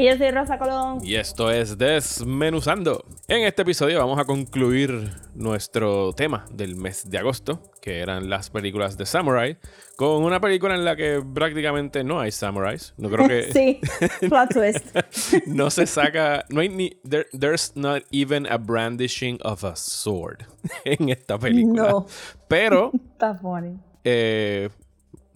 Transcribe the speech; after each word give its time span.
Y 0.00 0.06
yo 0.06 0.16
soy 0.16 0.30
Rosa 0.30 0.58
Colón. 0.60 1.00
y 1.02 1.16
esto 1.16 1.50
es 1.50 1.76
Desmenuzando. 1.76 3.04
En 3.26 3.42
este 3.44 3.62
episodio 3.62 3.98
vamos 3.98 4.16
a 4.20 4.24
concluir 4.26 5.10
nuestro 5.34 6.12
tema 6.12 6.46
del 6.52 6.76
mes 6.76 7.10
de 7.10 7.18
agosto, 7.18 7.60
que 7.82 7.98
eran 7.98 8.30
las 8.30 8.48
películas 8.48 8.96
de 8.96 9.06
Samurai, 9.06 9.58
con 9.96 10.22
una 10.22 10.38
película 10.40 10.76
en 10.76 10.84
la 10.84 10.94
que 10.94 11.20
prácticamente 11.34 12.04
no 12.04 12.20
hay 12.20 12.30
samurais. 12.30 12.94
No 12.96 13.10
creo 13.10 13.26
que 13.26 13.42
Sí, 13.52 13.80
plot 14.28 14.50
twist. 14.54 14.96
no 15.48 15.68
se 15.68 15.84
saca, 15.84 16.44
no 16.48 16.60
hay 16.60 16.68
ni 16.68 16.90
there- 17.04 17.26
there's 17.36 17.72
not 17.74 18.04
even 18.12 18.46
a 18.46 18.56
brandishing 18.56 19.36
of 19.42 19.64
a 19.64 19.74
sword 19.74 20.44
en 20.84 21.08
esta 21.08 21.36
película. 21.40 21.88
No. 21.90 22.06
Pero 22.46 22.92
Está 22.94 23.34
funny. 23.34 23.76
eh, 24.04 24.68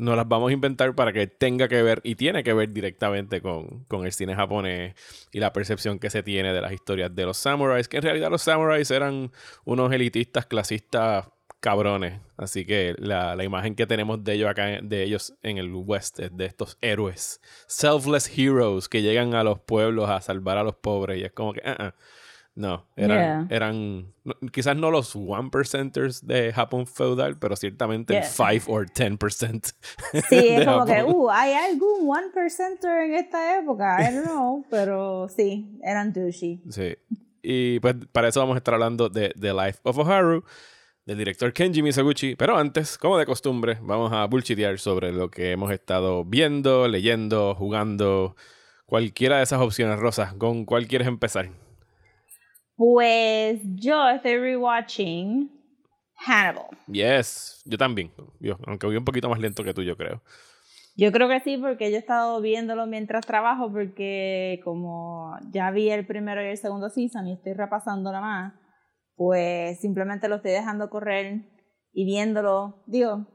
nos 0.03 0.17
las 0.17 0.29
vamos 0.29 0.51
a 0.51 0.53
inventar 0.53 0.95
para 0.95 1.13
que 1.13 1.27
tenga 1.27 1.69
que 1.69 1.83
ver 1.83 2.01
y 2.05 2.17
tiene 2.17 2.43
que 2.43 2.53
ver 2.53 2.73
directamente 2.73 3.41
con, 3.41 3.85
con 3.85 4.05
el 4.05 4.13
cine 4.13 4.35
japonés 4.35 4.95
y 5.31 5.39
la 5.39 5.53
percepción 5.53 5.99
que 5.99 6.11
se 6.11 6.23
tiene 6.23 6.53
de 6.53 6.61
las 6.61 6.73
historias 6.73 7.15
de 7.15 7.25
los 7.25 7.37
samuráis, 7.37 7.89
que 7.89 7.99
en 7.99 8.03
realidad 8.03 8.31
los 8.31 8.43
samuráis 8.43 8.91
eran 8.91 9.31
unos 9.65 9.93
elitistas 9.93 10.47
clasistas 10.47 11.29
cabrones. 11.61 12.21
Así 12.37 12.67
que 12.67 12.97
la, 12.99 13.37
la 13.37 13.45
imagen 13.45 13.77
que 13.77 13.87
tenemos 13.87 14.25
de 14.25 14.35
ellos 14.35 14.51
acá, 14.51 14.81
de 14.83 15.05
ellos 15.05 15.35
en 15.43 15.59
el 15.59 15.73
West, 15.73 16.19
es 16.19 16.37
de 16.37 16.47
estos 16.47 16.77
héroes, 16.81 17.41
selfless 17.69 18.37
heroes 18.37 18.89
que 18.89 19.03
llegan 19.03 19.35
a 19.35 19.45
los 19.45 19.61
pueblos 19.61 20.11
a 20.11 20.21
salvar 20.21 20.59
a 20.59 20.65
los 20.65 20.75
pobres. 20.75 21.19
Y 21.19 21.25
es 21.25 21.33
como 21.33 21.53
que, 21.53 21.63
ah, 21.65 21.77
ah. 21.79 21.95
No, 22.55 22.87
eran, 22.97 23.19
Yeah. 23.19 23.57
eran 23.57 24.13
no- 24.25 24.35
quizás 24.53 24.77
no 24.77 24.91
los 24.91 25.17
one 25.17 25.49
percenters 25.51 26.27
de 26.27 26.53
Japón 26.53 26.87
feudal, 26.87 27.39
pero 27.39 27.57
ciertamente 27.57 28.15
el 28.17 28.23
Yeah. 28.23 28.31
5 28.61 28.71
or 28.73 28.87
10%. 28.91 29.75
Sí, 30.29 30.37
es 30.49 30.65
como 30.67 30.85
que, 30.85 30.95
Japón. 30.97 31.15
uh, 31.17 31.31
¿hay 31.31 31.53
algún 31.55 32.09
one 32.11 32.29
percenter 32.35 33.05
en 33.05 33.15
esta 33.15 33.59
época? 33.59 33.97
I 34.01 34.15
don't 34.15 34.27
know, 34.27 34.65
pero 34.71 35.29
sí, 35.29 35.79
eran 35.83 36.13
douchey. 36.13 36.61
Sí. 36.69 36.95
Y 37.43 37.81
pues 37.81 37.97
para 38.13 38.29
eso 38.29 38.41
vamos 38.41 38.55
a 38.55 38.59
estar 38.59 38.75
hablando 38.75 39.09
de 39.09 39.31
The 39.39 39.53
Life 39.53 39.81
of 39.85 39.99
Oharu, 39.99 40.45
del 41.05 41.19
director 41.19 41.53
Kenji 41.53 41.83
Misaguchi. 41.83 42.37
Pero 42.37 42.57
antes, 42.57 42.97
como 42.99 43.19
de 43.19 43.27
costumbre, 43.27 43.79
vamos 43.83 44.13
a 44.13 44.25
bullshitear 44.27 44.79
sobre 44.79 45.11
lo 45.11 45.29
que 45.31 45.51
hemos 45.51 45.73
estado 45.73 46.25
viendo, 46.25 46.87
leyendo, 46.87 47.55
jugando. 47.57 48.37
Cualquiera 48.87 49.39
de 49.39 49.43
esas 49.45 49.61
opciones, 49.61 49.99
Rosa. 49.99 50.35
¿Con 50.39 50.65
cuál 50.67 50.87
quieres 50.87 51.09
empezar? 51.09 51.49
Pues 52.85 53.61
yo 53.77 54.09
estoy 54.09 54.39
rewatching 54.39 55.49
Hannibal. 56.17 56.67
Yes, 56.89 57.63
yo 57.65 57.79
también. 57.79 58.11
Yo, 58.41 58.57
aunque 58.67 58.89
voy 58.89 58.97
un 58.97 59.05
poquito 59.05 59.29
más 59.29 59.39
lento 59.39 59.63
que 59.63 59.73
tú, 59.73 59.85
yo 59.85 59.97
creo. 59.97 60.21
Yo 60.97 61.13
creo 61.13 61.29
que 61.29 61.39
sí, 61.39 61.59
porque 61.59 61.93
yo 61.93 61.97
he 61.97 62.01
estado 62.01 62.41
viéndolo 62.41 62.89
mientras 62.89 63.25
trabajo, 63.25 63.71
porque 63.71 64.61
como 64.65 65.37
ya 65.53 65.71
vi 65.71 65.91
el 65.91 66.05
primero 66.09 66.43
y 66.43 66.49
el 66.49 66.57
segundo 66.57 66.91
season 66.91 67.29
y 67.29 67.35
estoy 67.35 67.53
repasando 67.53 68.11
nada 68.11 68.21
más, 68.21 68.55
pues 69.15 69.81
simplemente 69.81 70.27
lo 70.27 70.35
estoy 70.35 70.51
dejando 70.51 70.91
correr 70.91 71.53
y 71.93 72.05
viéndolo. 72.05 72.83
Digo, 72.89 73.29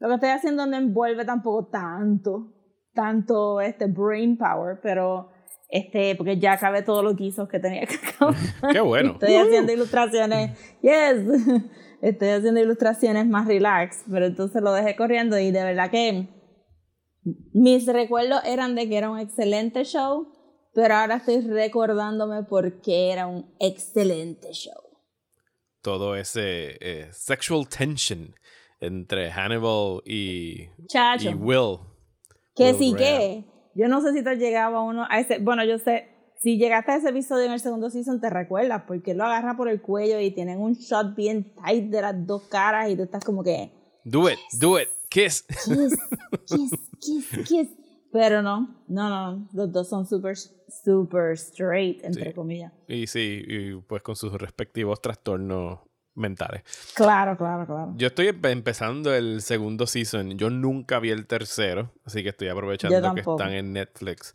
lo 0.00 0.08
que 0.08 0.14
estoy 0.14 0.30
haciendo 0.30 0.66
no 0.66 0.76
envuelve 0.76 1.24
tampoco 1.24 1.68
tanto, 1.68 2.52
tanto 2.92 3.60
este 3.60 3.86
brain 3.86 4.36
power, 4.36 4.80
pero 4.82 5.30
este, 5.68 6.14
porque 6.16 6.38
ya 6.38 6.52
acabé 6.52 6.82
todos 6.82 7.02
los 7.02 7.16
guisos 7.16 7.48
que 7.48 7.58
tenía 7.58 7.86
que 7.86 7.96
acabar. 7.96 8.34
Qué 8.72 8.80
bueno. 8.80 9.12
Estoy 9.12 9.34
haciendo 9.34 9.72
ilustraciones, 9.72 10.58
yes, 10.82 11.62
estoy 12.02 12.28
haciendo 12.28 12.60
ilustraciones 12.60 13.26
más 13.26 13.46
relax, 13.46 14.04
pero 14.10 14.26
entonces 14.26 14.62
lo 14.62 14.72
dejé 14.72 14.96
corriendo 14.96 15.38
y 15.38 15.50
de 15.50 15.64
verdad 15.64 15.90
que 15.90 16.28
mis 17.52 17.86
recuerdos 17.86 18.42
eran 18.44 18.74
de 18.74 18.88
que 18.88 18.98
era 18.98 19.10
un 19.10 19.18
excelente 19.18 19.84
show, 19.84 20.28
pero 20.74 20.94
ahora 20.94 21.16
estoy 21.16 21.40
recordándome 21.40 22.42
por 22.42 22.80
qué 22.80 23.10
era 23.12 23.26
un 23.26 23.54
excelente 23.58 24.52
show. 24.52 24.82
Todo 25.80 26.16
ese 26.16 26.76
eh, 26.80 27.08
sexual 27.12 27.68
tension 27.68 28.34
entre 28.80 29.30
Hannibal 29.30 30.02
y, 30.04 30.68
Chacho. 30.86 31.30
y 31.30 31.34
Will. 31.34 31.78
Que 32.54 32.72
Will 32.72 32.78
sí 32.78 32.94
que, 32.94 33.44
yo 33.74 33.88
no 33.88 34.00
sé 34.00 34.12
si 34.12 34.22
te 34.22 34.36
llegaba 34.36 34.82
uno 34.82 35.06
a 35.08 35.20
ese, 35.20 35.38
bueno, 35.38 35.64
yo 35.64 35.78
sé, 35.78 36.08
si 36.36 36.58
llegaste 36.58 36.92
a 36.92 36.96
ese 36.96 37.08
episodio 37.10 37.46
en 37.46 37.52
el 37.52 37.60
segundo 37.60 37.88
season 37.90 38.20
te 38.20 38.28
recuerdas, 38.30 38.82
porque 38.86 39.14
lo 39.14 39.24
agarra 39.24 39.56
por 39.56 39.68
el 39.68 39.80
cuello 39.80 40.20
y 40.20 40.30
tienen 40.30 40.60
un 40.60 40.74
shot 40.74 41.14
bien 41.16 41.54
tight 41.54 41.90
de 41.90 42.02
las 42.02 42.26
dos 42.26 42.42
caras 42.48 42.90
y 42.90 42.96
tú 42.96 43.02
estás 43.04 43.24
como 43.24 43.42
que... 43.42 43.70
Do 44.04 44.28
it, 44.28 44.38
do 44.58 44.78
it, 44.78 44.88
kiss. 45.08 45.44
kiss, 45.64 45.96
kiss, 46.46 46.70
kiss, 47.00 47.38
kiss. 47.48 47.68
Pero 48.12 48.42
no, 48.42 48.84
no, 48.86 49.08
no, 49.08 49.48
los 49.54 49.72
dos 49.72 49.88
son 49.88 50.06
super, 50.06 50.36
super 50.36 51.32
straight, 51.32 52.04
entre 52.04 52.26
Sí. 52.30 52.32
comillas. 52.32 52.72
Y 52.86 53.06
sí, 53.08 53.42
y 53.44 53.74
pues 53.88 54.02
con 54.02 54.14
sus 54.14 54.32
respectivos 54.34 55.00
trastornos 55.02 55.80
mentales. 56.14 56.62
Claro, 56.94 57.36
claro, 57.36 57.66
claro. 57.66 57.92
Yo 57.96 58.06
estoy 58.08 58.28
empe- 58.28 58.50
empezando 58.50 59.14
el 59.14 59.42
segundo 59.42 59.86
season. 59.86 60.38
Yo 60.38 60.50
nunca 60.50 60.98
vi 61.00 61.10
el 61.10 61.26
tercero, 61.26 61.90
así 62.04 62.22
que 62.22 62.28
estoy 62.30 62.48
aprovechando 62.48 63.14
que 63.14 63.20
están 63.20 63.52
en 63.52 63.72
Netflix. 63.72 64.32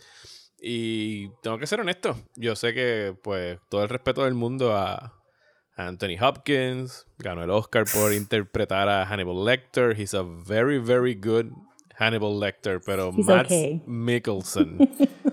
Y 0.61 1.29
tengo 1.41 1.57
que 1.57 1.67
ser 1.67 1.79
honesto. 1.79 2.17
Yo 2.35 2.55
sé 2.55 2.73
que, 2.73 3.15
pues, 3.23 3.59
todo 3.69 3.83
el 3.83 3.89
respeto 3.89 4.25
del 4.25 4.33
mundo 4.33 4.75
a 4.75 5.13
Anthony 5.77 6.17
Hopkins. 6.21 7.05
Ganó 7.17 7.43
el 7.43 7.49
Oscar 7.49 7.85
por 7.93 8.11
interpretar 8.13 8.89
a 8.89 9.05
Hannibal 9.05 9.45
Lecter. 9.45 9.97
He's 9.97 10.13
a 10.13 10.23
very, 10.23 10.77
very 10.77 11.15
good 11.15 11.45
Hannibal 11.97 12.37
Lecter. 12.39 12.81
Pero 12.85 13.13
He's 13.15 13.25
Matt 13.25 13.45
okay. 13.45 13.81
Mikkelsen. 13.87 14.77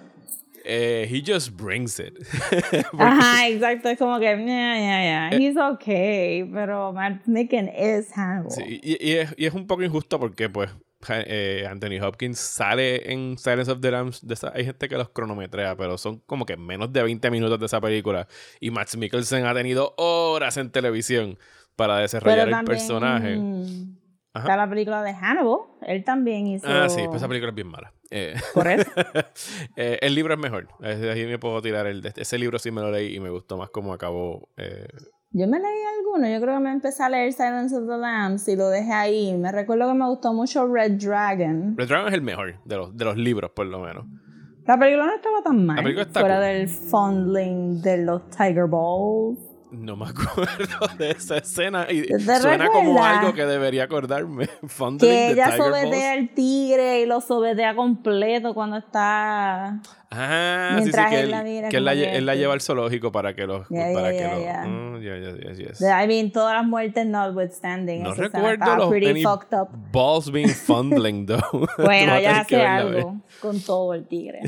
eh, 0.67 1.09
he 1.11 1.23
just 1.25 1.51
brings 1.57 1.99
it. 2.01 2.15
Ajá, 2.99 3.49
exacto, 3.49 3.89
es 3.89 3.99
como 3.99 4.19
que, 4.19 4.25
yeah, 4.27 4.45
yeah, 4.45 5.31
yeah, 5.31 5.39
he's 5.39 5.57
okay, 5.57 6.45
pero 6.53 6.93
Matt 6.93 7.27
Micken 7.27 7.69
es 7.75 8.11
Hannibal. 8.13 8.51
Sí, 8.51 8.81
y, 8.83 9.09
y 9.09 9.13
es, 9.19 9.35
y 9.37 9.47
es 9.47 9.55
un 9.55 9.67
poco 9.67 9.83
injusto 9.83 10.19
porque, 10.19 10.49
pues, 10.49 10.71
eh, 11.09 11.67
Anthony 11.71 12.01
Hopkins 12.03 12.39
sale 12.39 13.13
en 13.13 13.39
Silence 13.39 13.71
of 13.71 13.81
the 13.81 13.91
Lambs. 13.91 14.27
De 14.27 14.35
esa- 14.35 14.53
hay 14.55 14.65
gente 14.65 14.89
que 14.89 14.97
los 14.97 15.11
cronometrea, 15.11 15.77
pero 15.77 15.99
son 15.99 16.19
como 16.27 16.45
que 16.47 16.57
menos 16.57 16.93
de 16.93 17.03
20 17.03 17.31
minutos 17.31 17.61
de 17.61 17.67
esa 17.67 17.81
película. 17.81 18.27
Y 18.61 18.71
Max 18.71 18.97
Mikkelsen 18.97 19.45
ha 19.47 19.55
tenido 19.55 19.95
horas 19.99 20.57
en 20.57 20.71
televisión 20.71 21.39
para 21.77 21.99
desarrollar 21.99 22.39
pero 22.39 22.47
el 22.49 22.51
también 22.51 22.79
personaje. 22.79 23.39
Ajá. 24.37 24.45
está 24.45 24.57
la 24.57 24.69
película 24.69 25.03
de 25.03 25.13
Hannibal, 25.15 25.59
él 25.83 26.05
también 26.05 26.47
hizo... 26.47 26.67
Ah, 26.69 26.89
sí, 26.89 27.03
pues 27.07 27.17
esa 27.17 27.29
película 27.29 27.51
es 27.51 27.55
bien 27.55 27.69
mala. 27.69 27.93
Eh, 28.11 28.35
Por 28.55 28.67
eso. 28.69 28.91
eh, 29.77 29.99
el 30.01 30.15
libro 30.15 30.35
es 30.35 30.41
mejor. 30.41 30.69
Ahí 30.81 31.27
me 31.27 31.39
puedo 31.39 31.61
tirar 31.61 31.87
el. 31.87 32.03
de- 32.03 32.13
Ese 32.17 32.39
libro 32.39 32.59
sí 32.59 32.71
me 32.71 32.81
lo 32.81 32.91
leí 32.91 33.17
y 33.17 33.21
me 33.21 33.31
gustó 33.31 33.57
más 33.57 33.71
cómo 33.71 33.93
acabó. 33.93 34.49
eh, 34.57 34.87
Yo 35.33 35.49
me 35.49 35.59
leí 35.59 35.83
alguno, 35.99 36.29
yo 36.29 36.41
creo 36.41 36.55
que 36.55 36.61
me 36.61 36.71
empecé 36.71 37.03
a 37.03 37.09
leer 37.09 37.33
Silence 37.33 37.77
of 37.77 37.89
the 37.89 37.97
Lambs 37.97 38.47
y 38.47 38.55
lo 38.57 38.69
dejé 38.69 38.93
ahí. 38.93 39.37
Me 39.37 39.51
recuerdo 39.51 39.89
que 39.89 39.95
me 39.95 40.07
gustó 40.07 40.33
mucho 40.33 40.67
Red 40.73 40.93
Dragon. 41.01 41.75
Red 41.77 41.89
Dragon 41.89 42.09
es 42.09 42.15
el 42.15 42.23
mejor 42.23 42.55
de 42.65 42.77
los, 42.77 42.97
de 42.97 43.05
los 43.05 43.17
libros, 43.17 43.51
por 43.51 43.67
lo 43.67 43.81
menos. 43.81 44.05
La 44.67 44.79
película 44.79 45.07
no 45.07 45.15
estaba 45.17 45.43
tan 45.43 45.67
mal. 45.67 45.77
La 45.77 45.83
película 45.83 46.03
está 46.07 46.21
fuera 46.21 46.37
cool. 46.37 46.45
del 46.45 46.69
fondling 46.69 47.83
de 47.83 47.99
los 48.05 48.29
Tiger 48.31 48.67
Balls. 48.69 49.39
No 49.71 49.97
me 49.97 50.07
acuerdo 50.11 50.87
de 50.97 51.11
esa 51.11 51.39
escena 51.39 51.87
y 51.91 52.03
¿Te 52.03 52.21
suena 52.21 52.69
como 52.69 53.05
algo 53.05 53.35
que 53.35 53.45
debería 53.45 53.85
acordarme. 53.85 54.49
Fondling 54.67 55.11
Que 55.11 55.31
ella 55.33 55.57
Balls. 55.57 55.95
al 55.95 56.29
tigre 56.35 57.01
y 57.01 57.07
lo 57.07 57.21
sobetea 57.21 57.75
completo 57.75 58.55
cuando 58.55 58.77
está. 58.77 59.81
Ah, 60.11 60.69
sí, 60.71 60.77
sí, 60.77 60.83
mientras 60.83 61.11
que 61.11 61.19
él 61.19 61.25
él, 61.25 61.31
la 61.33 61.43
mira 61.43 61.69
que 61.69 61.77
él 61.79 61.85
la, 61.85 61.93
él 61.95 62.27
la 62.27 62.33
sí. 62.35 62.39
lleva 62.39 62.55
al 62.55 62.61
zoológico 62.61 63.11
para 63.11 63.35
que 63.35 63.45
los... 63.45 63.67
Para 63.67 64.13
que. 64.13 64.69
Mm, 64.69 65.01
yes. 65.01 65.81
I 65.81 66.07
mean, 66.07 66.31
todas 66.31 66.55
las 66.55 66.65
muertes 66.65 67.07
notwithstanding. 67.07 68.05
No 68.05 68.15
recuerdo 68.15 68.77
los 68.77 68.89
pretty 68.89 69.23
fucked 69.23 69.53
up. 69.53 69.69
balls 69.91 70.31
being 70.31 70.49
fondling, 70.49 71.27
though. 71.27 71.67
Bueno, 71.79 72.19
ya 72.21 72.41
hace 72.41 72.65
algo 72.65 73.21
con 73.41 73.61
todo 73.61 73.95
el 73.95 74.07
tigre. 74.07 74.43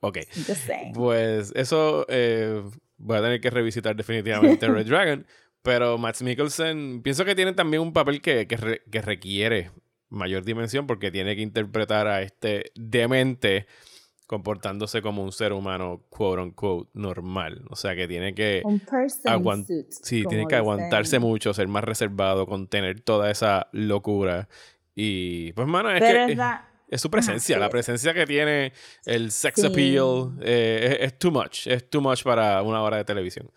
ok. 0.00 0.18
Just 0.34 0.66
saying. 0.66 0.92
Pues 0.94 1.52
eso 1.54 2.06
eh, 2.08 2.62
voy 2.98 3.16
a 3.18 3.22
tener 3.22 3.40
que 3.40 3.50
revisitar 3.50 3.94
definitivamente 3.96 4.66
Red 4.68 4.86
Dragon. 4.86 5.26
Pero 5.62 5.98
Max 5.98 6.22
Mikkelsen, 6.22 7.02
pienso 7.02 7.24
que 7.24 7.34
tiene 7.34 7.52
también 7.52 7.82
un 7.82 7.92
papel 7.92 8.20
que, 8.20 8.46
que, 8.46 8.56
re- 8.56 8.82
que 8.90 9.02
requiere 9.02 9.70
mayor 10.08 10.44
dimensión 10.44 10.86
porque 10.86 11.10
tiene 11.10 11.34
que 11.34 11.42
interpretar 11.42 12.06
a 12.06 12.22
este 12.22 12.70
demente 12.76 13.66
comportándose 14.28 15.02
como 15.02 15.22
un 15.22 15.32
ser 15.32 15.52
humano, 15.52 16.02
quote 16.08 16.42
unquote, 16.42 16.90
normal. 16.94 17.64
O 17.70 17.76
sea 17.76 17.94
que 17.94 18.08
tiene 18.08 18.34
que 18.34 18.62
aguant- 19.30 19.66
suit. 19.66 19.86
sí, 19.90 20.24
tiene 20.28 20.46
que 20.46 20.56
aguantarse 20.56 21.18
mucho, 21.18 21.54
ser 21.54 21.68
más 21.68 21.84
reservado, 21.84 22.46
contener 22.46 23.00
toda 23.00 23.30
esa 23.30 23.68
locura. 23.72 24.48
Y 24.94 25.52
pues, 25.52 25.66
mano, 25.68 25.90
es 25.90 26.00
Pero 26.00 26.26
que 26.26 26.32
es 26.32 26.38
la- 26.38 26.68
es 26.88 27.00
su 27.00 27.10
presencia, 27.10 27.56
sí. 27.56 27.60
la 27.60 27.68
presencia 27.68 28.14
que 28.14 28.26
tiene, 28.26 28.72
el 29.04 29.30
sex 29.32 29.60
Sí. 29.60 29.66
appeal, 29.66 30.32
eh, 30.40 30.98
es, 31.00 31.06
es 31.12 31.18
too 31.18 31.30
much, 31.30 31.66
es 31.66 31.88
too 31.90 32.00
much 32.00 32.22
para 32.22 32.62
una 32.62 32.82
hora 32.82 32.98
de 32.98 33.04
televisión. 33.04 33.50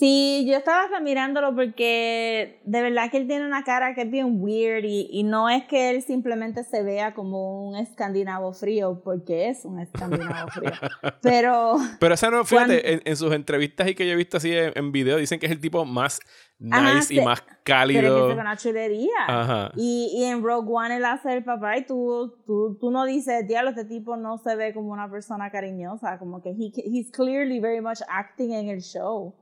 Sí, 0.00 0.46
yo 0.48 0.56
estaba 0.56 0.84
hasta 0.84 0.98
mirándolo 0.98 1.54
porque 1.54 2.58
de 2.64 2.80
verdad 2.80 3.10
que 3.10 3.18
él 3.18 3.26
tiene 3.28 3.44
una 3.44 3.64
cara 3.64 3.94
que 3.94 4.00
es 4.00 4.10
bien 4.10 4.40
weird 4.40 4.82
y, 4.84 5.10
y 5.12 5.24
no 5.24 5.50
es 5.50 5.64
que 5.66 5.90
él 5.90 6.00
simplemente 6.00 6.64
se 6.64 6.82
vea 6.82 7.12
como 7.12 7.68
un 7.68 7.76
escandinavo 7.76 8.54
frío, 8.54 9.02
porque 9.04 9.50
es 9.50 9.66
un 9.66 9.78
escandinavo 9.78 10.48
frío. 10.48 10.72
Pero 11.22 11.76
Pero 11.98 12.14
esa 12.14 12.30
no, 12.30 12.46
fíjate, 12.46 12.80
Cuando- 12.80 12.88
en, 12.88 13.02
en 13.04 13.16
sus 13.16 13.30
entrevistas 13.34 13.88
y 13.88 13.94
que 13.94 14.06
yo 14.06 14.14
he 14.14 14.16
visto 14.16 14.38
así 14.38 14.50
en, 14.56 14.72
en 14.74 14.90
video, 14.90 15.18
dicen 15.18 15.38
que 15.38 15.44
es 15.44 15.52
el 15.52 15.60
tipo 15.60 15.84
más 15.84 16.18
nice 16.58 16.74
Ajá, 16.76 16.92
y 17.10 17.20
más 17.20 17.40
pero 17.42 17.50
es 17.50 17.56
que 17.58 17.62
cálido. 17.64 18.30
es 18.30 18.38
una 18.38 18.56
chulería. 18.56 19.10
Ajá. 19.28 19.72
Y, 19.76 20.12
y 20.14 20.24
en 20.24 20.42
Rogue 20.42 20.66
One 20.72 20.96
él 20.96 21.04
hace 21.04 21.34
el 21.34 21.44
papá 21.44 21.76
y 21.76 21.84
tú, 21.84 22.36
tú, 22.46 22.78
tú 22.80 22.90
no 22.90 23.04
dices, 23.04 23.46
diablo, 23.46 23.68
este 23.68 23.84
tipo 23.84 24.16
no 24.16 24.38
se 24.38 24.56
ve 24.56 24.72
como 24.72 24.92
una 24.92 25.10
persona 25.10 25.50
cariñosa, 25.50 26.18
como 26.18 26.40
que 26.40 26.48
he, 26.50 26.72
he's 26.86 27.10
clearly 27.10 27.60
very 27.60 27.82
much 27.82 27.98
acting 28.08 28.52
en 28.54 28.70
el 28.70 28.80
show. 28.80 29.34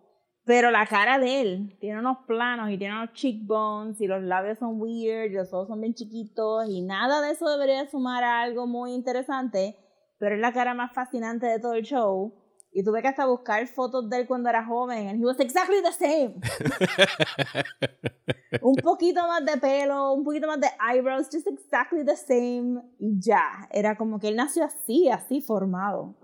Pero 0.49 0.71
la 0.71 0.87
cara 0.87 1.19
de 1.19 1.43
él 1.43 1.77
tiene 1.79 1.99
unos 1.99 2.25
planos 2.27 2.71
y 2.71 2.79
tiene 2.79 2.95
unos 2.95 3.13
cheekbones 3.13 4.01
y 4.01 4.07
los 4.07 4.23
labios 4.23 4.59
son 4.59 4.81
weird, 4.81 5.31
y 5.31 5.35
los 5.35 5.53
ojos 5.53 5.69
son 5.69 5.79
bien 5.79 5.93
chiquitos 5.93 6.67
y 6.71 6.81
nada 6.81 7.21
de 7.21 7.33
eso 7.33 7.47
debería 7.51 7.87
sumar 7.87 8.25
a 8.25 8.41
algo 8.41 8.67
muy 8.67 8.95
interesante, 8.95 9.77
pero 10.19 10.37
es 10.37 10.41
la 10.41 10.55
cara 10.55 10.73
más 10.73 10.95
fascinante 10.95 11.45
de 11.45 11.61
todo 11.61 11.75
el 11.75 11.83
show. 11.83 12.33
Y 12.73 12.83
tuve 12.83 13.03
que 13.03 13.09
hasta 13.09 13.27
buscar 13.27 13.67
fotos 13.67 14.09
de 14.09 14.21
él 14.21 14.27
cuando 14.27 14.49
era 14.49 14.65
joven 14.65 15.09
and 15.09 15.21
he 15.21 15.27
was 15.27 15.39
exactly 15.39 15.83
the 15.83 15.93
same 15.93 16.35
un 18.63 18.77
poquito 18.77 19.21
más 19.27 19.45
de 19.45 19.59
pelo, 19.59 20.15
un 20.15 20.25
poquito 20.25 20.47
más 20.47 20.61
de 20.61 20.69
eyebrows, 20.81 21.29
just 21.31 21.47
exactly 21.47 22.07
the 22.07 22.17
same 22.17 22.81
y 22.99 23.21
ya. 23.21 23.69
Era 23.71 23.99
como 23.99 24.19
que 24.19 24.29
él 24.29 24.37
nació 24.37 24.65
así, 24.65 25.11
así 25.11 25.43
formado. 25.43 26.15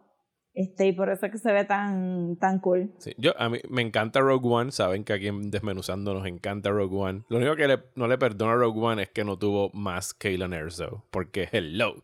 Este, 0.54 0.86
y 0.86 0.92
por 0.92 1.10
eso 1.10 1.26
es 1.26 1.32
que 1.32 1.38
se 1.38 1.50
ve 1.52 1.64
tan, 1.64 2.36
tan 2.36 2.60
cool. 2.60 2.92
Sí, 2.98 3.12
yo, 3.18 3.32
a 3.40 3.48
mí 3.48 3.58
me 3.68 3.82
encanta 3.82 4.20
Rogue 4.20 4.48
One. 4.48 4.70
Saben 4.70 5.02
que 5.04 5.12
aquí 5.12 5.26
en 5.26 5.50
Desmenuzando 5.50 6.14
nos 6.14 6.26
encanta 6.26 6.70
Rogue 6.70 6.96
One. 6.96 7.22
Lo 7.28 7.38
único 7.38 7.56
que 7.56 7.66
le- 7.66 7.82
no 7.96 8.06
le 8.06 8.16
perdono 8.18 8.52
a 8.52 8.54
Rogue 8.54 8.80
One 8.80 9.02
es 9.02 9.08
que 9.10 9.24
no 9.24 9.36
tuvo 9.36 9.70
más 9.74 10.14
Kaylan 10.14 10.52
Erso. 10.52 11.04
Porque 11.10 11.48
hello. 11.50 11.90
O 11.96 12.02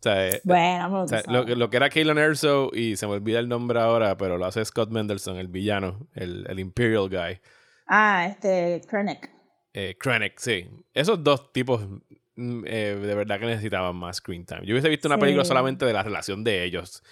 sea, 0.00 0.28
eh, 0.28 0.40
Bueno, 0.44 1.02
o 1.02 1.06
sea, 1.08 1.22
lo, 1.28 1.44
lo 1.44 1.70
que 1.70 1.76
era 1.76 1.88
Kaylan 1.88 2.18
Erso, 2.18 2.70
y 2.72 2.96
se 2.96 3.06
me 3.06 3.12
olvida 3.14 3.38
el 3.38 3.48
nombre 3.48 3.78
ahora, 3.80 4.16
pero 4.16 4.36
lo 4.36 4.46
hace 4.46 4.64
Scott 4.64 4.90
Mendelson, 4.90 5.36
el 5.36 5.46
villano, 5.48 6.08
el, 6.14 6.44
el 6.48 6.58
Imperial 6.58 7.08
Guy. 7.08 7.38
Ah, 7.86 8.26
este, 8.28 8.82
Krennic. 8.88 9.30
Eh, 9.72 9.96
Krennic, 9.98 10.38
sí. 10.38 10.66
Esos 10.92 11.22
dos 11.22 11.52
tipos 11.52 11.86
mm, 12.34 12.64
eh, 12.66 12.98
de 13.00 13.14
verdad 13.14 13.38
que 13.38 13.46
necesitaban 13.46 13.94
más 13.94 14.16
screen 14.16 14.44
time. 14.44 14.62
Yo 14.64 14.72
hubiese 14.74 14.88
visto 14.88 15.06
una 15.06 15.16
Sí. 15.16 15.20
película 15.20 15.44
solamente 15.44 15.84
de 15.86 15.92
la 15.92 16.02
relación 16.02 16.42
de 16.44 16.64
ellos 16.64 17.02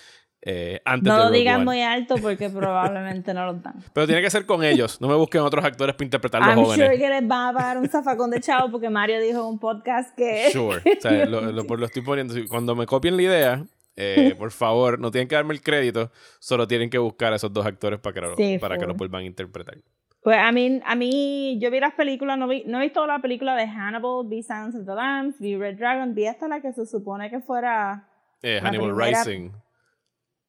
eh, 0.46 0.80
antes 0.84 1.08
No 1.08 1.14
de 1.14 1.18
lo 1.20 1.26
Rogue 1.28 1.38
digan 1.38 1.54
One. 1.56 1.64
muy 1.64 1.80
alto 1.82 2.16
porque 2.20 2.50
probablemente 2.50 3.32
no 3.32 3.46
lo 3.46 3.54
dan. 3.54 3.74
Pero 3.92 4.06
tiene 4.06 4.20
que 4.20 4.28
ser 4.30 4.44
con 4.44 4.62
ellos. 4.62 5.00
No 5.00 5.08
me 5.08 5.14
busquen 5.14 5.40
otros 5.40 5.64
actores 5.64 5.94
para 5.94 6.04
interpretar 6.04 6.42
a 6.42 6.46
los 6.48 6.54
I'm 6.56 6.64
jóvenes. 6.64 6.86
sure 6.86 6.98
que 6.98 7.08
les 7.08 7.26
van 7.26 7.48
a 7.48 7.58
pagar 7.58 7.78
un 7.78 7.88
zafacón 7.88 8.30
de 8.30 8.40
chavo 8.40 8.70
porque 8.70 8.90
Mario 8.90 9.20
dijo 9.20 9.40
en 9.40 9.46
un 9.46 9.58
podcast 9.58 10.14
que... 10.16 10.48
Sure. 10.52 10.78
O 10.80 11.00
sea, 11.00 11.24
lo, 11.26 11.40
lo- 11.40 11.62
lo 11.76 11.86
estoy 11.86 12.02
poniendo. 12.02 12.34
Cuando 12.48 12.74
me 12.76 12.84
copien 12.86 13.16
la 13.16 13.22
idea, 13.22 13.64
eh, 13.96 14.34
por 14.38 14.50
favor, 14.50 14.98
no 14.98 15.10
tienen 15.10 15.28
que 15.28 15.34
darme 15.34 15.54
el 15.54 15.62
crédito, 15.62 16.10
solo 16.40 16.66
tienen 16.68 16.90
que 16.90 16.98
buscar 16.98 17.32
a 17.32 17.36
esos 17.36 17.52
dos 17.52 17.64
actores 17.64 17.98
para 18.00 18.12
que 18.14 18.20
lo, 18.20 18.36
Sí, 18.36 18.58
para 18.58 18.76
que 18.76 18.84
lo 18.86 18.94
vuelvan 18.94 19.22
a 19.22 19.24
interpretar. 19.24 19.78
Pues 20.22 20.38
a 20.38 20.52
mí, 20.52 20.80
a 20.86 20.94
mí, 20.94 21.58
yo 21.60 21.70
vi 21.70 21.80
las 21.80 21.92
películas, 21.94 22.38
no, 22.38 22.48
vi, 22.48 22.64
no 22.66 22.78
he 22.78 22.82
visto 22.82 23.06
la 23.06 23.18
película 23.18 23.54
de 23.56 23.66
Hannibal, 23.66 24.26
vi 24.26 24.42
Silence 24.42 24.78
of 24.78 24.86
the 24.86 24.94
Lambs, 24.94 25.38
vi 25.38 25.54
Red 25.56 25.76
Dragon, 25.76 26.14
vi 26.14 26.26
hasta 26.26 26.48
la 26.48 26.60
que 26.62 26.72
se 26.72 26.86
supone 26.86 27.28
que 27.30 27.40
fuera... 27.40 28.08
Eh, 28.42 28.58
Hannibal 28.62 28.94
primera- 28.94 29.18
Rising. 29.22 29.50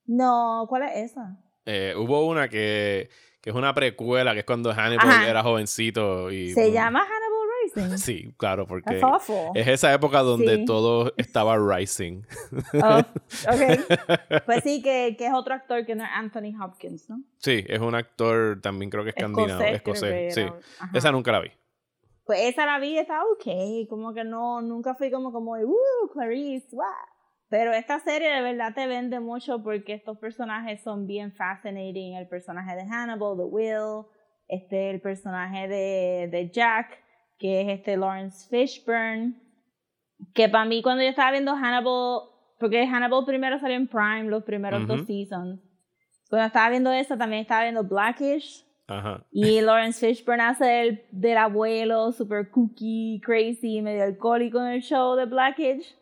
No, 0.06 0.66
¿cuál 0.70 0.84
es 0.84 1.12
esa? 1.12 1.38
Eh, 1.66 1.94
hubo 1.98 2.28
una 2.28 2.48
que, 2.48 3.10
que 3.42 3.50
es 3.50 3.56
una 3.56 3.74
precuela, 3.74 4.34
que 4.34 4.40
es 4.40 4.46
cuando 4.46 4.72
Hannibal 4.74 5.08
Ajá. 5.10 5.28
era 5.30 5.42
jovencito. 5.44 6.32
y 6.32 6.52
Se 6.54 6.72
llama 6.72 7.00
Hannibal 7.00 7.20
Rising. 7.90 7.98
Sí, 7.98 8.34
claro, 8.38 8.68
porque 8.68 9.02
es 9.56 9.68
esa 9.68 9.92
época 9.94 10.20
donde 10.22 10.58
Sí. 10.58 10.66
todo 10.66 11.12
estaba 11.18 11.58
rising. 11.58 12.22
Oh, 12.84 13.00
ok. 13.00 14.44
Pues 14.46 14.64
sí, 14.64 14.82
que, 14.84 15.16
que 15.18 15.26
es 15.26 15.34
otro 15.34 15.56
actor 15.56 15.86
que 15.86 15.96
no 15.96 16.04
es 16.04 16.10
Anthony 16.14 16.54
Hopkins, 16.62 17.10
¿no? 17.10 17.22
Sí, 17.40 17.66
es 17.68 17.80
un 17.80 17.96
actor 17.96 18.62
también 18.62 18.92
creo 18.92 19.04
que 19.04 19.10
escandinavo, 19.10 19.62
escocés. 19.64 20.36
que 20.36 20.42
Sí. 20.44 20.48
Ajá. 20.80 20.92
Esa 20.98 21.12
nunca 21.12 21.32
la 21.32 21.40
vi. 21.40 21.50
Pues 22.26 22.40
esa 22.44 22.66
la 22.66 22.80
vi, 22.80 22.98
está 22.98 23.22
ok, 23.24 23.88
como 23.90 24.14
que 24.14 24.24
no, 24.24 24.62
nunca 24.62 24.96
fui 24.96 25.10
como, 25.12 25.32
como, 25.32 25.54
uh, 25.54 26.10
Clarice, 26.14 26.68
wow. 26.72 26.84
Pero 27.58 27.72
esta 27.72 28.02
serie 28.02 28.30
de 28.34 28.42
verdad 28.42 28.74
te 28.74 28.86
vende 28.86 29.22
mucho 29.22 29.64
porque 29.64 29.94
estos 29.94 30.18
personajes 30.18 30.82
son 30.84 31.08
bien 31.08 31.32
fascinating. 31.32 32.16
El 32.16 32.28
personaje 32.28 32.76
de 32.76 32.82
Hannibal, 32.82 33.38
de 33.38 33.46
Will, 33.46 34.06
este, 34.50 34.90
el 34.90 35.00
personaje 35.00 35.70
de, 35.70 36.28
de 36.30 36.50
Jack, 36.52 37.02
que 37.40 37.62
es 37.62 37.70
este 37.70 37.96
Lawrence 37.96 38.50
Fishburne. 38.50 39.36
Que 40.34 40.50
para 40.50 40.66
mí 40.66 40.82
cuando 40.82 41.02
yo 41.02 41.08
estaba 41.08 41.32
viendo 41.32 41.56
Hannibal, 41.56 42.24
porque 42.60 42.86
Hannibal 42.86 43.24
primero 43.24 43.58
salió 43.58 43.78
en 43.78 43.88
Prime, 43.88 44.26
los 44.26 44.44
primeros 44.44 44.86
dos 44.86 44.98
Ujú. 45.04 45.08
seasons. 45.08 45.62
Cuando 46.30 46.48
estaba 46.48 46.70
viendo 46.70 46.92
eso, 46.92 47.18
también 47.18 47.44
estaba 47.44 47.62
viendo 47.62 47.86
Blackish. 47.86 48.66
Ajá. 48.88 49.26
Y 49.32 49.62
Lawrence 49.62 50.06
Fishburne 50.06 50.44
hace 50.44 50.82
el 50.82 51.06
del 51.10 51.38
abuelo, 51.38 52.12
super 52.12 52.52
cookie, 52.52 53.22
crazy, 53.24 53.82
medio 53.82 54.04
alcohólico 54.04 54.60
en 54.60 54.74
el 54.74 54.82
show 54.82 55.16
de 55.16 55.24
Blackish. 55.24 55.96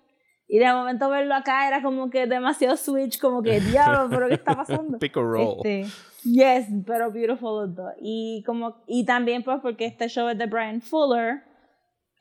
Y 0.47 0.59
de 0.59 0.71
momento 0.71 1.09
verlo 1.09 1.33
acá 1.33 1.67
era 1.67 1.81
como 1.81 2.09
que 2.09 2.27
demasiado 2.27 2.77
switch, 2.77 3.19
como 3.19 3.41
que 3.41 3.59
diablo, 3.59 4.07
pero 4.09 4.27
¿qué 4.27 4.35
está 4.35 4.55
pasando? 4.55 4.99
Pick 4.99 5.17
a 5.17 5.21
roll. 5.21 5.57
Este, 5.63 5.85
yes, 6.23 6.67
pero 6.85 7.11
beautiful 7.11 7.61
los 7.61 7.75
dos. 7.75 7.93
Y, 7.99 8.43
como, 8.45 8.83
y 8.87 9.05
también 9.05 9.43
pues 9.43 9.59
porque 9.61 9.85
este 9.85 10.07
show 10.09 10.27
es 10.29 10.37
de 10.37 10.45
Brian 10.45 10.81
Fuller, 10.81 11.43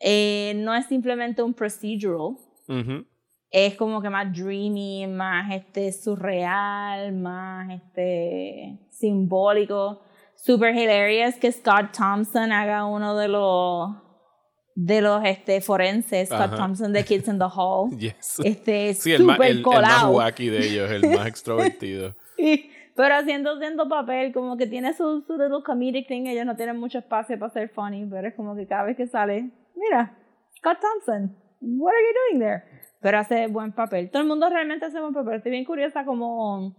eh, 0.01 0.55
no 0.57 0.75
es 0.75 0.87
simplemente 0.87 1.43
un 1.43 1.55
procedural, 1.55 2.37
es 3.51 3.77
como 3.77 4.01
que 4.01 4.09
más 4.09 4.33
dreamy, 4.33 5.07
más 5.07 5.53
este 5.53 5.93
surreal, 5.93 7.13
más 7.13 7.71
este 7.71 8.79
simbólico, 8.91 10.01
super 10.37 10.75
hilarious 10.75 11.37
que 11.37 11.53
Scott 11.53 11.93
Thompson 11.97 12.51
haga 12.51 12.87
uno 12.87 13.15
de 13.15 13.29
los 13.29 13.91
de 14.75 15.01
los 15.01 15.25
este 15.25 15.61
forenses, 15.61 16.29
Scott 16.29 16.41
Ajá. 16.41 16.57
Thompson 16.57 16.93
de 16.93 17.05
Kids 17.05 17.29
in 17.29 17.39
the 17.39 17.47
Hall. 17.55 17.91
Yes. 17.99 18.41
Este 18.45 18.95
Sí, 18.95 19.13
el 19.13 19.23
super 19.23 19.51
el, 19.51 19.59
el 19.59 19.65
más 19.65 20.05
wacky 20.05 20.49
de 20.49 20.67
ellos, 20.67 20.91
el 20.91 21.11
más 21.11 21.27
extrovertido. 21.27 22.15
Pero 22.95 23.15
haciendo 23.15 23.55
haciendo 23.55 23.89
papel, 23.89 24.33
como 24.33 24.57
que 24.57 24.67
tiene 24.67 24.93
su, 24.93 25.23
su 25.23 25.33
little 25.39 25.63
comedic 25.65 26.09
thing, 26.09 26.27
ellos 26.27 26.45
no 26.45 26.57
tienen 26.57 26.79
mucho 26.79 26.99
espacio 26.99 27.39
para 27.39 27.53
ser 27.53 27.71
funny, 27.71 28.05
pero 28.05 28.29
es 28.29 28.35
como 28.35 28.55
que 28.55 28.67
cada 28.67 28.85
vez 28.85 28.99
que 28.99 29.07
sale, 29.07 29.51
mira, 29.75 30.15
Scott 30.59 30.79
Thompson, 30.79 31.35
what 31.63 31.93
are 31.93 32.03
you 32.03 32.39
doing 32.39 32.41
there? 32.41 32.65
Pero 33.01 33.19
hace 33.19 33.47
buen 33.47 33.73
papel. 33.73 34.11
Todo 34.11 34.23
el 34.23 34.29
mundo 34.29 34.49
realmente 34.51 34.85
hace 34.85 35.01
buen 35.01 35.15
papel. 35.15 35.37
Estoy 35.37 35.53
bien 35.53 35.65
curiosa 35.65 36.05
cómo, 36.05 36.77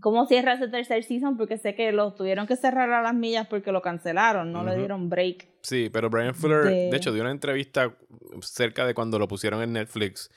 cómo 0.00 0.26
cierra 0.26 0.54
ese 0.54 0.68
tercer 0.68 1.02
season, 1.04 1.36
porque 1.36 1.58
sé 1.58 1.74
que 1.74 1.90
lo 1.92 2.12
tuvieron 2.14 2.46
que 2.46 2.56
cerrar 2.56 2.90
a 2.92 3.02
las 3.02 3.14
millas 3.14 3.46
porque 3.48 3.72
lo 3.72 3.82
cancelaron, 3.82 4.52
no 4.52 4.62
le 4.62 4.70
Ujú. 4.70 4.78
dieron 4.78 5.08
break. 5.10 5.48
Sí, 5.62 5.90
pero 5.92 6.08
Brian 6.08 6.34
Fuller, 6.34 6.64
de... 6.64 6.90
De- 6.90 6.96
hecho, 6.96 7.12
dio 7.12 7.22
una 7.22 7.30
entrevista 7.32 7.94
cerca 8.40 8.86
de 8.86 8.94
cuando 8.94 9.18
lo 9.18 9.28
pusieron 9.28 9.62
en 9.62 9.72
Netflix, 9.72 10.30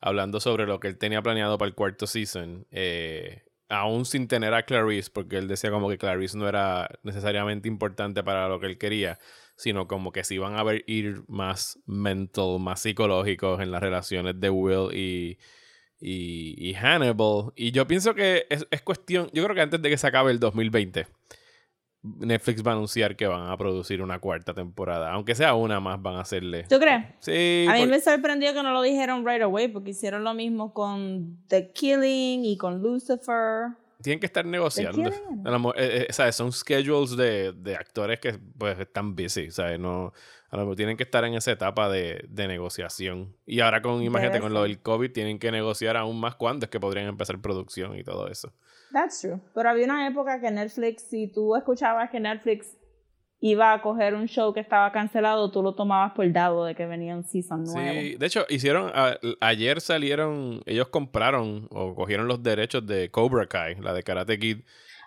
hablando 0.00 0.40
sobre 0.40 0.66
lo 0.66 0.80
que 0.80 0.88
él 0.88 0.96
tenía 0.96 1.22
planeado 1.22 1.58
para 1.58 1.68
el 1.68 1.74
cuarto 1.74 2.06
season, 2.06 2.66
eh, 2.70 3.42
aún 3.68 4.04
sin 4.04 4.26
tener 4.28 4.54
a 4.54 4.62
Clarice, 4.64 5.10
porque 5.12 5.36
él 5.36 5.48
decía 5.48 5.70
como 5.70 5.88
que 5.88 5.98
Clarice 5.98 6.38
no 6.38 6.48
era 6.48 6.88
necesariamente 7.02 7.68
importante 7.68 8.22
para 8.22 8.48
lo 8.48 8.58
que 8.60 8.66
él 8.66 8.78
quería, 8.78 9.18
sino 9.56 9.86
como 9.86 10.12
que 10.12 10.24
se 10.24 10.34
iban 10.36 10.56
a 10.58 10.62
ver 10.62 10.84
ir 10.86 11.22
más 11.28 11.78
mental, 11.84 12.58
más 12.58 12.80
psicológicos 12.80 13.60
en 13.60 13.70
las 13.70 13.82
relaciones 13.82 14.40
de 14.40 14.48
Will 14.50 14.96
y, 14.96 15.38
y, 16.00 16.54
y 16.70 16.74
Hannibal. 16.74 17.52
Y 17.54 17.72
yo 17.72 17.86
pienso 17.86 18.14
que 18.14 18.46
es, 18.50 18.66
es 18.70 18.82
cuestión, 18.82 19.28
yo 19.32 19.42
creo 19.44 19.54
que 19.54 19.62
antes 19.62 19.80
de 19.82 19.90
que 19.90 19.98
se 19.98 20.06
acabe 20.06 20.30
el 20.32 20.40
2020. 20.40 21.06
Netflix 22.02 22.66
va 22.66 22.70
a 22.70 22.74
anunciar 22.76 23.14
que 23.14 23.26
van 23.26 23.50
a 23.50 23.56
producir 23.58 24.00
una 24.00 24.18
cuarta 24.20 24.54
temporada. 24.54 25.12
Aunque 25.12 25.34
sea 25.34 25.52
una 25.54 25.80
más, 25.80 26.00
van 26.00 26.14
a 26.16 26.20
hacerle. 26.20 26.64
¿Tú 26.64 26.78
crees? 26.78 27.04
Sí. 27.18 27.66
A 27.68 27.74
mí 27.74 27.80
por- 27.80 27.88
me 27.90 28.00
sorprendió 28.00 28.54
que 28.54 28.62
no 28.62 28.72
lo 28.72 28.80
dijeron 28.80 29.22
right 29.26 29.42
away, 29.42 29.68
porque 29.68 29.90
hicieron 29.90 30.24
lo 30.24 30.32
mismo 30.32 30.72
con 30.72 31.36
The 31.48 31.72
Killing 31.72 32.46
y 32.46 32.56
con 32.56 32.80
Lucifer. 32.80 33.72
Tienen 34.02 34.20
que 34.20 34.26
estar 34.26 34.44
negociando. 34.46 35.10
mo- 35.58 35.74
eh, 35.76 36.06
eh, 36.08 36.12
¿sabes? 36.12 36.36
Son 36.36 36.52
schedules 36.52 37.16
de, 37.16 37.52
de 37.52 37.76
actores 37.76 38.20
que 38.20 38.38
pues 38.58 38.78
están 38.78 39.14
busy, 39.14 39.50
¿sabes? 39.50 39.78
No, 39.78 40.12
a 40.50 40.56
lo 40.56 40.62
mejor 40.62 40.76
tienen 40.76 40.96
que 40.96 41.04
estar 41.04 41.24
en 41.24 41.34
esa 41.34 41.52
etapa 41.52 41.88
de, 41.88 42.24
de 42.28 42.48
negociación. 42.48 43.36
Y 43.46 43.60
ahora 43.60 43.82
con, 43.82 44.02
imagínate, 44.02 44.38
Debe 44.38 44.42
con 44.44 44.54
lo 44.54 44.62
del 44.62 44.80
COVID, 44.80 45.12
tienen 45.12 45.38
que 45.38 45.52
negociar 45.52 45.96
aún 45.96 46.18
más 46.20 46.34
cuándo 46.34 46.64
es 46.66 46.70
que 46.70 46.80
podrían 46.80 47.06
empezar 47.06 47.40
producción 47.40 47.96
y 47.96 48.02
todo 48.02 48.28
eso. 48.28 48.52
That's 48.92 49.20
true. 49.20 49.40
Pero 49.54 49.70
había 49.70 49.84
una 49.84 50.08
época 50.08 50.40
que 50.40 50.50
Netflix, 50.50 51.02
si 51.02 51.28
tú 51.28 51.54
escuchabas 51.54 52.10
que 52.10 52.18
Netflix 52.18 52.76
iba 53.42 53.72
a 53.72 53.80
coger 53.80 54.14
un 54.14 54.26
show 54.28 54.52
que 54.52 54.60
estaba 54.60 54.92
cancelado, 54.92 55.50
tú 55.50 55.62
lo 55.62 55.74
tomabas 55.74 56.12
por 56.12 56.30
dado 56.30 56.66
de 56.66 56.74
que 56.74 56.84
venía 56.86 57.16
un 57.16 57.24
season 57.24 57.64
nuevo. 57.64 58.00
Sí, 58.00 58.16
de 58.16 58.26
hecho, 58.26 58.44
hicieron, 58.50 58.90
a- 58.94 59.18
ayer 59.40 59.80
salieron, 59.80 60.60
ellos 60.66 60.88
compraron 60.88 61.66
o 61.70 61.94
cogieron 61.94 62.28
los 62.28 62.42
derechos 62.42 62.86
de 62.86 63.10
Cobra 63.10 63.46
Kai, 63.46 63.76
la 63.80 63.94
de 63.94 64.02
Karate 64.02 64.38
Kid, 64.38 64.58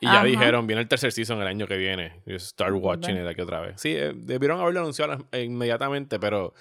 y 0.01 0.05
ya 0.07 0.23
dijeron, 0.23 0.67
viene 0.67 0.81
el 0.81 0.87
tercer 0.89 1.11
season 1.13 1.39
el 1.41 1.47
año 1.47 1.65
que 1.67 1.77
viene. 1.77 2.21
You 2.25 2.37
start 2.39 2.73
watching 2.75 3.13
Bueno. 3.15 3.21
it 3.29 3.31
aquí 3.33 3.41
otra 3.41 3.61
vez. 3.61 3.79
Sí, 3.79 3.89
eh, 3.95 4.11
debieron 4.15 4.59
haberlo 4.59 4.81
anunciado 4.81 5.13
las- 5.31 5.41
inmediatamente, 5.43 6.19
pero 6.19 6.53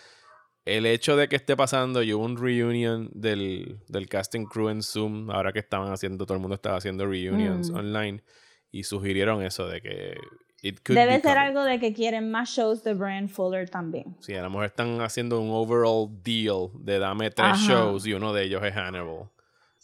el 0.65 0.87
hecho 0.87 1.17
de 1.17 1.27
que 1.29 1.35
esté 1.37 1.57
pasando, 1.57 2.03
y 2.05 2.13
hubo 2.13 2.25
un 2.25 2.37
reunion 2.37 3.09
del, 3.15 3.79
del 3.89 4.09
casting 4.09 4.45
crew 4.45 4.69
en 4.69 4.83
Zoom, 4.83 5.31
ahora 5.31 5.53
que 5.53 5.59
estaban 5.59 5.91
haciendo, 5.91 6.25
todo 6.25 6.35
el 6.37 6.41
mundo 6.41 6.55
estaba 6.55 6.77
haciendo 6.77 7.05
reunions 7.07 7.71
Mm. 7.71 7.75
online, 7.77 8.23
y 8.71 8.85
sugirieron 8.85 9.43
eso 9.43 9.67
de 9.67 9.81
que 9.83 10.15
it 10.63 10.81
could 10.85 10.97
Debe 10.97 11.15
be 11.17 11.21
ser 11.21 11.35
coming. 11.35 11.39
algo 11.49 11.65
de 11.65 11.79
que 11.81 11.93
quieren 11.93 12.31
más 12.31 12.49
shows 12.51 12.83
de 12.85 12.95
Brian 12.95 13.29
Fuller 13.29 13.69
también. 13.69 14.17
Sí, 14.21 14.35
a 14.35 14.43
lo 14.43 14.51
mejor 14.51 14.67
están 14.67 15.01
haciendo 15.01 15.41
un 15.41 15.51
overall 15.51 16.09
deal 16.23 16.71
de 16.75 16.99
dame 16.99 17.31
tres 17.31 17.49
Ajá. 17.49 17.67
shows 17.73 18.07
y 18.07 18.13
uno 18.15 18.33
de 18.33 18.45
ellos 18.45 18.63
es 18.65 18.73
Hannibal. 18.75 19.29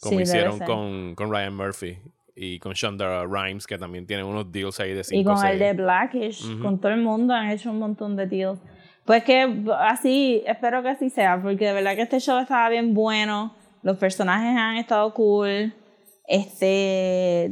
Como 0.01 0.15
Sí, 0.17 0.23
hicieron 0.23 0.59
con, 0.59 1.13
con 1.15 1.29
Ryan 1.29 1.55
Murphy 1.55 1.97
y 2.35 2.57
con 2.59 2.71
Shonda 2.71 3.25
Rhimes, 3.25 3.67
que 3.67 3.77
también 3.77 4.07
tienen 4.07 4.25
unos 4.25 4.49
deals 4.49 4.79
ahí 4.79 4.93
de 4.93 5.01
Y 5.01 5.03
5 5.03 5.33
con 5.33 5.45
el 5.45 5.59
de 5.59 5.73
Blackish, 5.73 6.45
Ujú. 6.53 6.63
con 6.63 6.79
todo 6.79 6.93
el 6.93 7.01
mundo 7.01 7.33
han 7.33 7.49
hecho 7.49 7.69
un 7.69 7.79
montón 7.79 8.15
de 8.15 8.25
deals. 8.27 8.59
Pues 9.03 9.23
que 9.25 9.65
así, 9.79 10.41
espero 10.45 10.81
que 10.83 10.89
así 10.89 11.09
sea, 11.09 11.41
porque 11.41 11.65
de 11.67 11.73
verdad 11.73 11.95
que 11.95 12.03
este 12.03 12.19
show 12.21 12.39
estaba 12.39 12.69
bien 12.69 12.93
bueno, 12.93 13.53
los 13.81 13.97
personajes 13.97 14.55
han 14.57 14.77
estado 14.77 15.13
cool, 15.13 15.73
este, 16.27 17.51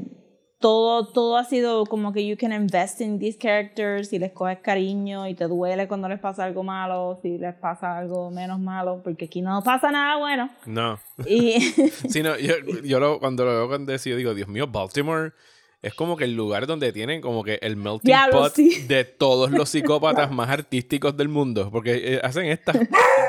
todo, 0.60 1.08
todo 1.08 1.38
ha 1.38 1.44
sido 1.44 1.86
como 1.86 2.12
que 2.14 2.26
you 2.26 2.36
can 2.38 2.52
invest 2.52 3.00
in 3.02 3.20
these 3.20 3.38
characters, 3.40 4.10
si 4.10 4.18
les 4.20 4.32
coges 4.32 4.60
cariño 4.60 5.28
y 5.28 5.36
te 5.36 5.46
duele 5.48 5.88
cuando 5.88 6.10
les 6.10 6.20
pasa 6.20 6.44
algo 6.46 6.64
malo, 6.64 7.20
si 7.22 7.38
les 7.38 7.54
pasa 7.56 7.98
algo 7.98 8.32
menos 8.32 8.60
malo, 8.60 9.02
porque 9.04 9.26
aquí 9.26 9.42
no 9.42 9.62
pasa 9.64 9.92
nada 9.92 10.18
bueno. 10.18 10.50
No. 10.66 11.00
Y 11.26 11.60
Sí, 12.10 12.24
no, 12.24 12.38
yo, 12.38 12.56
yo 12.84 13.00
lo- 13.00 13.20
cuando 13.20 13.46
lo 13.46 13.52
veo 13.52 13.68
cuando 13.68 13.92
decido, 13.92 14.18
digo, 14.18 14.34
Dios 14.34 14.48
mío, 14.48 14.68
Baltimore 14.68 15.32
es 15.82 15.94
como 15.94 16.18
que 16.18 16.24
el 16.24 16.34
lugar 16.34 16.66
donde 16.66 16.92
tienen 16.92 17.22
como 17.22 17.44
que 17.44 17.60
el 17.62 17.78
melting 17.78 18.02
Diablo, 18.04 18.40
pot 18.40 18.56
sí. 18.56 18.86
de 18.88 19.04
todos 19.06 19.52
los 19.52 19.70
psicópatas 19.70 20.32
más 20.32 20.50
artísticos 20.50 21.16
del 21.16 21.30
mundo. 21.30 21.70
Porque 21.72 22.16
eh, 22.16 22.22
hacen 22.24 22.46
estas 22.46 22.78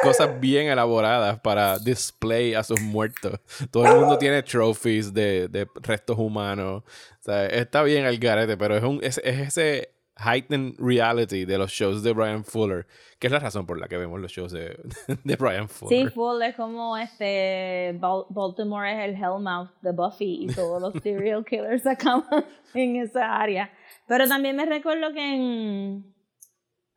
cosas 0.03 0.41
bien 0.41 0.69
elaboradas 0.69 1.41
para 1.41 1.79
display 1.79 2.55
a 2.55 2.63
sus 2.65 2.81
muertos. 2.81 3.39
Todo 3.71 3.87
el 3.87 4.01
mundo 4.01 4.17
tiene 4.19 4.43
trophies 4.43 5.13
de, 5.13 5.49
de 5.49 5.69
restos 5.83 6.19
humanos. 6.19 6.85
O 6.85 7.23
sea, 7.23 7.47
está 7.47 7.83
bien 7.83 8.07
el 8.07 8.19
garete, 8.19 8.57
pero 8.57 8.77
es, 8.77 8.83
un, 8.83 9.01
es, 9.03 9.19
es 9.25 9.49
ese 9.49 9.98
heightened 10.19 10.75
reality 10.79 11.45
de 11.45 11.59
los 11.59 11.71
shows 11.71 12.03
de 12.03 12.13
Brian 12.13 12.45
Fuller, 12.45 12.87
que 13.19 13.29
es 13.29 13.33
la 13.33 13.39
razón 13.39 13.67
por 13.67 13.79
la 13.79 13.87
que 13.89 13.97
vemos 13.97 14.21
los 14.21 14.33
shows 14.33 14.51
de, 14.53 14.77
de 15.25 15.37
Brian 15.37 15.69
Fuller. 15.69 16.09
Sí, 16.09 16.15
full 16.15 16.43
es 16.43 16.55
como 16.57 16.97
este 16.97 17.93
Bal- 18.01 18.27
Baltimore 18.29 18.91
es 18.93 19.09
el 19.09 19.15
Hellmouth 19.15 19.71
de 19.81 19.93
Buffy 19.93 20.45
y 20.45 20.47
todos 20.55 20.81
los 20.83 20.95
serial 21.03 21.45
killers 21.45 21.87
acaban 21.87 22.45
en 22.75 22.97
esa 22.97 23.37
área. 23.41 23.71
Pero 24.07 24.27
también 24.27 24.57
me 24.57 24.67
recuerdo 24.67 25.13
que 25.13 25.35
en 25.35 26.15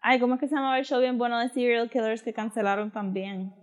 ay, 0.01 0.19
¿cómo 0.19 0.33
es 0.35 0.39
que 0.39 0.47
se 0.47 0.55
llamaba 0.55 0.79
el 0.79 0.85
show 0.85 0.99
bien 0.99 1.17
bueno 1.17 1.39
de 1.39 1.49
serial 1.49 1.89
killers 1.89 2.23
que 2.23 2.33
cancelaron 2.33 2.89
también? 2.91 3.53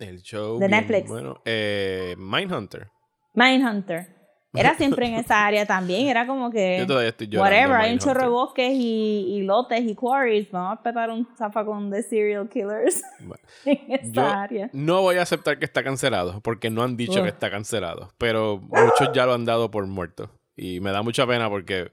El 0.00 0.22
show. 0.22 0.58
De 0.58 0.68
Netflix. 0.68 1.08
Bueno, 1.08 1.40
eh, 1.44 2.14
Mindhunter. 2.18 2.88
Mindhunter. 3.34 4.17
Era 4.54 4.74
siempre 4.76 5.06
en 5.06 5.14
esa 5.14 5.44
área 5.46 5.66
también, 5.66 6.08
era 6.08 6.26
como 6.26 6.50
que 6.50 6.78
Yo 6.80 6.86
todavía 6.86 7.10
estoy 7.10 7.26
llorando. 7.28 7.42
whatever, 7.56 7.76
hay 7.80 7.92
un 7.92 7.98
chorro 7.98 8.22
de 8.22 8.28
bosques 8.28 8.72
y, 8.72 9.26
y 9.36 9.42
lotes 9.42 9.82
y 9.82 9.94
quarries, 9.94 10.50
vamos 10.50 10.78
a 10.78 10.82
petar 10.82 11.10
un 11.10 11.28
zafacón 11.36 11.90
de 11.90 12.02
serial 12.02 12.48
killers 12.48 13.02
Bueno, 13.20 13.42
en 13.66 13.92
esa 13.92 14.10
Yo 14.12 14.26
área. 14.26 14.70
no 14.72 15.02
voy 15.02 15.16
a 15.16 15.22
aceptar 15.22 15.58
que 15.58 15.64
está 15.64 15.82
cancelado, 15.82 16.40
porque 16.40 16.70
no 16.70 16.82
han 16.82 16.96
dicho 16.96 17.22
que 17.22 17.28
está 17.28 17.50
cancelado, 17.50 18.10
pero 18.18 18.58
muchos 18.60 19.10
ya 19.14 19.26
lo 19.26 19.34
han 19.34 19.44
dado 19.44 19.70
por 19.70 19.86
muerto. 19.86 20.30
Y 20.56 20.80
me 20.80 20.90
da 20.90 21.02
mucha 21.02 21.26
pena 21.26 21.48
porque 21.48 21.90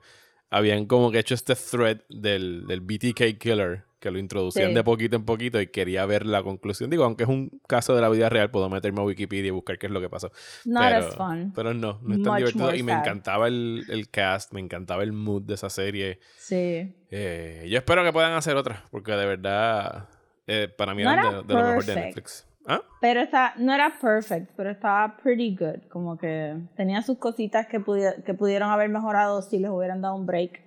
habían 0.50 0.86
como 0.86 1.12
que 1.12 1.20
hecho 1.20 1.36
este 1.36 1.56
thread 1.56 2.02
del, 2.10 2.66
del 2.68 2.82
BTK 2.82 3.38
Killer, 3.40 3.85
que 4.00 4.12
lo 4.12 4.20
introducían 4.20 4.70
Sí. 4.70 4.74
de 4.76 4.84
poquito 4.84 5.16
en 5.16 5.26
poquito 5.26 5.60
y 5.60 5.68
quería 5.68 6.06
ver 6.06 6.26
la 6.26 6.44
conclusión. 6.44 6.90
Digo, 6.90 7.04
aunque 7.06 7.24
es 7.24 7.30
un 7.30 7.60
caso 7.68 7.96
de 7.96 8.02
la 8.02 8.10
vida 8.10 8.30
real, 8.30 8.52
puedo 8.52 8.70
meterme 8.70 9.02
a 9.02 9.04
Wikipedia 9.06 9.48
y 9.48 9.52
buscar 9.52 9.78
qué 9.80 9.88
es 9.88 9.92
lo 9.92 10.02
que 10.02 10.10
pasó. 10.10 10.32
Not 10.66 10.84
pero, 10.84 10.98
as 11.08 11.16
fun. 11.16 11.54
Pero 11.56 11.74
no, 11.74 12.00
no 12.04 12.16
es 12.16 12.22
tan 12.24 12.34
Much 12.34 12.38
divertido. 12.38 12.76
Y 12.76 12.84
me 12.84 12.92
sad. 12.92 13.00
encantaba 13.00 13.48
el, 13.48 13.84
el 13.90 14.10
cast, 14.10 14.54
me 14.54 14.60
encantaba 14.60 15.04
el 15.04 15.12
mood 15.14 15.44
de 15.44 15.54
esa 15.56 15.70
serie. 15.70 16.20
Sí. 16.38 16.94
Eh, 17.10 17.66
yo 17.70 17.78
espero 17.78 18.04
que 18.04 18.12
puedan 18.14 18.34
hacer 18.34 18.56
otra, 18.58 18.84
porque 18.92 19.14
de 19.14 19.26
verdad, 19.26 20.10
eh, 20.48 20.68
para 20.68 20.94
mí 20.94 21.04
No 21.04 21.12
era 21.14 21.32
de, 21.32 21.44
de 21.44 21.54
lo 21.54 21.64
mejor 21.68 21.86
de. 21.86 21.96
Netflix. 21.96 22.48
¿Ah? 22.68 22.82
Pero 23.00 23.22
está, 23.22 23.54
no 23.58 23.74
era 23.76 23.94
perfect, 24.02 24.52
pero 24.58 24.72
estaba 24.72 25.18
pretty 25.18 25.56
good. 25.56 25.88
Como 25.90 26.18
que 26.18 26.56
tenía 26.76 27.04
sus 27.04 27.20
cositas 27.20 27.68
que, 27.68 27.80
pudi- 27.80 28.24
que 28.24 28.34
pudieron 28.34 28.72
haber 28.72 28.90
mejorado 28.90 29.44
si 29.44 29.60
les 29.60 29.70
hubieran 29.70 30.02
dado 30.02 30.16
un 30.16 30.26
break 30.26 30.65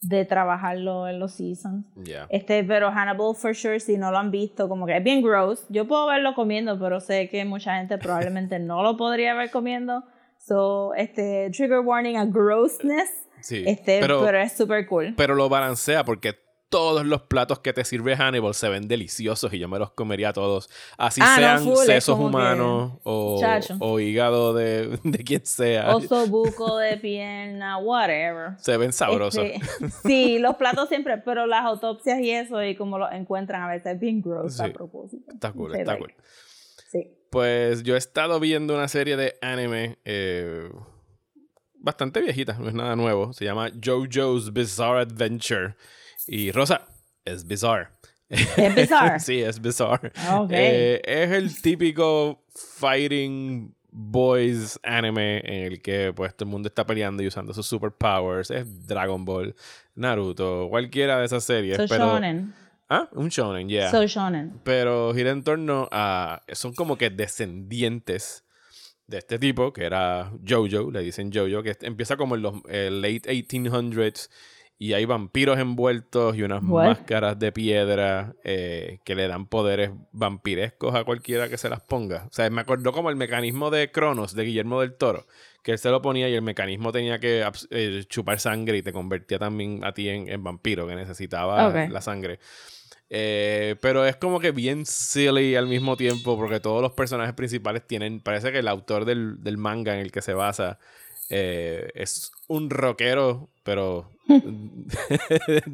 de 0.00 0.24
trabajarlo 0.24 1.08
en 1.08 1.18
los 1.18 1.32
seasons. 1.34 1.84
Ya. 1.96 2.26
Este, 2.30 2.62
pero 2.64 2.90
Hannibal, 2.90 3.34
for 3.34 3.54
sure, 3.54 3.80
si 3.80 3.96
no 3.96 4.10
lo 4.10 4.18
han 4.18 4.30
visto, 4.30 4.68
como 4.68 4.86
que 4.86 4.96
es 4.96 5.02
bien 5.02 5.22
gross. 5.22 5.66
Yo 5.68 5.88
puedo 5.88 6.06
verlo 6.06 6.34
comiendo, 6.34 6.78
pero 6.78 7.00
sé 7.00 7.28
que 7.28 7.44
mucha 7.44 7.76
gente 7.76 7.98
probablemente 7.98 8.58
no 8.58 8.82
lo 8.82 8.96
podría 8.96 9.34
ver 9.34 9.50
comiendo. 9.50 10.04
So, 10.38 10.94
este, 10.94 11.50
trigger 11.50 11.80
warning 11.80 12.16
a 12.16 12.24
grossness. 12.24 13.10
Sí. 13.40 13.64
Este, 13.66 14.00
pero, 14.00 14.24
pero, 14.24 14.38
es 14.38 14.56
super 14.56 14.86
cool. 14.86 15.14
pero 15.16 15.34
lo 15.34 15.48
balancea 15.48 16.04
porque 16.04 16.34
todos 16.70 17.06
los 17.06 17.22
platos 17.22 17.60
que 17.60 17.72
te 17.72 17.84
sirve 17.84 18.14
Hannibal 18.16 18.52
se 18.54 18.68
ven 18.68 18.88
deliciosos 18.88 19.52
y 19.54 19.58
yo 19.58 19.68
me 19.68 19.78
los 19.78 19.92
comería 19.92 20.32
todos. 20.34 20.68
Así 20.98 21.20
Ah, 21.24 21.36
no, 21.36 21.36
sean 21.40 21.64
full, 21.64 21.86
sesos 21.86 22.18
que- 22.18 22.24
humanos 22.24 22.92
o, 23.04 23.40
o 23.80 24.00
hígado 24.00 24.52
de, 24.52 24.98
de 25.04 25.18
quien 25.24 25.46
sea. 25.46 25.96
Oso 25.96 26.26
buco 26.26 26.76
de 26.78 26.96
pierna, 26.98 27.78
whatever. 27.78 28.58
Se 28.58 28.76
ven 28.76 28.92
sabrosos. 28.92 29.42
Este, 29.44 29.90
sí, 30.04 30.38
los 30.38 30.56
platos 30.56 30.88
siempre, 30.88 31.18
pero 31.18 31.46
las 31.46 31.64
autopsias 31.64 32.20
y 32.20 32.30
eso, 32.32 32.62
y 32.62 32.76
como 32.76 32.98
lo 32.98 33.10
encuentran 33.10 33.62
a 33.62 33.68
veces 33.68 33.94
es 33.94 34.00
bien 34.00 34.20
gross 34.20 34.56
Sí. 34.56 34.62
a 34.64 34.72
propósito. 34.72 35.32
Está 35.32 35.52
cool, 35.52 35.74
está 35.74 35.92
like, 35.92 36.04
cool. 36.04 36.14
Sí. 36.90 37.10
Pues 37.30 37.82
yo 37.82 37.94
he 37.94 37.98
estado 37.98 38.40
viendo 38.40 38.74
una 38.74 38.88
serie 38.88 39.16
de 39.16 39.34
anime 39.40 39.98
eh, 40.04 40.68
bastante 41.74 42.20
viejita, 42.20 42.58
no 42.58 42.68
es 42.68 42.74
nada 42.74 42.96
nuevo. 42.96 43.32
Se 43.32 43.44
llama 43.44 43.70
JoJo's 43.70 44.52
Bizarre 44.52 45.00
Adventure. 45.02 45.74
Y 46.28 46.52
Rosa, 46.52 46.86
es 47.24 47.46
bizarre. 47.46 47.88
Es 48.28 48.74
bizarre. 48.74 49.18
sí, 49.20 49.40
es 49.40 49.60
bizarre. 49.60 50.12
Ok. 50.30 50.50
Eh, 50.52 51.00
es 51.04 51.30
el 51.30 51.60
típico 51.60 52.44
fighting 52.54 53.74
boys 53.90 54.78
anime 54.82 55.38
en 55.38 55.72
el 55.72 55.82
que 55.82 56.12
pues 56.14 56.36
todo 56.36 56.46
el 56.46 56.50
mundo 56.50 56.68
está 56.68 56.86
peleando 56.86 57.22
y 57.22 57.26
usando 57.26 57.54
sus 57.54 57.66
superpowers. 57.66 58.50
Es 58.50 58.86
Dragon 58.86 59.24
Ball, 59.24 59.54
Naruto, 59.94 60.68
cualquiera 60.68 61.18
de 61.18 61.24
esas 61.24 61.44
series. 61.44 61.78
So 61.78 61.86
pero, 61.88 62.06
shonen. 62.06 62.54
Ah, 62.90 63.08
un 63.12 63.28
shonen, 63.28 63.68
yeah 63.68 63.90
So 63.90 64.06
shonen. 64.06 64.60
pero 64.64 65.14
gira 65.14 65.30
en 65.30 65.42
torno 65.42 65.88
a. 65.90 66.42
Son 66.52 66.74
como 66.74 66.98
que 66.98 67.08
descendientes 67.08 68.44
de 69.06 69.18
este 69.18 69.38
tipo, 69.38 69.72
que 69.72 69.84
era 69.84 70.30
Jojo, 70.46 70.90
le 70.90 71.00
dicen 71.00 71.32
Jojo, 71.32 71.62
que 71.62 71.74
empieza 71.80 72.18
como 72.18 72.34
en 72.34 72.42
los 72.42 72.54
eh, 72.68 72.90
late 72.90 73.32
1800s 73.32 74.28
y 74.80 74.92
hay 74.92 75.04
vampiros 75.04 75.58
envueltos 75.58 76.36
y 76.36 76.42
unas 76.42 76.62
What? 76.62 76.86
máscaras 76.86 77.38
de 77.38 77.50
piedra 77.50 78.34
eh, 78.44 79.00
que 79.04 79.16
le 79.16 79.26
dan 79.26 79.46
poderes 79.46 79.90
vampirescos 80.12 80.94
a 80.94 81.02
cualquiera 81.02 81.48
que 81.48 81.58
se 81.58 81.68
las 81.68 81.80
ponga. 81.80 82.26
O 82.26 82.32
sea, 82.32 82.48
me 82.48 82.60
acordó 82.60 82.92
como 82.92 83.10
el 83.10 83.16
mecanismo 83.16 83.70
de 83.70 83.90
Cronos 83.90 84.34
de 84.34 84.44
Guillermo 84.44 84.80
del 84.80 84.94
Toro, 84.94 85.26
que 85.64 85.72
él 85.72 85.78
se 85.78 85.90
lo 85.90 86.00
ponía 86.00 86.28
y 86.28 86.34
el 86.34 86.42
mecanismo 86.42 86.92
tenía 86.92 87.18
que 87.18 87.44
eh, 87.70 88.04
chupar 88.08 88.38
sangre 88.38 88.78
y 88.78 88.82
te 88.82 88.92
convertía 88.92 89.40
también 89.40 89.84
a 89.84 89.92
ti 89.92 90.08
en, 90.08 90.28
en 90.28 90.44
vampiro, 90.44 90.86
que 90.86 90.94
necesitaba 90.94 91.70
la 91.88 92.00
sangre. 92.00 92.38
Eh, 93.10 93.76
pero 93.80 94.04
es 94.04 94.16
como 94.16 94.38
que 94.38 94.52
bien 94.52 94.84
silly 94.84 95.56
al 95.56 95.66
mismo 95.66 95.96
tiempo 95.96 96.36
porque 96.36 96.60
todos 96.60 96.82
los 96.82 96.92
personajes 96.92 97.34
principales 97.34 97.86
tienen, 97.86 98.20
parece 98.20 98.52
que 98.52 98.58
el 98.58 98.68
autor 98.68 99.06
del, 99.06 99.42
del 99.42 99.56
manga 99.56 99.94
en 99.94 100.00
el 100.00 100.12
que 100.12 100.20
se 100.20 100.34
basa 100.34 100.78
eh, 101.30 101.90
es 101.94 102.30
un 102.46 102.70
rockero, 102.70 103.50
pero 103.62 104.10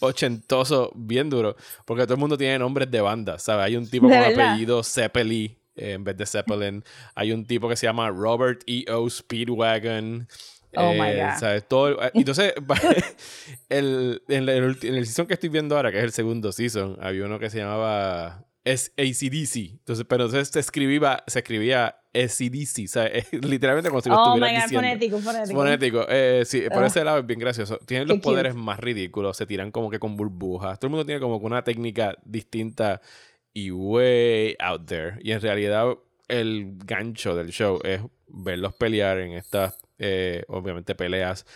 ochentoso, 0.00 0.92
bien 0.94 1.30
duro, 1.30 1.56
porque 1.84 2.04
todo 2.04 2.14
el 2.14 2.20
mundo 2.20 2.36
tiene 2.38 2.58
nombres 2.58 2.90
de 2.90 3.00
bandas, 3.00 3.42
¿sabes? 3.42 3.66
Hay 3.66 3.76
un 3.76 3.88
tipo 3.88 4.08
¿De 4.08 4.14
con 4.14 4.22
verdad? 4.22 4.44
apellido 4.44 4.82
Zeppeli 4.82 5.58
eh, 5.76 5.92
en 5.92 6.04
vez 6.04 6.16
de 6.16 6.26
Zeppelin, 6.26 6.84
hay 7.14 7.32
un 7.32 7.44
tipo 7.46 7.68
que 7.68 7.76
se 7.76 7.86
llama 7.86 8.08
Robert 8.10 8.62
E.O. 8.66 9.08
Speedwagon. 9.10 10.28
Oh 10.76 10.92
my 10.92 11.08
Eh, 11.10 11.22
God. 11.24 11.38
¿sabes? 11.40 11.68
Todo, 11.68 11.88
el- 12.00 12.10
entonces, 12.14 12.52
el, 13.68 14.22
en, 14.28 14.48
el, 14.48 14.76
en 14.82 14.94
el 14.94 15.06
season 15.06 15.26
que 15.26 15.34
estoy 15.34 15.48
viendo 15.48 15.76
ahora, 15.76 15.90
que 15.90 15.98
es 15.98 16.04
el 16.04 16.12
segundo 16.12 16.52
season, 16.52 16.96
había 17.00 17.24
uno 17.24 17.38
que 17.38 17.50
se 17.50 17.58
llamaba 17.58 18.44
es 18.64 18.92
ACDC. 18.96 19.56
Entonces, 19.72 20.06
pero 20.08 20.24
entonces 20.24 20.48
se 20.48 20.60
escribía, 20.60 21.22
se 21.26 21.40
escribía 21.40 21.96
ACDC, 22.14 22.84
o 22.84 22.88
sea, 22.88 23.06
es 23.06 23.32
literalmente 23.32 23.90
como 23.90 24.00
si 24.00 24.08
lo 24.08 24.16
Oh 24.16 24.36
my 24.36 24.46
estuvieras 24.46 24.52
god, 24.52 24.62
diciendo. 24.70 24.88
fonético, 24.88 25.18
fonético. 25.18 25.58
Fonético. 25.58 26.06
Eh, 26.08 26.42
sí, 26.46 26.62
por 26.72 26.84
Ah. 26.84 26.86
ese 26.86 27.04
lado 27.04 27.18
es 27.18 27.26
bien 27.26 27.40
gracioso. 27.40 27.78
Tienen 27.86 28.06
Qué 28.06 28.14
los 28.14 28.22
poderes 28.22 28.52
cute. 28.54 28.64
más 28.64 28.78
ridículos. 28.80 29.36
Se 29.36 29.46
tiran 29.46 29.70
como 29.70 29.90
que 29.90 29.98
con 29.98 30.16
burbujas. 30.16 30.78
Todo 30.78 30.86
el 30.88 30.90
mundo 30.92 31.04
tiene 31.06 31.20
como 31.20 31.40
que 31.40 31.46
una 31.46 31.62
técnica 31.64 32.16
distinta 32.24 33.00
y 33.52 33.70
way 33.70 34.56
out 34.60 34.86
there. 34.86 35.16
Y 35.22 35.32
en 35.32 35.40
realidad 35.40 35.94
el 36.28 36.72
gancho 36.84 37.34
del 37.34 37.48
show 37.50 37.80
es 37.84 38.00
verlos 38.28 38.74
pelear 38.74 39.18
en 39.18 39.32
estas, 39.32 39.76
eh, 39.98 40.44
obviamente, 40.48 40.94
peleas 40.94 41.46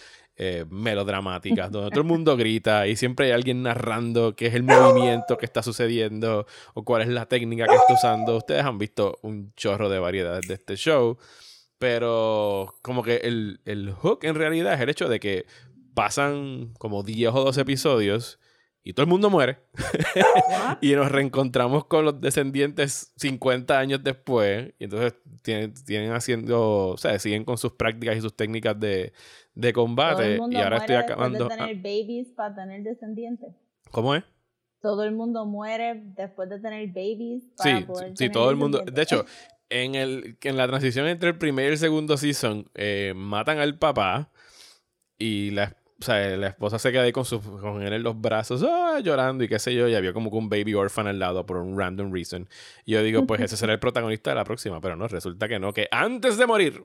eh, 0.40 0.64
melodramáticas, 0.70 1.68
donde 1.72 1.90
todo 1.90 2.00
el 2.00 2.06
mundo 2.06 2.36
grita 2.36 2.86
y 2.86 2.94
siempre 2.94 3.26
hay 3.26 3.32
alguien 3.32 3.60
narrando 3.64 4.36
qué 4.36 4.46
es 4.46 4.54
el 4.54 4.62
movimiento 4.62 5.36
que 5.36 5.44
está 5.44 5.64
sucediendo 5.64 6.46
o 6.74 6.84
cuál 6.84 7.02
es 7.02 7.08
la 7.08 7.26
técnica 7.26 7.66
que 7.66 7.74
está 7.74 7.92
usando. 7.92 8.36
Ustedes 8.36 8.64
han 8.64 8.78
visto 8.78 9.18
un 9.22 9.52
chorro 9.56 9.88
de 9.88 9.98
variedades 9.98 10.46
de 10.46 10.54
este 10.54 10.76
show, 10.76 11.18
pero 11.80 12.72
como 12.82 13.02
que 13.02 13.16
el, 13.16 13.60
el 13.64 13.90
hook 13.90 14.20
en 14.22 14.36
realidad 14.36 14.74
es 14.74 14.80
el 14.80 14.90
hecho 14.90 15.08
de 15.08 15.18
que 15.18 15.44
pasan 15.94 16.72
como 16.78 17.02
10 17.02 17.34
o 17.34 17.44
12 17.46 17.60
episodios 17.60 18.38
y 18.88 18.94
todo 18.94 19.04
el 19.04 19.10
mundo 19.10 19.28
muere. 19.28 19.58
y 20.80 20.92
nos 20.94 21.12
reencontramos 21.12 21.84
con 21.84 22.06
los 22.06 22.18
descendientes 22.22 23.12
50 23.16 23.78
años 23.78 24.02
después. 24.02 24.72
Y 24.78 24.84
entonces 24.84 25.14
tienen, 25.42 25.74
tienen 25.84 26.12
haciendo, 26.12 26.88
o 26.88 26.96
sea, 26.96 27.18
siguen 27.18 27.44
con 27.44 27.58
sus 27.58 27.72
prácticas 27.72 28.16
y 28.16 28.22
sus 28.22 28.34
técnicas 28.34 28.80
de, 28.80 29.12
de 29.54 29.72
Todo 29.74 29.84
combate. 29.84 30.32
el 30.32 30.40
mundo 30.40 30.56
Y 30.58 30.62
ahora 30.62 30.78
muere 30.78 30.94
estoy 30.94 30.96
acabando. 30.96 31.48
de 31.48 31.54
ah, 31.54 31.56
tener 31.58 31.76
babies 31.76 32.28
para 32.34 32.54
tener 32.54 32.82
descendientes. 32.82 33.54
¿Cómo 33.90 34.14
es? 34.14 34.24
Todo 34.80 35.04
el 35.04 35.12
mundo 35.12 35.44
muere 35.44 36.00
después 36.16 36.48
de 36.48 36.58
tener 36.58 36.86
babies 36.88 37.42
para 37.58 37.78
Sí, 37.80 37.84
poder 37.84 38.08
sí, 38.12 38.14
tener 38.14 38.32
todo 38.32 38.50
el 38.50 38.56
mundo. 38.56 38.82
De 38.90 39.02
hecho, 39.02 39.26
en, 39.68 39.96
el, 39.96 40.38
en 40.42 40.56
la 40.56 40.66
transición 40.66 41.06
entre 41.08 41.28
el 41.28 41.36
primer 41.36 41.66
y 41.66 41.72
el 41.72 41.78
segundo 41.78 42.16
season, 42.16 42.70
eh, 42.74 43.12
matan 43.14 43.58
al 43.58 43.76
papá 43.78 44.30
y 45.18 45.50
la, 45.50 45.76
o 46.00 46.04
sea, 46.04 46.36
la 46.36 46.48
esposa 46.48 46.78
se 46.78 46.92
queda 46.92 47.02
ahí 47.02 47.12
con, 47.12 47.24
su, 47.24 47.40
con 47.40 47.82
él 47.82 47.92
en 47.92 48.02
los 48.02 48.20
brazos, 48.20 48.64
ah, 48.68 49.00
llorando 49.02 49.42
y 49.42 49.48
qué 49.48 49.58
sé 49.58 49.74
yo, 49.74 49.88
y 49.88 49.94
había 49.96 50.12
como 50.12 50.30
que 50.30 50.36
un 50.36 50.48
baby 50.48 50.74
orphan 50.74 51.08
al 51.08 51.18
lado 51.18 51.44
por 51.44 51.56
un 51.56 51.76
random 51.76 52.12
reason. 52.12 52.48
Y 52.84 52.92
yo 52.92 53.02
digo, 53.02 53.26
pues 53.26 53.40
ese 53.40 53.56
será 53.56 53.72
el 53.72 53.80
protagonista 53.80 54.30
de 54.30 54.36
la 54.36 54.44
próxima, 54.44 54.80
pero 54.80 54.94
no, 54.94 55.08
resulta 55.08 55.48
que 55.48 55.58
no, 55.58 55.72
que 55.72 55.88
antes 55.90 56.36
de 56.36 56.46
morir, 56.46 56.84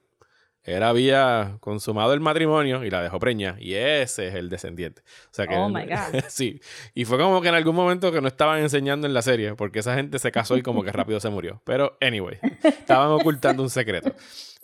él 0.64 0.82
había 0.82 1.58
consumado 1.60 2.14
el 2.14 2.22
matrimonio 2.22 2.84
y 2.86 2.90
la 2.90 3.04
dejó 3.04 3.20
preña, 3.20 3.56
y 3.60 3.76
ese 3.76 4.30
es 4.30 4.34
el 4.34 4.50
descendiente. 4.50 5.04
O 5.26 5.34
sea 5.34 5.46
que, 5.46 5.56
Oh 5.56 5.70
my 5.70 5.86
God. 5.86 6.24
sí, 6.30 6.60
y 6.96 7.06
fue 7.06 7.20
como 7.20 7.40
que 7.42 7.50
en 7.50 7.56
algún 7.56 7.76
momento 7.76 8.12
que 8.12 8.20
no 8.20 8.28
estaban 8.28 8.62
enseñando 8.62 9.06
en 9.06 9.14
la 9.14 9.22
serie, 9.22 9.54
porque 9.54 9.80
esa 9.80 9.94
gente 9.94 10.18
se 10.18 10.32
casó 10.32 10.58
y 10.58 10.64
como 10.64 10.84
que 10.84 10.92
rápido 10.92 11.20
se 11.20 11.30
murió. 11.30 11.62
Pero, 11.66 11.98
anyway, 12.02 12.40
estaban 12.64 13.10
ocultando 13.12 13.62
un 13.62 13.70
secreto. 13.70 14.12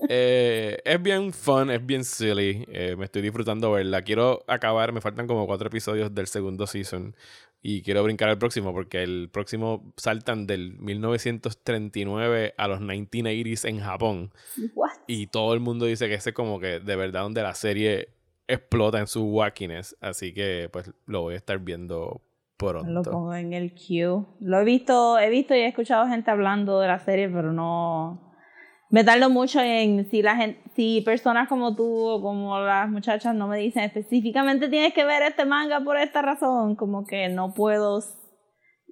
Eh, 0.07 0.77
es 0.85 1.01
bien 1.01 1.33
fun, 1.33 1.69
es 1.69 1.85
bien 1.85 2.03
silly. 2.03 2.65
eh, 2.69 2.95
me 2.97 3.05
estoy 3.05 3.21
disfrutando 3.21 3.71
verla. 3.71 4.01
Quiero 4.03 4.43
acabar, 4.47 4.91
me 4.93 5.01
faltan 5.01 5.27
como 5.27 5.45
cuatro 5.45 5.67
episodios 5.67 6.13
del 6.15 6.27
segundo 6.27 6.65
season. 6.67 7.15
Y 7.61 7.81
quiero 7.81 8.03
brincar 8.03 8.29
al 8.29 8.37
próximo, 8.37 8.71
porque 8.71 9.03
el 9.03 9.29
próximo 9.29 9.91
saltan 9.97 10.47
del 10.47 10.77
1939 10.79 12.53
a 12.57 12.67
los 12.67 12.79
1980s 12.79 13.67
en 13.67 13.79
Japón. 13.81 14.31
What? 14.75 14.91
Y 15.07 15.27
todo 15.27 15.53
el 15.53 15.59
mundo 15.59 15.85
dice 15.85 16.07
que 16.07 16.13
ese 16.15 16.29
es 16.29 16.35
como 16.35 16.59
que 16.59 16.79
de 16.79 16.95
verdad 16.95 17.23
donde 17.23 17.41
la 17.41 17.53
serie 17.55 18.09
explota 18.47 18.99
en 18.99 19.07
su 19.07 19.25
wackiness. 19.25 19.95
Así 19.99 20.33
que 20.33 20.69
pues 20.71 20.91
lo 21.05 21.23
voy 21.23 21.33
a 21.33 21.37
estar 21.37 21.59
viendo 21.59 22.21
Lo 22.21 22.55
pronto. 22.57 23.11
pongo 23.11 23.35
en 23.35 23.53
el 23.53 23.73
queue. 23.73 24.23
Lo 24.39 24.59
he 24.61 24.63
visto, 24.63 25.19
he 25.19 25.29
visto 25.29 25.53
y 25.53 25.59
he 25.59 25.67
escuchado 25.67 26.07
gente 26.07 26.31
hablando 26.31 26.79
de 26.79 26.87
la 26.87 26.99
serie, 26.99 27.27
pero 27.29 27.51
no. 27.51 28.28
Me 28.89 29.03
tardo 29.03 29.29
mucho 29.29 29.62
en 29.62 30.10
si 30.10 30.22
la 30.24 30.36
gente, 30.36 30.60
si 30.75 31.01
personas 31.01 31.48
como 31.48 31.75
tú 31.75 32.08
o 32.08 32.22
como 32.22 32.60
las 32.60 32.89
muchachas 32.89 33.36
no 33.36 33.48
me 33.48 33.58
dicen 33.60 33.84
específicamente 33.84 34.67
tienes 34.67 34.93
que 34.93 35.05
ver 35.05 35.21
este 35.21 35.45
manga 35.45 35.80
por 35.82 35.97
esta 35.97 36.21
razón, 36.23 36.75
como 36.75 37.06
que 37.06 37.30
no 37.30 37.54
puedo, 37.54 38.04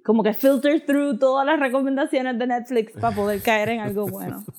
como 0.04 0.22
que 0.22 0.34
filter 0.34 0.86
through 0.86 1.18
todas 1.18 1.44
las 1.44 1.58
recomendaciones 1.58 2.38
de 2.38 2.46
Netflix 2.46 2.92
para 2.92 3.14
poder 3.14 3.42
caer 3.42 3.70
en 3.70 3.80
algo 3.80 4.06
bueno. 4.06 4.44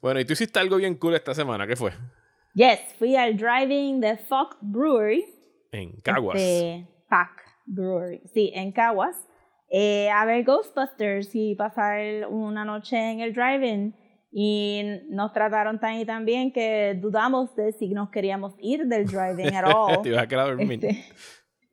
Bueno, 0.00 0.20
y 0.20 0.24
tú 0.24 0.34
hiciste 0.34 0.60
algo 0.60 0.76
bien 0.76 0.94
cool 0.94 1.16
esta 1.16 1.34
semana. 1.34 1.66
¿Qué 1.66 1.74
fue? 1.74 1.90
Yes, 2.54 2.78
fui 3.00 3.16
al 3.16 3.36
driving 3.36 4.00
de 4.00 4.16
Fuck 4.16 4.56
Brewery. 4.60 5.24
En 5.72 6.00
Caguas. 6.02 6.36
Este, 6.36 6.86
Pack 7.08 7.30
Brewery. 7.66 8.20
Sí, 8.32 8.52
en 8.54 8.70
Caguas. 8.70 9.16
eh, 9.70 10.08
a 10.08 10.24
ver 10.24 10.44
Ghostbusters 10.44 11.34
y 11.34 11.56
pasar 11.56 12.28
una 12.28 12.64
noche 12.64 12.96
en 12.96 13.18
el 13.18 13.34
drive-in. 13.34 13.92
Y 14.30 14.82
nos 15.08 15.32
trataron 15.32 15.80
tan 15.80 15.94
y 15.96 16.04
tan 16.04 16.24
bien 16.24 16.52
que 16.52 16.96
dudamos 17.00 17.54
de 17.56 17.72
si 17.72 17.88
nos 17.88 18.10
queríamos 18.10 18.54
ir 18.60 18.86
del 18.86 19.06
drive-in 19.06 19.54
at 19.54 19.64
all. 19.64 19.98
Te 20.02 20.10
ibas 20.10 20.22
a 20.22 20.26
quedar 20.28 20.46
a 20.46 20.54
dormir. 20.54 20.80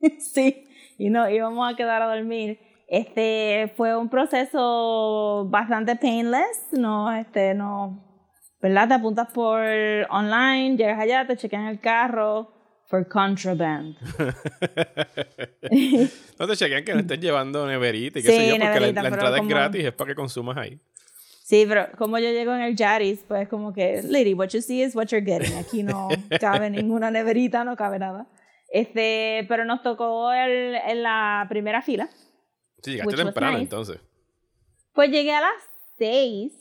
sí, 0.20 0.64
y 0.98 1.10
no 1.10 1.28
íbamos 1.28 1.72
a 1.72 1.76
quedar 1.76 2.02
a 2.02 2.14
dormir. 2.14 2.58
Este 2.88 3.72
fue 3.76 3.96
un 3.96 4.08
proceso 4.08 5.46
bastante 5.50 5.96
painless, 5.96 6.68
no, 6.72 7.12
este, 7.12 7.52
no, 7.54 8.02
¿verdad? 8.62 8.88
Te 8.88 8.94
apuntas 8.94 9.28
por 9.32 9.60
online, 10.08 10.76
llegas 10.76 11.00
allá, 11.00 11.26
te 11.26 11.36
chequean 11.36 11.66
el 11.66 11.80
carro 11.80 12.52
for 12.86 13.06
contraband. 13.08 13.96
no 16.38 16.46
te 16.46 16.56
chequean 16.56 16.84
que 16.84 16.94
no 16.94 17.00
estés 17.00 17.20
llevando 17.20 17.66
neverita 17.66 18.20
y 18.20 18.22
qué 18.22 18.30
Sí, 18.30 18.36
sé 18.36 18.48
yo, 18.48 18.54
porque 18.56 18.80
la, 18.80 19.02
la 19.02 19.08
entrada 19.08 19.36
como- 19.38 19.48
es 19.50 19.54
gratis, 19.54 19.84
es 19.84 19.92
para 19.92 20.08
que 20.08 20.14
consumas 20.14 20.56
ahí. 20.56 20.78
Sí, 21.46 21.64
pero 21.68 21.86
como 21.96 22.18
yo 22.18 22.28
llego 22.32 22.52
en 22.56 22.62
el 22.62 22.74
Yaris, 22.74 23.20
pues 23.28 23.48
como 23.48 23.72
que, 23.72 24.02
lady, 24.02 24.34
what 24.34 24.48
you 24.48 24.60
see 24.60 24.82
is 24.82 24.96
what 24.96 25.06
you're 25.06 25.24
getting. 25.24 25.56
Aquí 25.56 25.84
no 25.84 26.08
cabe 26.40 26.68
ninguna 26.70 27.08
neverita, 27.12 27.62
no 27.62 27.76
cabe 27.76 28.00
nada. 28.00 28.26
Este, 28.68 29.46
pero 29.48 29.64
nos 29.64 29.80
tocó 29.80 30.32
el, 30.32 30.74
en 30.74 31.04
la 31.04 31.46
primera 31.48 31.82
fila. 31.82 32.08
Sí, 32.82 32.94
llegaste 32.94 33.14
temprano 33.14 33.52
nice. 33.52 33.62
entonces. 33.62 34.00
Pues 34.92 35.08
llegué 35.08 35.34
a 35.34 35.40
las 35.42 35.62
seis, 35.96 36.52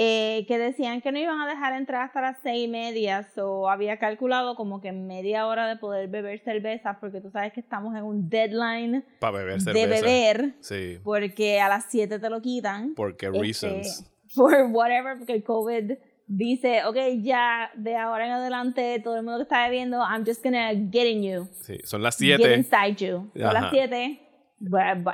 eh, 0.00 0.44
que 0.46 0.58
decían 0.58 1.00
que 1.00 1.10
no 1.10 1.18
iban 1.18 1.40
a 1.40 1.48
dejar 1.48 1.72
entrar 1.72 2.02
hasta 2.02 2.20
las 2.20 2.36
seis 2.44 2.66
y 2.66 2.68
media, 2.70 3.28
o 3.36 3.68
había 3.68 3.98
calculado 3.98 4.54
como 4.54 4.80
que 4.80 4.92
media 4.92 5.46
hora 5.48 5.66
de 5.66 5.74
poder 5.74 6.08
beber 6.08 6.38
cerveza, 6.38 6.98
porque 7.00 7.20
tú 7.20 7.30
sabes 7.32 7.52
que 7.52 7.58
estamos 7.58 7.96
en 7.96 8.04
un 8.04 8.28
deadline 8.28 9.04
Para 9.18 9.38
beber 9.38 9.54
de 9.54 9.60
cerveza. 9.60 9.88
beber, 10.06 10.54
Sí, 10.60 10.98
porque 11.02 11.60
a 11.60 11.68
las 11.68 11.86
siete 11.90 12.20
te 12.20 12.30
lo 12.30 12.40
quitan. 12.40 12.94
porque 12.94 13.26
Este, 13.26 13.40
reasons. 13.40 14.08
For 14.34 14.68
whatever, 14.70 15.16
porque 15.18 15.32
el 15.32 15.42
COVID 15.42 15.92
dice, 16.28 16.84
ok, 16.84 16.96
ya 17.22 17.70
de 17.74 17.96
ahora 17.96 18.26
en 18.26 18.32
adelante, 18.34 19.00
todo 19.02 19.16
el 19.16 19.22
mundo 19.24 19.38
que 19.38 19.44
está 19.44 19.64
bebiendo, 19.64 19.98
I'm 19.98 20.24
just 20.24 20.44
gonna 20.44 20.68
get 20.92 21.06
in 21.06 21.22
you. 21.24 21.48
Sí, 21.62 21.76
son 21.82 22.02
las 22.04 22.16
Get 22.18 22.36
7. 22.38 22.54
inside 22.54 22.94
you. 23.04 23.30
Son 23.34 23.42
Ajá. 23.46 23.52
las 23.62 23.70
7. 23.72 24.20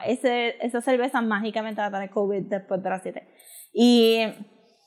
Ese, 0.06 0.56
esa 0.60 0.80
cerveza 0.82 1.22
mágicamente 1.22 1.80
va 1.80 1.86
a 1.86 1.90
tener 1.90 2.10
COVID 2.10 2.42
después 2.50 2.82
de 2.82 2.90
las 2.90 3.02
7. 3.02 3.26
Y, 3.72 4.20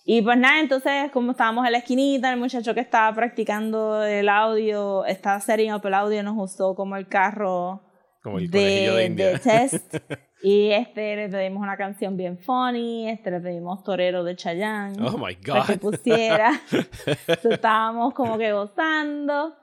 y 0.09 0.21
pues 0.21 0.37
nada, 0.37 0.59
entonces, 0.61 1.11
como 1.11 1.31
estábamos 1.31 1.65
en 1.65 1.73
la 1.73 1.79
esquinita, 1.79 2.31
el 2.31 2.39
muchacho 2.39 2.73
que 2.73 2.79
estaba 2.79 3.13
practicando 3.13 4.03
el 4.03 4.29
audio, 4.29 5.03
estaba 5.05 5.39
setting 5.41 5.73
up 5.73 5.85
el 5.85 5.93
audio, 5.93 6.23
nos 6.23 6.35
usó 6.37 6.73
como 6.75 6.95
el 6.95 7.07
carro 7.09 7.81
Como 8.23 8.37
el 8.39 8.49
de 8.49 8.59
de, 8.89 9.05
India. 9.05 9.27
de 9.33 9.39
test. 9.39 9.95
y 10.41 10.69
este 10.71 11.15
le 11.17 11.27
pedimos 11.27 11.61
una 11.61 11.75
canción 11.75 12.15
bien 12.15 12.37
funny, 12.39 13.09
este 13.09 13.31
le 13.31 13.41
pedimos 13.41 13.83
Torero 13.83 14.23
de 14.23 14.35
Chayanne 14.37 14.95
Oh 15.05 15.17
my 15.17 15.35
para 15.35 15.65
que 15.65 15.75
God. 15.75 15.79
pusiera. 15.91 16.51
Entonces, 16.71 17.45
estábamos 17.51 18.13
como 18.13 18.37
que 18.37 18.53
gozando. 18.53 19.55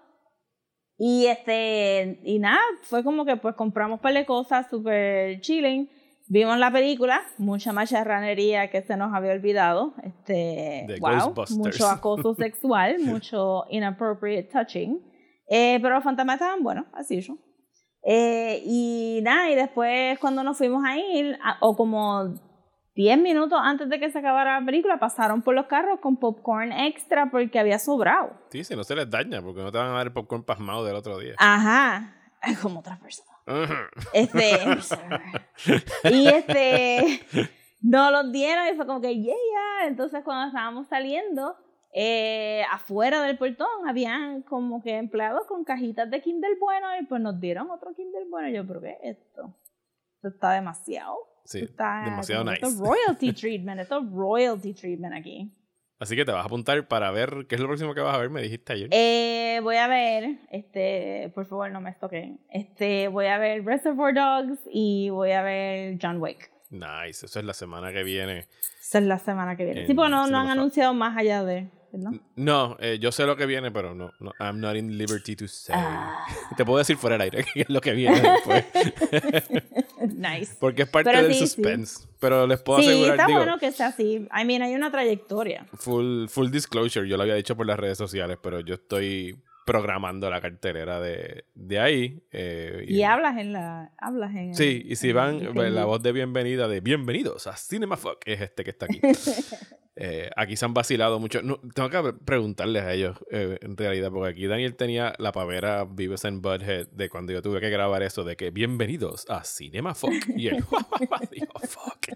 Y 0.99 1.27
este, 1.27 2.21
y 2.23 2.39
nada, 2.39 2.61
fue 2.83 3.03
como 3.03 3.25
que 3.25 3.37
pues 3.37 3.55
compramos 3.57 3.97
un 3.99 4.03
par 4.03 4.13
de 4.15 4.27
cosas 4.27 4.69
super 4.71 5.41
chilling. 5.41 5.89
Vimos 6.27 6.57
la 6.59 6.71
película, 6.73 7.21
mucha 7.39 7.73
macharranería 7.73 8.71
que 8.71 8.83
se 8.83 8.97
nos 8.97 9.13
había 9.15 9.33
olvidado. 9.33 9.95
Este, 10.03 10.85
The 10.87 10.99
wow, 11.01 11.35
mucho 11.51 11.87
acoso 11.89 12.35
sexual, 12.39 12.97
mucho 13.01 13.65
inappropriate 13.69 14.49
touching. 14.51 15.01
Eh, 15.49 15.79
pero 15.83 15.97
los 15.97 16.05
fantasmas 16.05 16.37
estaban 16.37 16.63
buenos, 16.63 16.87
así 16.95 17.21
yo. 17.21 17.37
Eh, 18.03 18.63
y 18.65 19.21
nada, 19.23 19.51
y 19.51 19.55
después 19.55 20.19
cuando 20.19 20.43
nos 20.43 20.57
fuimos 20.57 20.83
a 20.87 20.97
ir, 20.99 21.39
a- 21.43 21.59
o 21.61 21.77
como 21.77 22.35
10 22.95 23.19
minutos 23.19 23.59
antes 23.63 23.89
de 23.91 23.99
que 24.01 24.11
se 24.11 24.19
acabara 24.19 24.59
la 24.61 24.65
película, 24.67 24.99
pasaron 24.99 25.43
por 25.43 25.55
los 25.55 25.67
carros 25.67 26.01
con 26.01 26.17
popcorn 26.17 26.73
extra 26.73 27.31
porque 27.31 27.59
había 27.59 27.79
sobrado. 27.79 28.31
Sí, 28.51 28.65
si 28.65 28.75
no 28.77 28.85
se 28.85 28.95
les 28.97 29.11
daña, 29.11 29.43
porque 29.43 29.61
no 29.63 29.71
te 29.71 29.77
van 29.79 29.89
a 29.89 29.93
dar 29.95 30.07
el 30.07 30.13
popcorn 30.13 30.43
pasmado 30.45 30.85
del 30.87 30.97
otro 30.97 31.19
día. 31.19 31.35
Ajá, 31.39 32.15
como 32.63 32.81
otra 32.81 32.99
persona. 32.99 33.31
Este, 34.13 34.59
y 36.05 36.27
este, 36.29 37.21
nos 37.83 38.13
los 38.13 38.33
dieron 38.33 38.67
y 38.69 38.77
fue 38.77 38.87
como 38.87 39.01
que, 39.01 39.15
yeah, 39.15 39.35
yeah. 39.35 39.89
Entonces 39.89 40.23
cuando 40.25 40.49
estábamos 40.49 40.89
saliendo, 40.89 41.57
eh, 41.93 42.63
afuera 42.73 43.23
del 43.23 43.39
portón 43.39 43.89
habían 43.89 44.43
como 44.43 44.83
que 44.83 44.97
empleados 44.97 45.47
con 45.47 45.65
cajitas 45.65 46.11
de 46.11 46.21
Kindle 46.21 46.57
bueno 46.59 46.89
y 47.01 47.05
pues 47.07 47.21
nos 47.21 47.39
dieron 47.41 47.71
otro 47.71 47.95
Kindle 47.95 48.27
bueno. 48.31 48.49
Y 48.49 48.55
yo, 48.55 48.67
¿pero 48.67 48.81
qué 48.81 48.99
es 49.03 49.19
esto? 49.19 49.55
Esto 50.17 50.29
está 50.29 50.53
demasiado. 50.53 51.17
Sí, 51.45 51.59
Esto 51.59 51.71
está, 51.71 52.03
demasiado 52.05 52.45
nice. 52.45 52.55
Esto 52.55 52.69
es 52.69 52.79
royalty 52.79 53.33
treatment, 53.33 53.81
esto 53.81 53.99
es 54.01 54.11
royalty 54.11 54.73
treatment 54.73 55.15
aquí. 55.15 55.53
Así 56.05 56.17
que 56.17 56.27
te 56.27 56.33
vas 56.33 56.43
a 56.43 56.45
apuntar 56.45 56.87
para 56.87 57.11
ver 57.11 57.47
qué 57.49 57.55
es 57.55 57.61
lo 57.63 57.67
próximo 57.67 57.95
que 57.95 58.03
vas 58.03 58.15
a 58.15 58.19
ver, 58.19 58.29
me 58.29 58.43
dijiste 58.43 58.75
ayer. 58.75 58.89
Eh, 58.93 59.59
voy 59.63 59.77
a 59.77 59.89
ver, 59.89 60.37
este, 60.51 61.33
por 61.35 61.47
favor 61.47 61.71
no 61.71 61.81
me 61.81 61.93
toquen. 61.93 62.41
Este, 62.51 63.09
voy 63.09 63.25
a 63.25 63.39
ver 63.39 63.65
Reservoir 63.65 64.15
Dogs 64.15 64.59
y 64.71 65.09
voy 65.09 65.31
a 65.31 65.41
ver 65.41 65.97
John 66.03 66.21
Wick. 66.21 66.51
Nice, 66.69 67.25
eso 67.25 67.39
es 67.39 67.45
la 67.47 67.55
semana 67.55 67.91
que 67.91 68.03
viene. 68.03 68.49
Esa 68.83 68.99
es 68.99 69.05
la 69.05 69.19
semana 69.19 69.57
que 69.57 69.65
viene. 69.65 69.81
En 69.81 69.87
Sí, 69.87 69.95
no, 69.95 70.27
no 70.27 70.39
han 70.39 70.49
anunciado 70.49 70.93
más 70.93 71.17
allá 71.17 71.43
de, 71.43 71.71
¿verdad? 71.91 72.11
No, 72.37 72.77
eh, 72.81 72.99
yo 73.01 73.11
sé 73.11 73.25
lo 73.25 73.35
que 73.35 73.47
viene, 73.47 73.71
pero 73.71 73.95
no, 73.95 74.13
no, 74.21 74.33
I'm 74.39 74.61
not 74.61 74.77
in 74.77 74.99
liberty 74.99 75.35
to 75.37 75.49
say. 75.49 75.75
Ah. 75.75 76.27
Te 76.55 76.67
puedo 76.67 76.77
decir 76.81 76.99
fuera 76.99 77.15
del 77.15 77.23
aire 77.23 77.47
qué 77.55 77.63
es 77.63 77.71
lo 77.71 77.81
que 77.81 77.93
viene 77.93 78.21
después. 78.21 78.67
nice. 80.15 80.55
Porque 80.61 80.83
es 80.83 80.89
parte 80.91 81.11
Pero 81.11 81.23
del 81.23 81.35
sí, 81.35 81.47
sí. 81.47 81.63
Pero 82.25 82.47
les 82.47 82.59
puedo 82.63 82.81
Sí, 82.81 82.87
asegurar, 82.89 83.11
está 83.17 83.27
digo, 83.27 83.39
bueno 83.41 83.59
que 83.59 83.71
sea 83.71 83.89
así. 83.89 84.27
I 84.35 84.45
mean, 84.47 84.63
hay 84.63 84.75
una 84.75 84.91
trayectoria. 84.91 85.67
full, 85.75 86.27
full 86.29 86.49
disclosure, 86.51 87.07
yo 87.07 87.19
lo 87.19 87.23
había 87.25 87.35
dicho 87.35 87.55
por 87.55 87.67
las 87.67 87.79
redes 87.79 87.99
sociales, 87.99 88.39
pero 88.43 88.61
yo 88.61 88.75
estoy 88.77 89.37
programando 89.65 90.31
la 90.31 90.41
cartelera 90.41 91.01
de, 91.01 91.45
de 91.55 91.79
ahí. 91.81 92.23
eh, 92.33 92.85
Y 92.87 93.03
hablas 93.03 93.39
en 93.39 93.53
la. 93.53 93.93
Hablas 93.99 94.35
en. 94.35 94.55
Sí, 94.55 94.83
y 94.87 94.97
si 94.97 95.11
en- 95.11 95.17
van, 95.17 95.41
en- 95.41 95.55
pues, 95.55 95.73
la 95.73 95.85
voz 95.85 96.03
de 96.03 96.13
bienvenida 96.13 96.69
de 96.69 96.81
bienvenidos 96.81 97.47
a 97.47 97.57
Cinema 97.57 97.97
Fuck 97.97 98.23
es 98.27 98.41
este 98.41 98.65
que 98.65 98.71
está 98.71 98.87
aquí. 98.87 99.01
Eh, 99.97 100.29
aquí 100.35 100.57
se 100.57 100.65
han 100.65 100.75
vacilado 100.75 101.21
mucho. 101.21 101.41
No, 101.41 101.61
tengo 101.73 101.89
que 101.89 102.13
preguntarles 102.25 102.83
a 102.83 102.93
ellos, 102.95 103.17
eh, 103.31 103.59
en 103.63 103.77
realidad, 103.77 104.11
porque 104.11 104.31
aquí 104.31 104.49
Daniel 104.49 104.75
tenía 104.75 105.15
la 105.19 105.31
pavera 105.31 105.85
Vives 105.89 106.25
and 106.25 106.43
Butthead 106.43 106.89
de 106.89 107.09
cuando 107.09 107.33
yo 107.33 107.41
tuve 107.43 107.61
que 107.61 107.71
grabar 107.71 108.03
eso 108.03 108.25
de 108.25 108.35
que 108.37 108.51
bienvenidos 108.51 109.25
a 109.31 109.45
Cinema 109.45 109.95
Fuck. 109.95 110.31
Y 110.37 110.49
él, 110.49 110.65
dijo, 111.31 111.53
fuck. 111.61 112.09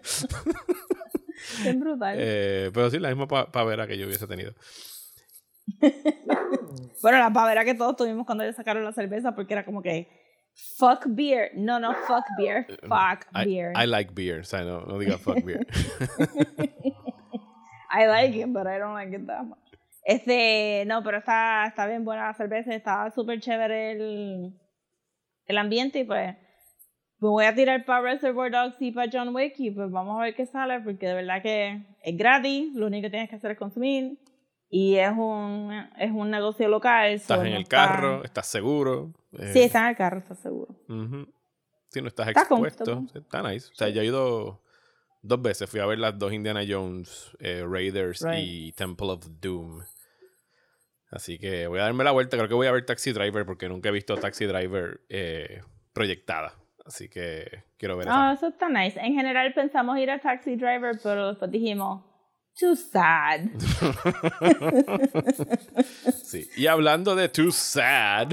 Bien 1.63 1.79
brutal. 1.79 2.17
Pero 2.17 2.91
sí, 2.91 2.99
la 2.99 3.11
misma 3.11 3.29
pa- 3.29 3.53
pavera 3.53 3.87
que 3.87 3.97
yo 3.97 4.07
hubiese 4.09 4.27
tenido. 4.27 4.55
Bueno, 7.02 7.18
la 7.18 7.33
pavera 7.33 7.64
que 7.64 7.74
todos 7.74 7.96
tuvimos 7.96 8.26
cuando 8.26 8.44
ellos 8.44 8.57
sacaron 8.57 8.85
la 8.85 8.92
cerveza, 8.92 9.35
porque 9.35 9.54
era 9.54 9.64
como 9.64 9.83
que. 9.83 10.09
Fuck 10.76 11.07
beer. 11.09 11.52
No, 11.54 11.78
no, 11.78 11.94
fuck 12.07 12.24
beer. 12.37 12.66
Fuck 12.83 13.26
I, 13.33 13.44
beer. 13.44 13.72
I 13.76 13.87
like 13.87 14.12
beer, 14.12 14.40
o 14.40 14.44
sea, 14.44 14.62
no, 14.62 14.81
no 14.81 14.98
diga 14.98 15.16
fuck 15.18 15.44
beer. 15.44 15.66
I 17.90 18.07
like 18.07 18.37
it, 18.37 18.52
but 18.52 18.66
I 18.66 18.78
don't 18.78 18.94
like 18.94 19.14
it 19.14 19.26
that 19.26 19.44
much. 19.44 19.59
Este, 20.04 20.85
no, 20.87 21.02
pero 21.02 21.18
está, 21.18 21.66
está 21.66 21.87
bien 21.87 22.04
buena 22.04 22.26
la 22.26 22.35
cerveza, 22.35 22.74
está 22.74 23.11
súper 23.11 23.40
chévere 23.40 23.92
el, 23.92 24.59
el 25.46 25.59
ambiente 25.59 25.98
y 26.00 26.04
pues 26.04 26.35
me 27.20 27.28
voy 27.28 27.44
a 27.44 27.54
tirar 27.54 27.85
para 27.85 28.00
Reservoir 28.00 28.50
Dogs 28.50 28.81
y 28.81 28.92
para 28.92 29.11
John 29.12 29.35
Wick 29.35 29.54
y 29.59 29.70
pues 29.70 29.90
vamos 29.90 30.18
a 30.18 30.22
ver 30.22 30.35
qué 30.35 30.46
sale 30.46 30.81
porque 30.81 31.09
de 31.09 31.14
verdad 31.14 31.42
que 31.42 31.83
es 32.02 32.16
gratis, 32.16 32.74
lo 32.74 32.87
único 32.87 33.02
que 33.02 33.11
tienes 33.11 33.28
que 33.28 33.37
hacer 33.37 33.50
es 33.50 33.59
consumir 33.59 34.18
y 34.70 34.96
es 34.96 35.12
un, 35.16 35.72
es 35.98 36.11
un 36.11 36.31
negocio 36.31 36.68
local. 36.68 37.09
Estás 37.11 37.38
en 37.44 37.50
no 37.50 37.57
el 37.57 37.62
está- 37.62 37.76
carro, 37.88 38.24
estás 38.24 38.46
seguro. 38.46 39.12
eh, 39.38 39.50
Sí, 39.52 39.61
está 39.62 39.81
en 39.85 39.87
el 39.88 39.96
carro, 39.96 40.18
está 40.18 40.35
seguro. 40.35 40.74
Sí, 41.90 42.02
no 42.02 42.09
estás 42.09 42.28
Está 42.28 42.40
expuesto. 42.42 43.04
Está 43.14 43.42
nice. 43.42 43.70
O 43.72 43.74
sea, 43.74 43.88
yo 43.88 44.02
he 44.02 44.07
ido 44.07 44.62
dos 45.22 45.40
veces. 45.42 45.70
Fui 45.70 45.81
a 45.81 45.87
ver 45.87 45.98
las 45.98 46.18
dos 46.18 46.33
Indiana 46.33 46.61
Jones, 46.68 47.35
eh, 47.40 47.64
Raiders 47.66 48.20
Right. 48.22 48.44
y 48.46 48.72
Temple 48.72 49.09
of 49.12 49.26
Doom. 49.40 49.81
Así 51.11 51.38
que 51.38 51.66
voy 51.66 51.78
a 51.81 51.85
darme 51.85 52.04
la 52.04 52.11
vuelta. 52.11 52.37
Creo 52.37 52.48
que 52.48 52.54
voy 52.54 52.66
a 52.66 52.72
ver 52.72 52.85
Taxi 52.85 53.12
Driver 53.12 53.46
porque 53.46 53.68
nunca 53.68 53.88
he 53.88 53.92
visto 53.92 54.16
Taxi 54.18 54.44
Driver 54.44 55.00
eh, 55.09 55.62
proyectada. 55.94 56.52
Así 56.85 57.09
que 57.09 57.64
quiero 57.78 57.96
ver 57.96 58.09
Ah, 58.11 58.33
esa. 58.35 58.46
eso 58.46 58.48
está 58.48 58.68
nice. 58.68 58.98
En 59.00 59.14
general 59.14 59.52
pensamos 59.54 59.98
ir 59.98 60.11
a 60.11 60.18
Taxi 60.20 60.57
Driver, 60.57 60.98
pero 61.02 61.28
después 61.28 61.50
dijimos, 61.50 62.04
too 62.59 62.75
sad. 62.77 63.40
Sí. 66.25 66.49
Y 66.57 66.66
hablando 66.66 67.14
de 67.14 67.29
Too 67.29 67.51
Sad, 67.51 68.33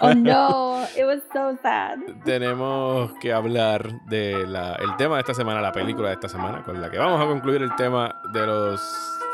Oh 0.00 0.14
no, 0.14 0.84
it 0.96 1.04
was 1.04 1.20
so 1.32 1.56
sad. 1.62 1.98
tenemos 2.24 3.12
que 3.20 3.32
hablar 3.32 4.00
del 4.06 4.56
el 4.56 4.96
tema 4.96 5.16
de 5.16 5.20
esta 5.20 5.34
semana, 5.34 5.60
la 5.60 5.72
película 5.72 6.08
de 6.08 6.14
esta 6.14 6.28
semana, 6.28 6.62
con 6.62 6.80
la 6.80 6.90
que 6.90 6.98
vamos 6.98 7.20
a 7.20 7.26
concluir 7.26 7.62
el 7.62 7.74
tema 7.76 8.14
de 8.32 8.46
los 8.46 8.80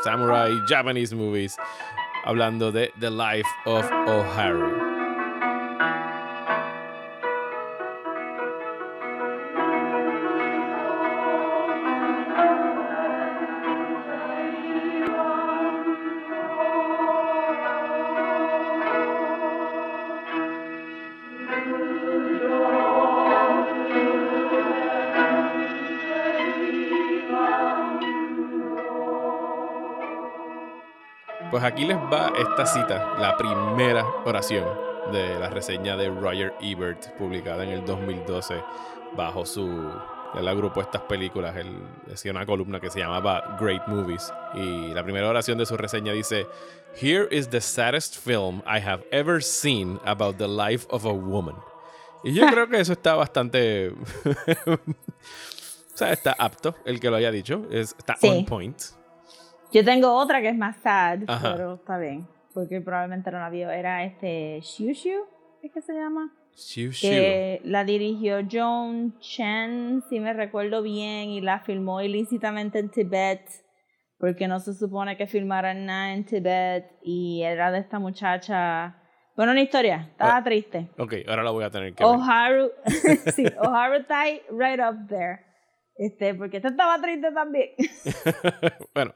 Samurai 0.03 0.51
Japanese 0.67 1.15
movies, 1.15 1.55
hablando 2.25 2.71
de 2.71 2.91
The 2.99 3.09
Life 3.09 3.49
of 3.65 3.89
Oharu. 4.07 4.92
Aquí 31.73 31.85
les 31.85 31.97
va 31.97 32.31
esta 32.37 32.67
cita, 32.67 33.15
la 33.17 33.35
primera 33.35 34.05
oración 34.25 34.63
de 35.11 35.39
la 35.39 35.49
reseña 35.49 35.97
de 35.97 36.07
Roger 36.07 36.53
Ebert, 36.61 37.17
publicada 37.17 37.63
en 37.63 37.71
el 37.71 37.83
2012 37.85 38.61
bajo 39.17 39.43
su... 39.43 39.91
Él 40.35 40.47
agrupó 40.47 40.81
estas 40.81 41.01
películas, 41.01 41.55
él 41.55 41.75
decía 42.05 42.31
una 42.31 42.45
columna 42.45 42.79
que 42.79 42.91
se 42.91 42.99
llamaba 42.99 43.57
Great 43.59 43.87
Movies. 43.87 44.31
Y 44.53 44.93
la 44.93 45.03
primera 45.03 45.27
oración 45.27 45.57
de 45.57 45.65
su 45.65 45.75
reseña 45.75 46.13
dice, 46.13 46.45
Here 46.99 47.27
is 47.31 47.49
the 47.49 47.61
saddest 47.61 48.17
film 48.17 48.61
I 48.67 48.79
have 48.79 49.03
ever 49.11 49.41
seen 49.41 49.99
about 50.05 50.37
the 50.37 50.47
life 50.47 50.85
of 50.91 51.05
a 51.05 51.11
woman. 51.11 51.55
Y 52.23 52.33
yo 52.33 52.45
creo 52.47 52.67
que 52.67 52.79
eso 52.79 52.93
está 52.93 53.15
bastante... 53.15 53.89
o 54.67 54.77
sea, 55.95 56.13
está 56.13 56.35
apto 56.37 56.75
el 56.85 56.99
que 56.99 57.09
lo 57.09 57.15
haya 57.15 57.31
dicho, 57.31 57.65
es, 57.71 57.95
está 57.97 58.15
Sí. 58.19 58.27
on 58.27 58.45
point. 58.45 58.79
Yo 59.73 59.83
tengo 59.83 60.13
otra 60.13 60.41
que 60.41 60.49
es 60.49 60.57
más 60.57 60.77
sad, 60.77 61.19
Ajá. 61.27 61.53
pero 61.53 61.73
está 61.75 61.97
bien. 61.97 62.27
Porque 62.53 62.79
probablemente 62.81 63.31
no 63.31 63.39
la 63.39 63.49
vio. 63.49 63.69
Era 63.71 64.03
este 64.03 64.59
Shushu, 64.61 65.25
¿es 65.63 65.71
que 65.71 65.81
se 65.81 65.93
llama? 65.93 66.31
Shiu 66.55 66.91
Shiu. 66.91 67.09
Que 67.09 67.61
la 67.63 67.83
dirigió 67.83 68.37
Joan 68.49 69.17
Chen, 69.19 70.03
si 70.07 70.19
me 70.19 70.33
recuerdo 70.33 70.83
bien, 70.83 71.29
y 71.29 71.41
la 71.41 71.59
filmó 71.61 72.01
ilícitamente 72.01 72.77
en 72.79 72.89
Tibet. 72.89 73.41
Porque 74.19 74.47
no 74.47 74.59
se 74.59 74.73
supone 74.75 75.17
que 75.17 75.25
filmaran 75.27 75.85
nada 75.87 76.13
en 76.13 76.23
Tibet. 76.25 76.85
Y 77.01 77.41
era 77.41 77.71
de 77.71 77.79
esta 77.79 77.97
muchacha. 77.99 78.95
Bueno, 79.35 79.51
una 79.51 79.61
historia. 79.61 80.09
Estaba 80.11 80.37
Ah. 80.37 80.43
triste. 80.43 80.89
Ok, 80.99 81.15
ahora 81.27 81.41
la 81.43 81.49
voy 81.49 81.63
a 81.63 81.71
tener 81.71 81.95
que 81.95 82.03
ver. 82.03 82.13
Oharu, 82.15 82.69
sí, 83.35 83.45
Oharu 83.59 84.05
ahí 84.09 84.41
right 84.51 84.79
up 84.79 85.07
there. 85.09 85.39
Este, 85.95 86.33
porque 86.33 86.57
esta 86.57 86.69
estaba 86.69 86.99
triste 86.99 87.31
también. 87.31 87.69
bueno, 88.95 89.13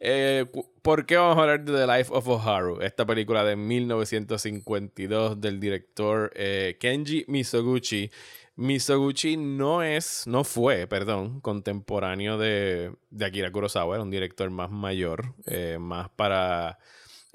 eh, 0.00 0.46
¿por 0.82 1.04
qué 1.04 1.16
vamos 1.16 1.36
a 1.36 1.42
hablar 1.42 1.64
de 1.64 1.72
The 1.72 1.86
Life 1.86 2.10
of 2.12 2.26
Oharu? 2.28 2.80
Esta 2.80 3.04
película 3.04 3.44
de 3.44 3.56
1952 3.56 5.40
del 5.40 5.60
director 5.60 6.32
eh, 6.34 6.76
Kenji 6.80 7.24
Misoguchi. 7.28 8.10
Misoguchi 8.56 9.36
no 9.36 9.82
es, 9.82 10.26
no 10.26 10.44
fue, 10.44 10.86
perdón, 10.86 11.40
contemporáneo 11.40 12.38
de, 12.38 12.94
de 13.10 13.24
Akira 13.24 13.50
Kurosawa, 13.50 13.96
era 13.96 14.04
un 14.04 14.10
director 14.10 14.48
más 14.50 14.70
mayor, 14.70 15.34
eh, 15.46 15.76
más 15.80 16.08
para 16.10 16.78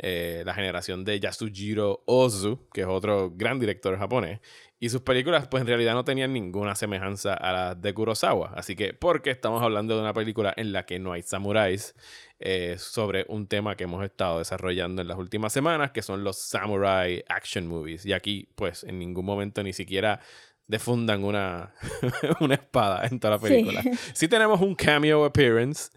eh, 0.01 0.43
la 0.45 0.53
generación 0.53 1.03
de 1.03 1.19
Yasujiro 1.19 2.03
Ozu, 2.05 2.69
que 2.73 2.81
es 2.81 2.87
otro 2.87 3.31
gran 3.35 3.59
director 3.59 3.97
japonés. 3.97 4.39
Y 4.81 4.89
sus 4.89 5.01
películas, 5.01 5.47
pues 5.49 5.61
en 5.61 5.67
realidad 5.67 5.93
no 5.93 6.05
tenían 6.05 6.31
ninguna 6.31 6.73
semejanza 6.73 7.33
a 7.33 7.51
las 7.51 7.81
de 7.81 7.93
Kurosawa. 7.93 8.53
Así 8.55 8.77
que, 8.77 8.93
porque 8.93 9.29
estamos 9.29 9.61
hablando 9.61 9.95
de 9.95 10.01
una 10.01 10.13
película 10.13 10.53
en 10.55 10.71
la 10.71 10.85
que 10.85 10.99
no 10.99 11.11
hay 11.11 11.21
samuráis, 11.21 11.95
eh, 12.39 12.75
sobre 12.77 13.25
un 13.27 13.47
tema 13.47 13.75
que 13.75 13.83
hemos 13.83 14.05
estado 14.05 14.39
desarrollando 14.39 15.01
en 15.01 15.09
las 15.09 15.17
últimas 15.17 15.51
semanas, 15.51 15.91
que 15.91 16.01
son 16.01 16.23
los 16.23 16.37
samurai 16.37 17.25
action 17.27 17.67
movies. 17.67 18.05
Y 18.05 18.13
aquí, 18.13 18.47
pues, 18.55 18.85
en 18.85 18.99
ningún 18.99 19.25
momento 19.25 19.61
ni 19.63 19.73
siquiera 19.73 20.21
defundan 20.65 21.25
una, 21.25 21.73
una 22.39 22.53
espada 22.53 23.05
en 23.05 23.19
toda 23.19 23.35
la 23.35 23.39
película. 23.41 23.83
Sí, 24.13 24.29
tenemos 24.29 24.61
un 24.61 24.75
cameo 24.75 25.25
appearance 25.25 25.91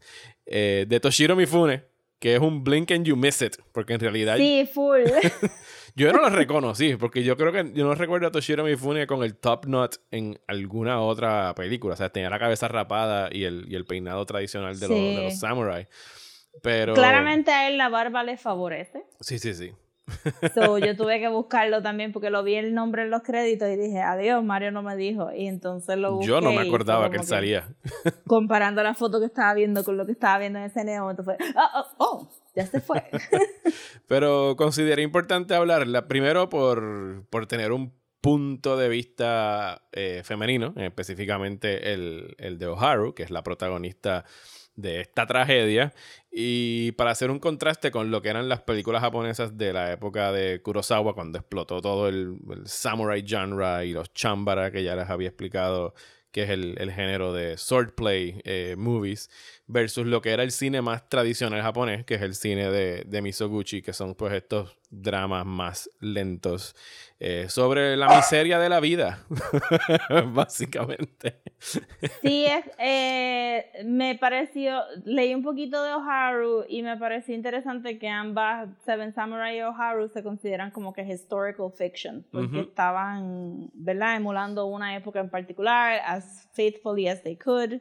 eh, 0.45 0.87
de 0.89 0.99
Toshiro 0.99 1.37
Mifune, 1.37 1.85
que 2.19 2.35
es 2.35 2.41
un 2.41 2.65
blink 2.65 2.91
and 2.91 3.05
you 3.05 3.15
miss 3.17 3.43
it, 3.43 3.57
porque 3.71 3.95
en 3.95 4.01
realidad 4.01 4.37
Sí, 4.37 4.69
full. 4.73 5.03
yo 5.95 6.13
no 6.13 6.21
lo 6.21 6.31
reconocí, 6.31 6.97
porque 6.97 7.23
yo 7.23 7.37
creo 7.37 7.53
que 7.53 7.73
yo 7.75 7.85
no 7.85 7.95
recuerdo 7.95 8.27
a 8.27 8.31
Toshiro 8.31 8.65
Mifune 8.65 9.07
con 9.07 9.23
el 9.23 9.37
top 9.37 9.67
knot 9.67 10.01
en 10.11 10.41
alguna 10.47 11.01
otra 11.01 11.55
película. 11.55 11.95
O 11.95 11.97
sea, 11.97 12.11
tenía 12.11 12.31
la 12.31 12.39
cabeza 12.39 12.69
rapada 12.69 13.29
y 13.31 13.45
el, 13.45 13.67
y 13.69 13.75
el 13.75 13.85
peinado 13.85 14.25
tradicional 14.27 14.79
de, 14.79 14.89
los, 14.89 14.99
de 14.99 15.23
los 15.25 15.39
samurai. 15.39 15.89
Pero... 16.63 16.95
Claramente 16.95 17.51
a 17.51 17.69
él 17.69 17.79
la 17.79 17.89
barba 17.89 18.23
le 18.25 18.37
favorece. 18.37 19.05
Sí, 19.21 19.39
sí, 19.39 19.55
sí. 19.55 19.73
So, 20.55 20.79
yo 20.79 20.97
tuve 20.97 21.21
que 21.21 21.29
buscarlo 21.29 21.83
también 21.83 22.13
porque 22.13 22.31
lo 22.31 22.43
vi 22.43 22.55
el 22.55 22.75
nombre 22.75 23.03
en 23.03 23.11
los 23.11 23.23
créditos 23.23 23.69
y 23.69 23.77
dije, 23.77 24.01
adiós, 24.01 24.43
Mario 24.45 24.71
no 24.73 24.83
me 24.83 24.97
dijo. 24.97 25.33
Y 25.33 25.47
entonces 25.47 25.97
lo 25.97 26.15
busqué. 26.15 26.27
Yo 26.27 26.41
no 26.41 26.53
me 26.53 26.61
acordaba 26.61 27.11
que 27.11 27.19
él 27.19 27.25
salía. 27.25 27.69
Comparando 28.27 28.83
la 28.83 28.95
foto 28.95 29.21
que 29.21 29.27
estaba 29.27 29.55
viendo 29.55 29.85
con 29.85 29.97
lo 29.97 30.07
que 30.07 30.13
estaba 30.13 30.39
viendo 30.39 30.59
en 30.59 30.67
ese 30.67 31.01
momento 31.01 31.23
fue, 31.23 31.37
oh, 31.57 31.81
oh, 31.81 31.95
oh, 31.99 32.29
ya 32.55 32.67
se 32.67 32.81
fue. 32.81 33.03
Pero 34.09 34.57
consideré 34.57 35.03
importante 35.03 35.55
hablarla, 35.55 36.09
primero 36.09 36.49
por, 36.49 37.25
por 37.31 37.47
tener 37.47 37.73
un 37.73 37.95
punto 38.21 38.77
de 38.77 38.89
vista 38.89 39.83
eh, 39.93 40.23
femenino, 40.25 40.75
específicamente 40.77 41.93
el, 41.93 42.37
el 42.39 42.59
de 42.59 42.67
Oharu, 42.69 43.15
que 43.15 43.25
es 43.25 43.31
la 43.31 43.43
protagonista 43.43 44.25
de 44.75 45.01
esta 45.01 45.27
tragedia 45.27 45.93
y 46.31 46.93
para 46.93 47.11
hacer 47.11 47.31
un 47.31 47.39
contraste 47.39 47.91
con 47.91 48.11
lo 48.11 48.23
que 48.23 48.31
eran 48.31 48.49
las 48.49 48.63
películas 48.63 49.03
japonesas 49.03 49.59
de 49.59 49.73
la 49.73 49.93
época 49.93 50.33
de 50.33 50.63
Kurosawa 50.63 51.15
cuando 51.15 51.39
explotó 51.39 51.83
todo 51.83 52.09
el, 52.09 52.39
samurai 52.65 53.23
genre 53.27 53.87
y 53.87 53.93
los 53.93 54.15
chambara 54.15 54.71
que 54.71 54.83
ya 54.83 54.97
les 54.97 55.11
había 55.11 55.29
explicado 55.29 55.95
que 56.31 56.45
es 56.45 56.51
el, 56.51 56.77
el 56.79 56.91
género 56.91 57.35
de 57.35 57.59
swordplay 57.59 58.41
eh, 58.45 58.75
movies, 58.79 59.29
versus 59.73 60.07
lo 60.07 60.21
que 60.21 60.31
era 60.31 60.43
el 60.43 60.53
cine 60.53 60.83
más 60.83 61.09
tradicional 61.09 61.63
japonés, 61.63 62.05
que 62.05 62.15
es 62.15 62.23
el 62.23 62.35
cine 62.35 62.71
de, 62.71 63.05
de 63.07 63.23
Misoguchi, 63.23 63.83
que 63.83 63.93
son 63.93 64.15
pues 64.15 64.35
estos 64.35 64.77
dramas 64.91 65.47
más 65.47 65.91
lentos 66.01 66.77
eh, 67.19 67.47
sobre 67.49 67.97
la 67.97 68.15
miseria 68.17 68.59
de 68.59 68.69
la 68.69 68.81
vida, 68.81 69.25
básicamente. 70.27 71.41
Sí, 72.21 72.45
es, 72.45 72.65
eh, 72.79 73.85
me 73.85 74.17
pareció, 74.17 74.83
leí 75.05 75.35
un 75.35 75.43
poquito 75.43 75.83
de 75.83 75.95
Oharu 75.95 76.65
y 76.69 76.83
me 76.83 76.97
pareció 76.99 77.35
interesante 77.35 77.99
que 77.99 78.09
ambas, 78.09 78.69
Seven 78.85 79.15
Samurai 79.15 79.57
y 79.57 79.63
Oharu, 79.63 80.09
se 80.09 80.23
consideran 80.23 80.71
como 80.73 80.93
que 80.93 81.03
historical 81.03 81.71
fiction, 81.73 82.27
porque 82.31 82.61
estaban, 82.61 83.71
¿verdad?, 83.73 84.17
emulando 84.17 84.67
una 84.67 84.95
época 84.97 85.21
en 85.21 85.31
particular, 85.31 86.01
as 86.05 86.49
faithfully 86.53 87.09
as 87.09 87.23
they 87.23 87.37
could. 87.37 87.81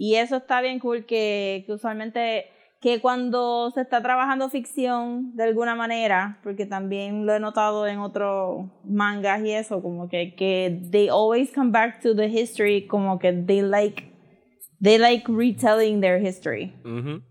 Y 0.00 0.14
eso 0.14 0.36
está 0.36 0.60
bien 0.60 0.78
cool 0.78 1.04
que, 1.06 1.64
que 1.66 1.72
usualmente 1.72 2.46
que 2.80 3.00
cuando 3.00 3.72
se 3.72 3.80
está 3.80 4.00
trabajando 4.00 4.48
ficción 4.48 5.34
de 5.34 5.42
alguna 5.42 5.74
manera, 5.74 6.38
porque 6.44 6.64
también 6.64 7.26
lo 7.26 7.34
he 7.34 7.40
notado 7.40 7.88
en 7.88 7.98
otros 7.98 8.66
mangas 8.84 9.42
y 9.44 9.50
eso, 9.50 9.82
como 9.82 10.08
que, 10.08 10.36
que 10.36 10.80
they 10.92 11.08
always 11.08 11.52
come 11.52 11.72
back 11.72 12.00
to 12.00 12.14
the 12.14 12.28
history, 12.28 12.86
como 12.86 13.18
que 13.18 13.32
they 13.32 13.62
like, 13.62 14.04
they 14.80 14.96
like 14.96 15.24
retelling 15.28 16.00
their 16.00 16.24
history. 16.24 16.72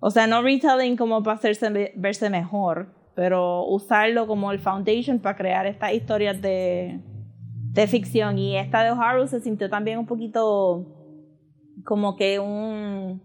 O 0.01 0.11
sea, 0.11 0.27
no 0.27 0.41
retelling 0.41 0.97
como 0.97 1.23
para 1.23 1.37
hacerse 1.37 1.69
ve- 1.69 1.93
verse 1.95 2.29
mejor, 2.29 2.93
pero 3.15 3.63
usarlo 3.67 4.27
como 4.27 4.51
el 4.51 4.59
foundation 4.59 5.19
para 5.19 5.37
crear 5.37 5.65
estas 5.65 5.93
historias 5.93 6.41
de, 6.41 6.99
de 7.71 7.87
ficción. 7.87 8.37
Y 8.37 8.57
esta 8.57 8.83
de 8.83 8.91
Oharu 8.91 9.27
se 9.29 9.39
sintió 9.39 9.69
también 9.69 9.97
un 9.97 10.05
poquito 10.05 10.96
como 11.83 12.15
que 12.15 12.39
un 12.39 13.21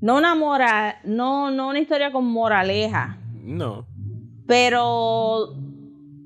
no 0.00 0.16
una 0.16 0.34
moral, 0.34 0.94
no, 1.04 1.50
no 1.50 1.68
una 1.68 1.78
historia 1.80 2.10
con 2.12 2.24
moraleja, 2.26 3.18
No. 3.44 3.86
pero 4.46 5.54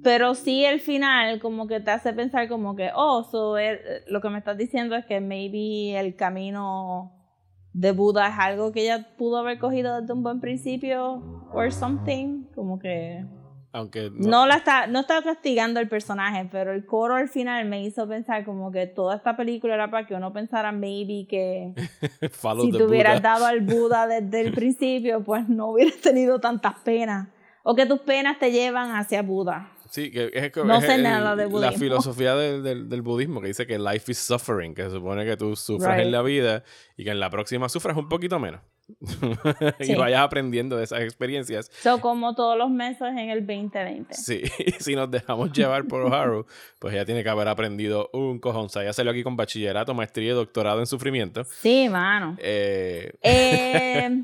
pero 0.03 0.35
sí 0.35 0.65
el 0.65 0.81
final 0.81 1.41
como 1.41 1.67
que 1.67 1.81
te 1.81 1.91
hace 1.91 2.13
pensar 2.13 2.47
como 2.49 2.77
que 2.77 2.91
oh 2.95 3.25
so 3.25 3.57
er- 3.59 4.03
lo 4.09 4.21
que 4.21 4.29
me 4.29 4.39
estás 4.39 4.57
diciendo 4.59 4.95
es 4.97 5.07
que 5.07 5.21
maybe 5.21 5.99
el 5.99 6.15
camino 6.15 7.13
de 7.73 7.91
Buda 7.93 8.29
es 8.29 8.35
algo 8.39 8.71
que 8.71 8.83
ella 8.83 9.09
pudo 9.17 9.39
haber 9.39 9.59
cogido 9.59 9.99
desde 10.01 10.13
un 10.13 10.23
buen 10.23 10.41
principio 10.41 11.23
or 11.53 11.73
something 11.73 12.45
como 12.55 12.79
que 12.79 13.25
Aunque 13.77 14.11
no 14.15 14.47
la 14.47 14.55
está 14.55 14.87
no 14.87 15.01
estaba 15.01 15.21
castigando 15.23 15.81
el 15.81 15.89
personaje 15.89 16.49
pero 16.51 16.73
el 16.73 16.87
coro 16.87 17.17
al 17.17 17.29
final 17.29 17.65
me 17.67 17.83
hizo 17.85 18.09
pensar 18.09 18.45
como 18.45 18.71
que 18.71 18.87
toda 18.87 19.17
esta 19.17 19.37
película 19.37 19.75
era 19.75 19.91
para 19.91 20.07
que 20.07 20.15
uno 20.15 20.33
pensara 20.33 20.71
maybe 20.73 21.27
que 21.29 21.75
si 22.61 22.71
te 22.71 22.83
hubieras 22.85 23.21
dado 23.21 23.47
al 23.47 23.61
Buda 23.61 24.07
desde 24.07 24.41
el 24.43 24.53
principio, 24.55 25.23
pues 25.25 25.49
no 25.49 25.73
hubieras 25.73 25.97
tenido 26.01 26.39
tantas 26.41 26.75
penas. 26.85 27.29
O 27.65 27.75
que 27.75 27.87
tus 27.87 27.99
penas 28.01 28.39
te 28.39 28.53
llevan 28.53 28.91
hacia 28.95 29.23
Buda. 29.23 29.71
Sí, 29.91 30.11
que 30.11 30.31
es, 30.35 30.53
que 30.53 30.63
No 30.65 30.77
es 30.79 30.85
sé 30.85 30.97
el- 30.97 31.03
nada 31.03 31.35
de 31.35 31.45
la 31.45 31.49
budismo. 31.49 31.79
filosofía 31.79 32.35
del, 32.35 32.63
del, 32.63 32.89
del 32.89 33.03
budismo 33.03 33.41
que 33.41 33.47
dice 33.49 33.67
que 33.67 33.79
life 33.79 34.13
is 34.13 34.19
suffering, 34.19 34.75
que 34.75 34.83
se 34.85 34.91
supone 34.91 35.25
que 35.25 35.37
tú 35.37 35.57
sufres 35.57 35.91
Right. 35.97 36.05
en 36.07 36.13
la 36.13 36.21
vida 36.23 36.63
y 36.97 37.05
que 37.05 37.11
en 37.11 37.21
la 37.21 37.31
próxima 37.31 37.69
sufras 37.69 37.97
un 37.97 38.09
poquito 38.09 38.39
menos. 38.39 38.61
y 39.81 39.85
Sí. 39.85 39.95
vayas 39.95 40.21
aprendiendo 40.21 40.77
de 40.77 40.85
esas 40.85 41.01
experiencias. 41.01 41.71
So, 41.83 42.01
como 42.01 42.35
todos 42.35 42.57
los 42.59 42.71
meses 42.71 43.09
en 43.09 43.31
el 43.31 43.47
2020. 43.47 44.15
Sí, 44.15 44.43
si 44.81 44.95
nos 44.95 45.11
dejamos 45.11 45.53
llevar 45.53 45.85
por 45.87 46.03
Oharu, 46.07 46.47
pues 46.79 46.95
ella 46.95 47.05
tiene 47.05 47.23
que 47.23 47.29
haber 47.31 47.49
aprendido 47.49 48.11
un 48.13 48.39
cojón. 48.39 48.67
O 48.67 48.69
sea, 48.69 48.83
ella 48.83 48.93
salió 48.93 49.13
aquí 49.13 49.23
con 49.23 49.37
bachillerato, 49.37 49.95
maestría 49.95 50.33
y 50.33 50.35
doctorado 50.35 50.81
en 50.81 50.87
sufrimiento. 50.87 51.45
Sí, 51.45 51.89
mano. 51.89 52.37
Eh, 52.41 53.13
Eh, 53.23 54.23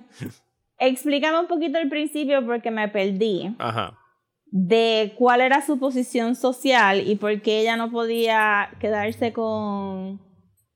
explícame 0.79 1.41
un 1.41 1.47
poquito 1.47 1.79
el 1.79 1.89
principio 1.89 2.45
porque 2.45 2.71
me 2.71 2.89
perdí 2.89 3.55
ajá. 3.59 3.99
de 4.47 5.15
cuál 5.17 5.41
era 5.43 5.65
su 5.65 5.79
posición 5.79 6.35
social 6.37 7.07
y 7.07 7.17
por 7.17 7.41
qué 7.43 7.61
ella 7.61 7.77
no 7.77 7.91
podía 7.91 8.71
quedarse 8.81 9.33
con 9.33 10.21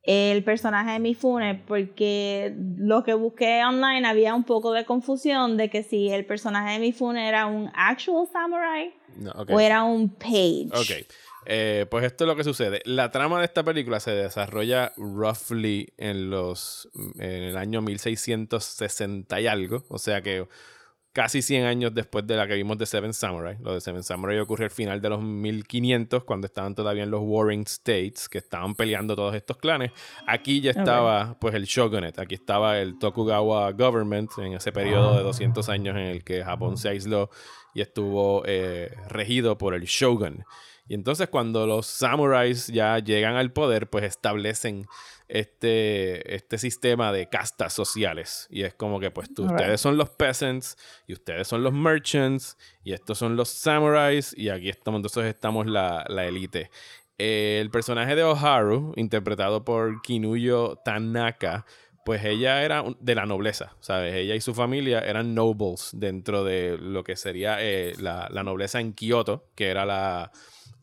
el 0.05 0.43
personaje 0.43 0.91
de 0.91 0.99
Mifune 0.99 1.63
porque 1.67 2.53
lo 2.77 3.03
que 3.03 3.13
busqué 3.15 3.63
online 3.65 4.07
había 4.07 4.35
un 4.35 4.43
poco 4.43 4.71
de 4.71 4.85
confusión 4.85 5.57
de 5.57 5.69
que 5.69 5.83
si 5.83 6.09
el 6.09 6.25
personaje 6.25 6.73
de 6.73 6.79
Mifune 6.79 7.27
era 7.27 7.47
un 7.47 7.71
actual 7.73 8.27
samurai 8.31 8.93
No, 9.17 9.31
o 9.31 9.59
era 9.59 9.83
un 9.83 10.09
page. 10.09 10.69
Ok. 10.73 11.07
Eh, 11.47 11.85
pues 11.89 12.03
esto 12.05 12.23
es 12.23 12.27
lo 12.27 12.35
que 12.35 12.43
sucede. 12.43 12.81
La 12.85 13.11
trama 13.11 13.39
de 13.39 13.45
esta 13.45 13.63
película 13.63 13.99
se 13.99 14.11
desarrolla 14.11 14.93
roughly 14.97 15.93
en 15.97 16.29
los 16.29 16.89
en 17.19 17.43
el 17.43 17.57
año 17.57 17.81
1660 17.81 19.41
y 19.41 19.47
algo. 19.47 19.85
O 19.89 19.99
sea 19.99 20.21
que 20.21 20.47
casi 21.15 21.41
100 21.41 21.63
años 21.63 21.93
después 21.93 22.27
de 22.27 22.35
la 22.35 22.45
que 22.45 22.55
vimos 22.55 22.77
de 22.77 22.85
Seven 22.85 23.13
Samurai. 23.13 23.55
Lo 23.61 23.73
de 23.73 23.79
Seven 23.79 24.03
Samurai 24.03 24.37
ocurre 24.37 24.65
al 24.65 24.71
final 24.71 25.01
de 25.01 25.07
los 25.07 25.23
1500, 25.23 26.25
cuando 26.25 26.45
estaban 26.45 26.75
todavía 26.75 27.03
en 27.03 27.09
los 27.09 27.21
Warring 27.23 27.61
States, 27.61 28.27
que 28.27 28.39
estaban 28.39 28.75
peleando 28.75 29.15
todos 29.15 29.33
estos 29.33 29.55
clanes. 29.55 29.93
Aquí 30.27 30.59
ya 30.59 30.71
estaba 30.71 31.39
pues 31.39 31.55
el 31.55 31.63
shogunate, 31.63 32.19
aquí 32.19 32.35
estaba 32.35 32.79
el 32.79 32.99
Tokugawa 32.99 33.71
government 33.71 34.29
en 34.39 34.55
ese 34.55 34.73
periodo 34.73 35.15
de 35.15 35.23
200 35.23 35.69
años 35.69 35.95
en 35.95 36.01
el 36.01 36.23
que 36.25 36.43
Japón 36.43 36.75
se 36.75 36.89
aisló 36.89 37.29
y 37.73 37.79
estuvo 37.79 38.43
eh, 38.45 38.93
regido 39.07 39.57
por 39.57 39.73
el 39.73 39.83
shogun. 39.83 40.43
Y 40.87 40.93
entonces 40.93 41.29
cuando 41.29 41.65
los 41.65 41.87
samuráis 41.87 42.67
ya 42.67 42.99
llegan 42.99 43.35
al 43.35 43.51
poder, 43.51 43.89
pues 43.89 44.03
establecen 44.03 44.85
este, 45.27 46.35
este 46.35 46.57
sistema 46.57 47.11
de 47.11 47.27
castas 47.29 47.73
sociales. 47.73 48.47
Y 48.49 48.63
es 48.63 48.73
como 48.73 48.99
que 48.99 49.11
pues 49.11 49.33
tú- 49.33 49.45
ustedes 49.45 49.81
son 49.81 49.97
los 49.97 50.09
peasants 50.09 50.77
y 51.07 51.13
ustedes 51.13 51.47
son 51.47 51.63
los 51.63 51.73
merchants 51.73 52.57
y 52.83 52.93
estos 52.93 53.17
son 53.17 53.35
los 53.35 53.49
samuráis 53.49 54.33
y 54.37 54.49
aquí 54.49 54.69
estamos, 54.69 54.99
entonces 54.99 55.25
estamos 55.25 55.65
la, 55.67 56.05
la 56.07 56.25
élite. 56.25 56.69
Eh, 57.17 57.59
el 57.61 57.69
personaje 57.71 58.15
de 58.15 58.23
Oharu, 58.23 58.93
interpretado 58.97 59.63
por 59.63 60.01
Kinuyo 60.01 60.75
Tanaka, 60.83 61.65
pues 62.03 62.23
ella 62.23 62.63
era 62.63 62.83
de 62.99 63.15
la 63.15 63.25
nobleza, 63.25 63.75
¿sabes? 63.79 64.13
Ella 64.13 64.35
y 64.35 64.41
su 64.41 64.53
familia 64.53 64.99
eran 64.99 65.33
nobles 65.33 65.89
dentro 65.93 66.43
de 66.43 66.77
lo 66.77 67.03
que 67.03 67.15
sería 67.15 67.57
eh, 67.63 67.93
la, 67.99 68.27
la 68.29 68.43
nobleza 68.43 68.79
en 68.79 68.93
Kioto, 68.93 69.47
que 69.55 69.69
era 69.69 69.85
la, 69.85 70.31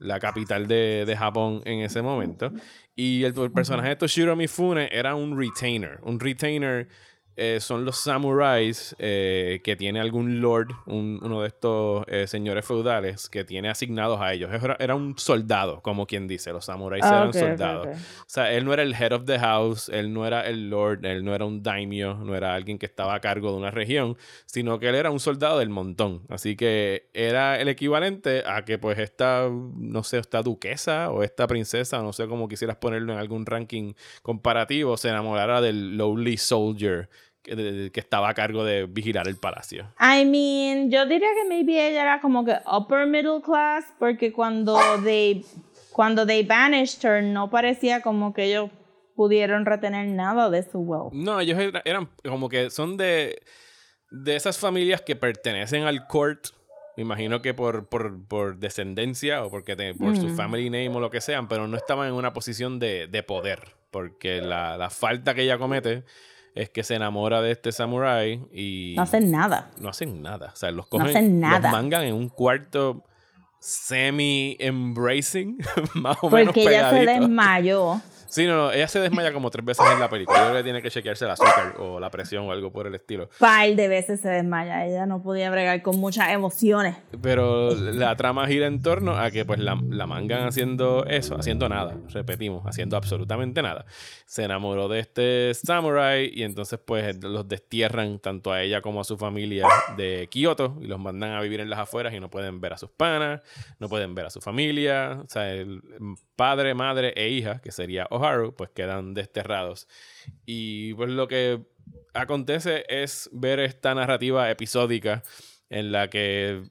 la 0.02 0.20
capital 0.20 0.66
de, 0.66 1.04
de 1.06 1.16
Japón 1.16 1.62
en 1.64 1.80
ese 1.80 2.02
momento. 2.02 2.52
Y 2.94 3.24
el, 3.24 3.38
el 3.38 3.52
personaje 3.52 3.90
de 3.90 3.96
Toshiro 3.96 4.36
Mifune 4.36 4.88
era 4.92 5.14
un 5.14 5.38
retainer. 5.38 5.98
Un 6.02 6.20
retainer 6.20 6.88
eh, 7.36 7.58
son 7.60 7.84
los 7.84 7.96
samuráis 7.98 8.94
eh, 8.98 9.60
que 9.64 9.74
tiene 9.76 10.00
algún 10.00 10.40
lord, 10.40 10.68
un- 10.86 11.18
uno 11.22 11.42
de 11.42 11.48
estos 11.48 12.04
eh, 12.08 12.26
señores 12.26 12.64
feudales 12.66 13.28
que 13.28 13.44
tiene 13.44 13.68
asignados 13.68 14.20
a 14.20 14.32
ellos. 14.32 14.50
Era, 14.52 14.76
era 14.78 14.94
un 14.94 15.18
soldado, 15.18 15.80
como 15.82 16.06
quien 16.06 16.28
dice. 16.28 16.52
Los 16.52 16.66
samuráis 16.66 17.04
Ah, 17.04 17.08
eran 17.16 17.32
soldados. 17.56 17.86
O 18.20 18.24
sea, 18.26 18.52
él 18.52 18.64
no 18.64 18.72
era 18.74 18.82
el 18.82 18.94
head 18.94 19.12
of 19.12 19.24
the 19.24 19.38
house, 19.38 19.88
él 19.88 20.12
no 20.12 20.26
era 20.26 20.46
el 20.46 20.70
lord, 20.70 21.04
él 21.04 21.24
no 21.24 21.34
era 21.34 21.44
un 21.44 21.62
daimyo, 21.62 22.14
no 22.16 22.34
era 22.36 22.54
alguien 22.54 22.78
que 22.78 22.86
estaba 22.86 23.14
a 23.14 23.20
cargo 23.20 23.50
de 23.50 23.56
una 23.58 23.70
región, 23.70 24.16
sino 24.46 24.78
que 24.78 24.88
él 24.88 24.94
era 24.94 25.10
un 25.10 25.20
soldado 25.20 25.58
del 25.58 25.68
montón. 25.70 26.22
Así 26.28 26.56
que 26.56 27.08
era 27.14 27.60
el 27.60 27.68
equivalente 27.68 28.42
a 28.46 28.64
que 28.64 28.78
pues 28.78 28.98
esta, 28.98 29.48
no 29.50 30.02
sé, 30.04 30.18
esta 30.18 30.42
duquesa 30.42 31.10
o 31.10 31.22
esta 31.22 31.46
princesa, 31.46 32.02
no 32.02 32.12
sé 32.12 32.26
cómo 32.28 32.48
quisieras 32.48 32.76
ponerlo 32.76 33.12
en 33.12 33.18
algún 33.18 33.46
ranking 33.46 33.94
comparativo, 34.22 34.96
se 34.96 35.08
enamorara 35.08 35.60
del 35.60 35.96
lowly 35.96 36.36
soldier 36.36 37.08
que, 37.42 37.90
estaba 37.94 38.28
a 38.28 38.34
cargo 38.34 38.64
de 38.64 38.86
vigilar 38.86 39.26
el 39.28 39.36
palacio. 39.36 39.86
I 40.00 40.24
mean, 40.24 40.90
yo 40.90 41.06
diría 41.06 41.28
que 41.34 41.48
maybe 41.48 41.88
ella 41.88 42.02
era 42.02 42.20
como 42.20 42.44
que 42.44 42.54
upper 42.70 43.06
middle 43.06 43.40
class, 43.42 43.84
porque 43.98 44.32
cuando 44.32 44.78
they, 45.04 45.44
cuando 45.92 46.24
they 46.26 46.44
banished 46.44 47.04
her, 47.04 47.22
no 47.22 47.50
parecía 47.50 48.00
como 48.00 48.32
que 48.32 48.44
ellos 48.44 48.70
pudieron 49.16 49.66
retener 49.66 50.06
nada 50.08 50.48
de 50.50 50.62
su 50.62 50.78
wealth. 50.80 51.12
No, 51.12 51.38
ellos 51.40 51.58
era- 51.58 51.82
eran 51.84 52.08
como 52.24 52.48
que 52.48 52.70
son 52.70 52.96
de. 52.96 53.42
de 54.10 54.36
esas 54.36 54.58
familias 54.58 55.00
que 55.02 55.16
pertenecen 55.16 55.84
al 55.84 56.06
court, 56.06 56.48
me 56.96 57.02
imagino 57.02 57.40
que 57.40 57.54
por, 57.54 57.88
por, 57.88 58.22
por 58.26 58.58
descendencia 58.58 59.42
o 59.44 59.50
porque 59.50 59.74
te- 59.76 59.94
por 59.94 60.14
su 60.16 60.28
Mm. 60.28 60.36
family 60.36 60.68
name 60.70 60.90
o 60.90 61.00
lo 61.00 61.10
que 61.10 61.20
sean, 61.22 61.48
pero 61.48 61.66
no 61.66 61.76
estaban 61.78 62.08
en 62.08 62.14
una 62.14 62.32
posición 62.34 62.78
de, 62.78 63.06
de 63.06 63.22
poder, 63.22 63.74
porque 63.90 64.40
la, 64.42 64.76
la 64.76 64.90
falta 64.90 65.34
que 65.34 65.42
ella 65.42 65.56
comete 65.58 66.04
es 66.54 66.70
que 66.70 66.82
se 66.82 66.94
enamora 66.94 67.40
de 67.42 67.50
este 67.52 67.72
samurái 67.72 68.46
y 68.52 68.94
No 68.96 69.02
hacen 69.02 69.30
nada. 69.30 69.70
no 69.78 69.88
hacen 69.88 70.22
nada. 70.22 70.50
O 70.52 70.56
sea, 70.56 70.70
los 70.70 70.86
No 70.86 70.90
cogen, 70.90 71.08
hacen 71.08 71.40
nada. 71.40 71.60
los 71.70 71.72
mangan 71.72 72.02
en 72.02 72.14
un 72.14 72.28
cuarto 72.28 73.04
semi-embracing, 73.60 75.58
más 75.94 76.16
o 76.22 76.30
menos 76.30 76.46
Porque 76.46 76.62
ella 76.62 76.90
se 76.90 77.06
desmayó. 77.06 78.00
Sí, 78.32 78.46
no, 78.46 78.56
no, 78.56 78.72
ella 78.72 78.88
se 78.88 78.98
desmaya 78.98 79.30
como 79.30 79.50
tres 79.50 79.62
veces 79.62 79.84
en 79.92 80.00
la 80.00 80.08
película. 80.08 80.38
Yo 80.38 80.44
creo 80.46 80.56
que 80.56 80.64
tiene 80.64 80.80
que 80.80 80.90
chequearse 80.90 81.26
el 81.26 81.32
azúcar 81.32 81.74
o 81.78 82.00
la 82.00 82.08
presión 82.08 82.48
o 82.48 82.52
algo 82.52 82.72
por 82.72 82.86
el 82.86 82.94
estilo. 82.94 83.28
Par 83.38 83.68
de 83.74 83.88
veces 83.88 84.22
se 84.22 84.30
desmaya. 84.30 84.86
Ella 84.86 85.04
no 85.04 85.22
podía 85.22 85.50
bregar 85.50 85.82
con 85.82 86.00
muchas 86.00 86.30
emociones. 86.30 86.96
Pero 87.20 87.74
la 87.74 88.16
trama 88.16 88.46
gira 88.46 88.68
en 88.68 88.80
torno 88.80 89.18
a 89.18 89.30
que 89.30 89.44
pues 89.44 89.58
la, 89.58 89.78
la 89.86 90.06
mangan 90.06 90.46
haciendo 90.48 91.04
eso, 91.04 91.38
haciendo 91.38 91.68
nada, 91.68 91.98
repetimos, 92.08 92.64
haciendo 92.64 92.96
absolutamente 92.96 93.60
nada. 93.60 93.84
Se 94.24 94.44
enamoró 94.44 94.88
de 94.88 95.00
este 95.00 95.52
samurai 95.52 96.30
y 96.32 96.44
entonces 96.44 96.80
pues 96.82 97.22
los 97.22 97.46
destierran 97.46 98.18
tanto 98.18 98.50
a 98.50 98.62
ella 98.62 98.80
como 98.80 99.02
a 99.02 99.04
su 99.04 99.18
familia 99.18 99.68
de 99.98 100.26
Kioto 100.30 100.78
y 100.80 100.86
los 100.86 100.98
mandan 100.98 101.32
a 101.32 101.42
vivir 101.42 101.60
en 101.60 101.68
las 101.68 101.80
afueras 101.80 102.14
y 102.14 102.20
no 102.20 102.30
pueden 102.30 102.62
ver 102.62 102.72
a 102.72 102.78
sus 102.78 102.88
panas, 102.88 103.42
no 103.78 103.90
pueden 103.90 104.14
ver 104.14 104.24
a 104.24 104.30
su 104.30 104.40
familia, 104.40 105.20
o 105.22 105.28
sea, 105.28 105.52
el 105.52 105.82
padre, 106.34 106.74
madre 106.74 107.12
e 107.14 107.28
hija, 107.28 107.60
que 107.60 107.70
sería 107.70 108.06
Pues 108.56 108.70
quedan 108.70 109.14
desterrados. 109.14 109.88
Y 110.46 110.94
pues 110.94 111.10
lo 111.10 111.28
que 111.28 111.60
acontece 112.14 112.84
es 112.88 113.28
ver 113.32 113.60
esta 113.60 113.94
narrativa 113.94 114.50
episódica 114.50 115.22
en 115.70 115.92
la 115.92 116.08
que 116.10 116.62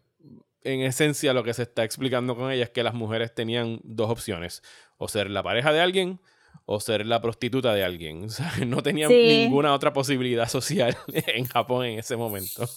en 0.64 0.82
esencia 0.82 1.34
lo 1.34 1.44
que 1.44 1.54
se 1.54 1.64
está 1.64 1.84
explicando 1.84 2.36
con 2.36 2.52
ella 2.52 2.66
es 2.66 2.70
que 2.70 2.84
las 2.84 2.94
mujeres 2.94 3.34
tenían 3.34 3.80
dos 3.84 4.10
opciones, 4.12 4.62
o 4.98 5.08
ser 5.08 5.30
la 5.32 5.42
pareja 5.42 5.72
de 5.74 5.82
alguien 5.82 6.20
o 6.66 6.80
ser 6.80 7.06
la 7.08 7.20
prostituta 7.22 7.74
de 7.74 7.84
alguien. 7.84 8.24
O 8.26 8.30
sea, 8.30 8.52
no 8.68 8.82
tenían 8.84 9.10
Sí. 9.10 9.44
ninguna 9.44 9.74
otra 9.74 9.92
posibilidad 9.94 10.48
social 10.48 10.96
en 11.14 11.46
Japón 11.46 11.86
en 11.86 12.00
ese 12.00 12.16
momento. 12.16 12.68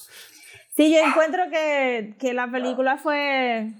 Sí, 0.76 0.90
yo 0.90 0.98
encuentro 1.06 1.42
que, 1.50 2.14
que 2.18 2.32
la 2.34 2.50
película 2.50 2.96
fue. 2.96 3.70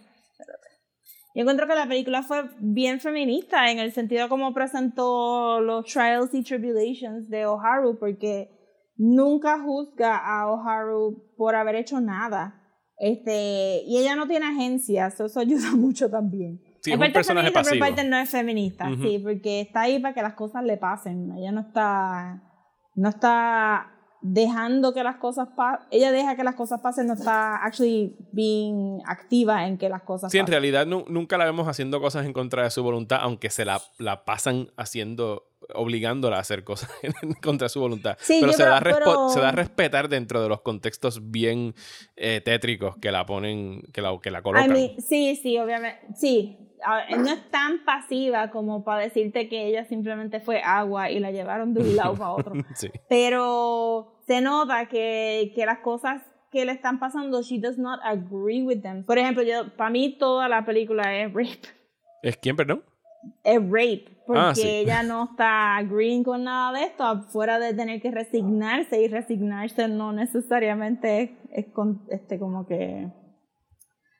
Yo 1.34 1.40
encuentro 1.40 1.66
que 1.66 1.74
la 1.74 1.88
película 1.88 2.22
fue 2.22 2.44
bien 2.60 3.00
feminista 3.00 3.70
en 3.70 3.80
el 3.80 3.90
sentido 3.90 4.28
como 4.28 4.54
presentó 4.54 5.60
los 5.60 5.84
trials 5.86 6.32
y 6.32 6.44
tribulations 6.44 7.28
de 7.28 7.44
Oharu, 7.44 7.98
porque 7.98 8.50
nunca 8.96 9.60
juzga 9.60 10.16
a 10.16 10.48
Oharu 10.48 11.34
por 11.36 11.56
haber 11.56 11.74
hecho 11.74 12.00
nada. 12.00 12.60
Este, 12.98 13.82
y 13.84 13.98
ella 13.98 14.14
no 14.14 14.28
tiene 14.28 14.46
agencia, 14.46 15.10
so 15.10 15.26
eso 15.26 15.40
ayuda 15.40 15.72
mucho 15.76 16.08
también. 16.08 16.60
Sí, 16.80 16.90
es 16.90 16.96
un 16.96 17.00
parte 17.00 17.14
personaje 17.14 17.48
feminista, 17.48 17.62
pero 17.62 17.80
pasivo. 17.80 17.96
parte 17.96 18.08
no 18.08 18.16
es 18.16 18.30
feminista, 18.30 18.90
sí, 19.02 19.18
porque 19.18 19.62
está 19.62 19.80
ahí 19.80 19.98
para 19.98 20.14
que 20.14 20.22
las 20.22 20.34
cosas 20.34 20.62
le 20.62 20.76
pasen. 20.76 21.32
Ella 21.36 21.50
no 21.50 21.62
está, 21.62 22.42
no 22.94 23.08
está 23.08 23.93
dejando 24.26 24.94
que 24.94 25.04
las 25.04 25.16
cosas 25.16 25.48
pasen. 25.54 25.86
Ella 25.90 26.10
deja 26.10 26.34
que 26.34 26.44
las 26.44 26.54
cosas 26.54 26.80
pasen, 26.80 27.06
no 27.06 27.12
está 27.12 27.56
actually 27.56 28.16
being 28.32 29.00
activa 29.06 29.66
en 29.66 29.76
que 29.76 29.90
las 29.90 30.00
cosas 30.02 30.32
Sí, 30.32 30.38
en 30.38 30.44
pasen. 30.46 30.52
realidad 30.52 30.86
nu- 30.86 31.04
nunca 31.08 31.36
la 31.36 31.44
vemos 31.44 31.68
haciendo 31.68 32.00
cosas 32.00 32.24
en 32.24 32.32
contra 32.32 32.62
de 32.62 32.70
su 32.70 32.82
voluntad, 32.82 33.18
aunque 33.20 33.50
se 33.50 33.66
la, 33.66 33.82
la 33.98 34.24
pasan 34.24 34.70
haciendo, 34.78 35.50
obligándola 35.74 36.38
a 36.38 36.40
hacer 36.40 36.64
cosas 36.64 36.90
en 37.02 37.34
contra 37.34 37.66
de 37.66 37.68
su 37.68 37.80
voluntad. 37.80 38.16
Sí, 38.18 38.38
pero, 38.40 38.52
se, 38.52 38.62
creo- 38.62 38.70
da 38.70 38.80
respo- 38.80 38.98
pero- 39.04 39.28
se 39.28 39.40
da 39.40 39.48
a 39.50 39.52
respetar 39.52 40.08
dentro 40.08 40.42
de 40.42 40.48
los 40.48 40.62
contextos 40.62 41.30
bien 41.30 41.74
eh, 42.16 42.40
tétricos 42.42 42.96
que 42.96 43.12
la 43.12 43.26
ponen, 43.26 43.82
que 43.92 44.00
la, 44.00 44.18
que 44.22 44.30
la 44.30 44.38
I 44.38 44.42
colocan. 44.42 44.72
mean, 44.72 45.00
sí, 45.02 45.36
sí, 45.36 45.58
obviamente. 45.58 46.00
Sí, 46.16 46.58
no 47.16 47.30
es 47.30 47.50
tan 47.50 47.84
pasiva 47.84 48.50
como 48.50 48.84
para 48.84 49.02
decirte 49.02 49.48
que 49.50 49.66
ella 49.68 49.84
simplemente 49.86 50.40
fue 50.40 50.62
agua 50.62 51.10
y 51.10 51.18
la 51.18 51.30
llevaron 51.30 51.72
de 51.74 51.80
un 51.82 51.94
lado 51.96 52.14
para 52.14 52.30
otro. 52.30 52.52
sí. 52.74 52.88
pero 53.08 54.12
se 54.26 54.40
nota 54.40 54.86
que, 54.86 55.52
que 55.54 55.66
las 55.66 55.78
cosas 55.80 56.22
que 56.50 56.64
le 56.64 56.72
están 56.72 56.98
pasando, 57.00 57.42
she 57.42 57.58
does 57.58 57.78
not 57.78 58.00
agree 58.04 58.62
with 58.62 58.80
them. 58.82 59.04
Por 59.04 59.18
ejemplo, 59.18 59.42
yo, 59.42 59.74
para 59.76 59.90
mí 59.90 60.16
toda 60.18 60.48
la 60.48 60.64
película 60.64 61.16
es 61.16 61.32
rape. 61.32 61.60
¿Es 62.22 62.36
quién, 62.36 62.54
perdón? 62.56 62.82
Es 63.42 63.60
rape, 63.60 64.04
porque 64.26 64.40
Ah, 64.40 64.54
sí. 64.54 64.68
ella 64.68 65.02
no 65.02 65.24
está 65.30 65.76
agreeing 65.76 66.22
con 66.22 66.44
nada 66.44 66.78
de 66.78 66.84
esto, 66.84 67.22
fuera 67.30 67.58
de 67.58 67.72
tener 67.74 68.00
que 68.02 68.10
resignarse, 68.10 69.00
y 69.00 69.08
resignarse 69.08 69.88
no 69.88 70.12
necesariamente 70.12 71.22
es, 71.22 71.30
es 71.66 71.72
con, 71.72 72.02
este, 72.10 72.38
como 72.38 72.66
que 72.66 73.08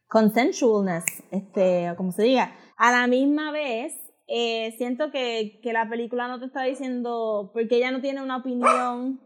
consensualness, 0.09 1.05
este, 1.31 1.93
como 1.97 2.12
se 2.12 2.23
diga. 2.25 2.53
A 2.77 2.90
la 2.93 3.07
misma 3.07 3.53
vez, 3.53 3.95
eh, 4.27 4.73
siento 4.79 5.11
que, 5.11 5.61
que 5.62 5.73
la 5.73 5.88
película 5.88 6.29
no 6.29 6.38
te 6.40 6.47
está 6.47 6.62
diciendo, 6.62 7.51
porque 7.53 7.77
ella 7.77 7.90
no 7.90 8.01
tiene 8.01 8.23
una 8.23 8.38
opinión, 8.38 9.21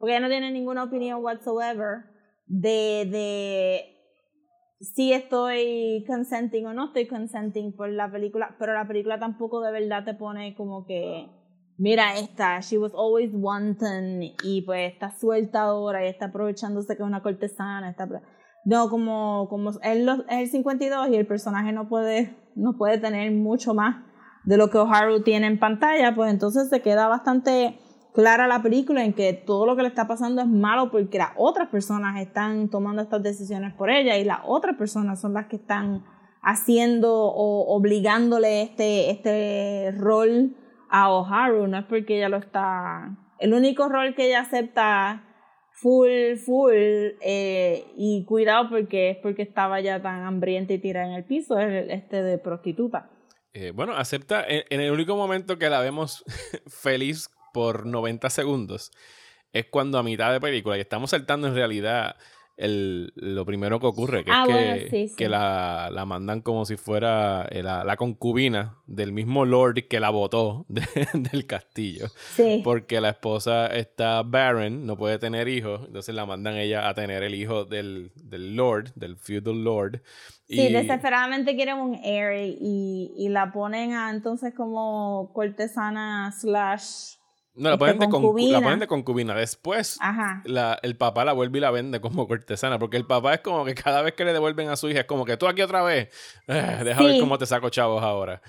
porque 0.00 0.14
ella 0.16 0.20
no 0.20 0.28
tiene 0.28 0.50
ninguna 0.50 0.82
opinión 0.84 1.22
whatsoever 1.22 2.06
de, 2.46 3.06
de 3.08 3.84
si 4.80 5.12
estoy 5.12 6.04
consenting 6.08 6.66
o 6.66 6.72
no 6.74 6.86
estoy 6.86 7.06
consenting 7.06 7.76
por 7.76 7.90
la 7.90 8.10
película, 8.10 8.56
pero 8.58 8.72
la 8.72 8.88
película 8.88 9.18
tampoco 9.20 9.60
de 9.60 9.70
verdad 9.72 10.04
te 10.04 10.14
pone 10.14 10.54
como 10.56 10.86
que, 10.86 11.28
mira 11.76 12.16
esta, 12.18 12.58
she 12.60 12.78
was 12.78 12.92
always 12.94 13.30
wanton 13.34 14.22
y 14.42 14.62
pues 14.64 14.90
está 14.92 15.10
suelta 15.10 15.62
ahora 15.62 16.04
y 16.04 16.08
está 16.08 16.26
aprovechándose 16.26 16.96
que 16.96 17.02
es 17.02 17.06
una 17.06 17.22
cortesana, 17.22 17.90
está... 17.90 18.08
No, 18.64 18.88
como, 18.90 19.48
como 19.48 19.70
los- 19.70 19.80
es 20.28 20.28
el 20.28 20.48
52 20.48 21.08
y 21.10 21.16
el 21.16 21.26
personaje 21.26 21.72
no 21.72 21.88
puede, 21.88 22.36
no 22.56 22.76
puede 22.76 22.98
tener 22.98 23.30
mucho 23.32 23.74
más 23.74 24.04
de 24.44 24.56
lo 24.56 24.70
que 24.70 24.78
Oharu 24.78 25.22
tiene 25.22 25.46
en 25.46 25.58
pantalla, 25.58 26.14
pues 26.14 26.30
entonces 26.30 26.68
se 26.70 26.80
queda 26.82 27.06
bastante 27.06 27.78
clara 28.12 28.46
la 28.46 28.62
película 28.62 29.04
en 29.04 29.12
que 29.12 29.32
todo 29.32 29.66
lo 29.66 29.76
que 29.76 29.82
le 29.82 29.88
está 29.88 30.06
pasando 30.06 30.42
es 30.42 30.48
malo 30.48 30.90
porque 30.90 31.18
las 31.18 31.32
otras 31.36 31.68
personas 31.68 32.20
están 32.20 32.68
tomando 32.68 33.02
estas 33.02 33.22
decisiones 33.22 33.74
por 33.74 33.90
ella 33.90 34.18
y 34.18 34.24
las 34.24 34.40
otras 34.44 34.76
personas 34.76 35.20
son 35.20 35.34
las 35.34 35.46
que 35.46 35.56
están 35.56 36.04
haciendo 36.42 37.12
o 37.12 37.74
obligándole 37.74 38.62
este, 38.62 39.10
este 39.10 39.92
rol 39.98 40.56
a 40.88 41.12
Oharu, 41.12 41.66
no 41.68 41.78
es 41.78 41.84
porque 41.84 42.16
ella 42.16 42.28
lo 42.28 42.38
está... 42.38 43.16
El 43.38 43.54
único 43.54 43.88
rol 43.88 44.14
que 44.14 44.26
ella 44.26 44.40
acepta 44.40 45.24
full, 45.70 46.36
full, 46.44 46.74
eh, 47.20 47.84
y 47.96 48.24
cuidado 48.26 48.68
porque 48.68 49.10
es 49.10 49.16
porque 49.18 49.42
estaba 49.42 49.80
ya 49.80 50.02
tan 50.02 50.24
hambrienta 50.24 50.74
y 50.74 50.78
tirada 50.78 51.06
en 51.06 51.12
el 51.12 51.24
piso, 51.24 51.58
es 51.58 51.86
este 51.90 52.22
de 52.22 52.38
prostituta. 52.38 53.10
Eh, 53.52 53.72
bueno, 53.74 53.94
acepta 53.96 54.44
en, 54.46 54.64
en 54.68 54.80
el 54.80 54.90
único 54.90 55.16
momento 55.16 55.58
que 55.58 55.70
la 55.70 55.80
vemos 55.80 56.24
feliz 56.66 57.30
por 57.52 57.86
90 57.86 58.30
segundos 58.30 58.90
es 59.52 59.66
cuando 59.70 59.98
a 59.98 60.02
mitad 60.02 60.32
de 60.32 60.40
película, 60.40 60.76
y 60.76 60.80
estamos 60.80 61.10
saltando 61.10 61.48
en 61.48 61.54
realidad 61.56 62.14
el, 62.56 63.12
lo 63.16 63.46
primero 63.46 63.80
que 63.80 63.86
ocurre, 63.86 64.22
que 64.22 64.30
Ah, 64.32 64.44
es 64.48 64.84
que, 64.84 64.90
sí, 64.90 65.08
sí. 65.08 65.16
que 65.16 65.28
la, 65.30 65.88
la 65.90 66.04
mandan 66.04 66.42
como 66.42 66.66
si 66.66 66.76
fuera 66.76 67.48
eh, 67.50 67.62
la, 67.62 67.82
la 67.84 67.96
concubina 67.96 68.76
del 68.86 69.12
mismo 69.12 69.46
Lord 69.46 69.88
que 69.88 69.98
la 69.98 70.10
botó 70.10 70.66
de- 70.68 70.82
del 71.14 71.46
castillo. 71.46 72.08
Sí. 72.36 72.60
Porque 72.62 73.00
la 73.00 73.08
esposa 73.08 73.66
está 73.68 74.22
barren, 74.22 74.84
no 74.86 74.96
puede 74.98 75.18
tener 75.18 75.48
hijos, 75.48 75.80
entonces 75.86 76.14
la 76.14 76.26
mandan 76.26 76.56
ella 76.56 76.86
a 76.88 76.94
tener 76.94 77.22
el 77.22 77.34
hijo 77.34 77.64
del, 77.64 78.12
del 78.14 78.54
Lord, 78.54 78.92
del 78.94 79.16
feudal 79.16 79.64
Lord. 79.64 80.02
Sí, 80.46 80.60
y- 80.68 80.72
desesperadamente 80.72 81.56
quieren 81.56 81.78
un 81.78 81.94
heir 81.94 82.56
y, 82.60 83.14
y 83.16 83.28
la 83.30 83.50
ponen 83.52 83.94
a 83.94 84.10
entonces 84.10 84.52
como 84.54 85.32
cortesana 85.32 86.30
slash... 86.38 87.16
No, 87.54 87.68
la 87.68 87.74
Este, 87.74 87.78
ponen, 87.78 87.98
de 87.98 88.06
concu- 88.06 88.10
concubina. 88.10 88.52
la 88.52 88.60
ponen 88.62 88.78
de 88.78 88.86
concubina. 88.86 89.34
Después, 89.34 89.98
Ajá. 90.00 90.42
la- 90.44 90.78
el 90.82 90.96
papá 90.96 91.24
la 91.24 91.32
vuelve 91.32 91.58
y 91.58 91.60
la 91.60 91.70
vende 91.70 92.00
como 92.00 92.26
cortesana. 92.28 92.78
Porque 92.78 92.96
el 92.96 93.06
papá 93.06 93.34
es 93.34 93.40
como 93.40 93.64
que 93.64 93.74
cada 93.74 94.02
vez 94.02 94.14
que 94.14 94.24
le 94.24 94.32
devuelven 94.32 94.68
a 94.68 94.76
su 94.76 94.88
hija, 94.88 95.00
es 95.00 95.06
como 95.06 95.24
que 95.24 95.36
tú 95.36 95.46
aquí 95.48 95.60
otra 95.62 95.82
vez. 95.82 96.08
Eh, 96.48 96.78
deja 96.84 97.02
ver 97.02 97.20
cómo 97.20 97.38
te 97.38 97.46
saco 97.46 97.68
chavos 97.68 98.02
ahora. 98.02 98.40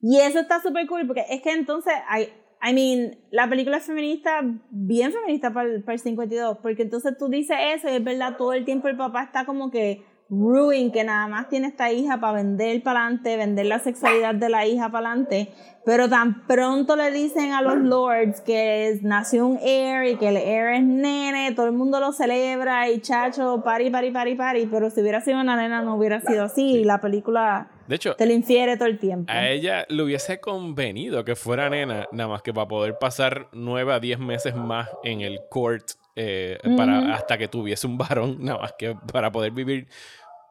Y 0.00 0.18
eso 0.18 0.38
está 0.38 0.60
súper 0.62 0.86
cool 0.86 1.06
porque 1.06 1.24
es 1.28 1.42
que 1.42 1.52
entonces, 1.52 1.92
I, 2.14 2.28
I 2.68 2.72
mean, 2.72 3.18
la 3.30 3.48
película 3.48 3.78
es 3.78 3.84
feminista, 3.84 4.40
bien 4.70 5.12
feminista 5.12 5.52
para 5.52 5.68
el, 5.68 5.82
para 5.82 5.94
el 5.94 6.00
52, 6.00 6.58
porque 6.62 6.82
entonces 6.82 7.16
tú 7.18 7.28
dices 7.28 7.56
eso 7.74 7.88
y 7.88 7.92
es 7.96 8.04
verdad, 8.04 8.36
todo 8.36 8.52
el 8.52 8.64
tiempo 8.64 8.88
el 8.88 8.96
papá 8.96 9.24
está 9.24 9.44
como 9.44 9.70
que 9.70 10.04
ruin, 10.28 10.90
que 10.90 11.04
nada 11.04 11.28
más 11.28 11.48
tiene 11.48 11.68
esta 11.68 11.92
hija 11.92 12.18
para 12.18 12.32
vender 12.32 12.82
para 12.82 13.00
adelante, 13.04 13.36
vender 13.36 13.66
la 13.66 13.78
sexualidad 13.78 14.34
de 14.34 14.48
la 14.48 14.66
hija 14.66 14.90
para 14.90 15.10
adelante, 15.10 15.52
pero 15.84 16.08
tan 16.08 16.44
pronto 16.48 16.96
le 16.96 17.12
dicen 17.12 17.52
a 17.52 17.62
los 17.62 17.76
lords 17.78 18.40
que 18.40 18.88
es- 18.88 19.02
nació 19.04 19.46
un 19.46 19.58
heir 19.62 20.04
y 20.12 20.16
que 20.16 20.28
el 20.30 20.36
heir 20.36 20.66
es 20.74 20.82
nene, 20.82 21.52
todo 21.54 21.66
el 21.66 21.72
mundo 21.72 22.00
lo 22.00 22.10
celebra 22.12 22.90
y 22.90 23.00
chacho, 23.00 23.62
pari, 23.64 23.88
pari, 23.90 24.10
pari, 24.10 24.34
pari, 24.34 24.66
pero 24.66 24.90
si 24.90 25.00
hubiera 25.00 25.20
sido 25.20 25.40
una 25.40 25.54
nena 25.56 25.82
no 25.82 25.94
hubiera 25.94 26.20
sido 26.20 26.44
así 26.44 26.78
y 26.80 26.84
la 26.84 27.00
película 27.00 27.68
De 27.86 27.94
hecho, 27.94 28.16
te 28.16 28.26
lo 28.26 28.32
infiere 28.32 28.76
todo 28.76 28.88
el 28.88 28.98
tiempo. 28.98 29.30
a 29.32 29.48
ella 29.48 29.84
le 29.88 30.02
hubiese 30.02 30.40
convenido 30.40 31.24
que 31.24 31.36
fuera 31.36 31.70
nena, 31.70 32.06
nada 32.10 32.28
más 32.30 32.42
que 32.42 32.52
para 32.52 32.66
poder 32.66 32.98
pasar 32.98 33.46
nueve 33.52 33.92
a 33.92 34.00
diez 34.00 34.18
meses 34.18 34.56
más 34.56 34.88
en 35.04 35.20
el 35.20 35.38
court 35.50 35.84
eh, 36.16 36.58
para, 36.76 37.14
hasta 37.14 37.38
que 37.38 37.46
tuviese 37.48 37.86
un 37.86 37.98
varón, 37.98 38.38
nada 38.40 38.58
más 38.60 38.72
que 38.78 38.96
para 39.12 39.30
poder 39.30 39.52
vivir 39.52 39.86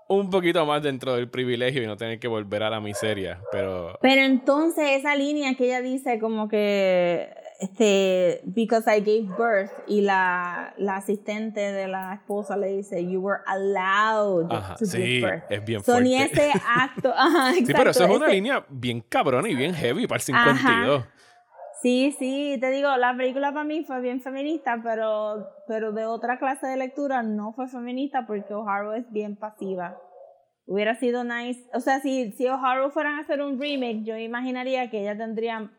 un 0.07 0.29
poquito 0.29 0.63
más 0.67 0.83
dentro 0.83 1.15
del 1.15 1.27
privilegio 1.29 1.81
y 1.81 1.87
no 1.87 1.97
tener 1.97 2.19
que 2.19 2.27
volver 2.27 2.61
a 2.63 2.69
la 2.69 2.79
miseria. 2.79 3.41
Pero 3.51 3.97
Pero 4.01 4.21
entonces 4.21 4.91
esa 4.99 5.15
línea 5.15 5.55
que 5.55 5.65
ella 5.65 5.81
dice 5.81 6.19
como 6.19 6.47
que 6.47 7.27
este 7.59 8.41
because 8.43 8.83
I 8.87 8.99
gave 8.99 9.29
birth 9.37 9.71
y 9.87 10.01
la, 10.01 10.73
la 10.77 10.97
asistente 10.97 11.59
de 11.61 11.87
la 11.87 12.13
esposa 12.15 12.55
le 12.57 12.67
dice 12.67 13.03
you 13.09 13.19
were 13.21 13.39
allowed 13.47 14.45
Ajá, 14.51 14.75
to 14.75 14.85
sí, 14.85 14.97
give 14.97 15.21
birth. 15.27 15.43
es 15.49 15.65
bien 15.65 15.83
fuerte. 15.83 16.23
ese 16.23 16.51
acto, 16.67 17.13
ajá, 17.15 17.53
Sí, 17.53 17.63
pero 17.75 17.89
eso 17.91 18.03
es 18.03 18.09
una 18.09 18.25
ese- 18.27 18.35
línea 18.35 18.65
bien 18.69 19.01
cabrona 19.01 19.49
y 19.49 19.55
bien 19.55 19.73
heavy 19.73 20.05
para 20.05 20.17
el 20.17 20.21
52. 20.21 21.05
Sí, 21.85 22.15
sí, 22.17 22.57
te 22.59 22.71
digo, 22.71 22.97
la 22.97 23.15
película 23.15 23.51
para 23.51 23.63
mí 23.63 23.83
fue 23.83 24.01
bien 24.01 24.19
feminista, 24.19 24.81
pero, 24.83 25.51
pero 25.67 25.91
de 25.91 26.07
otra 26.07 26.39
clase 26.39 26.65
de 26.65 26.77
lectura 26.77 27.21
no 27.21 27.53
fue 27.53 27.67
feminista 27.67 28.25
porque 28.25 28.55
O'Hara 28.55 28.97
es 28.97 29.11
bien 29.11 29.35
pasiva. 29.35 29.95
Hubiera 30.65 30.95
sido 30.95 31.23
nice, 31.23 31.69
o 31.75 31.79
sea, 31.81 31.99
si, 31.99 32.31
si 32.31 32.47
O'Hara 32.47 32.89
fueran 32.89 33.19
a 33.19 33.19
hacer 33.19 33.39
un 33.39 33.61
remake, 33.61 34.03
yo 34.03 34.17
imaginaría 34.17 34.89
que 34.89 35.01
ella 35.01 35.15
tendría 35.15 35.69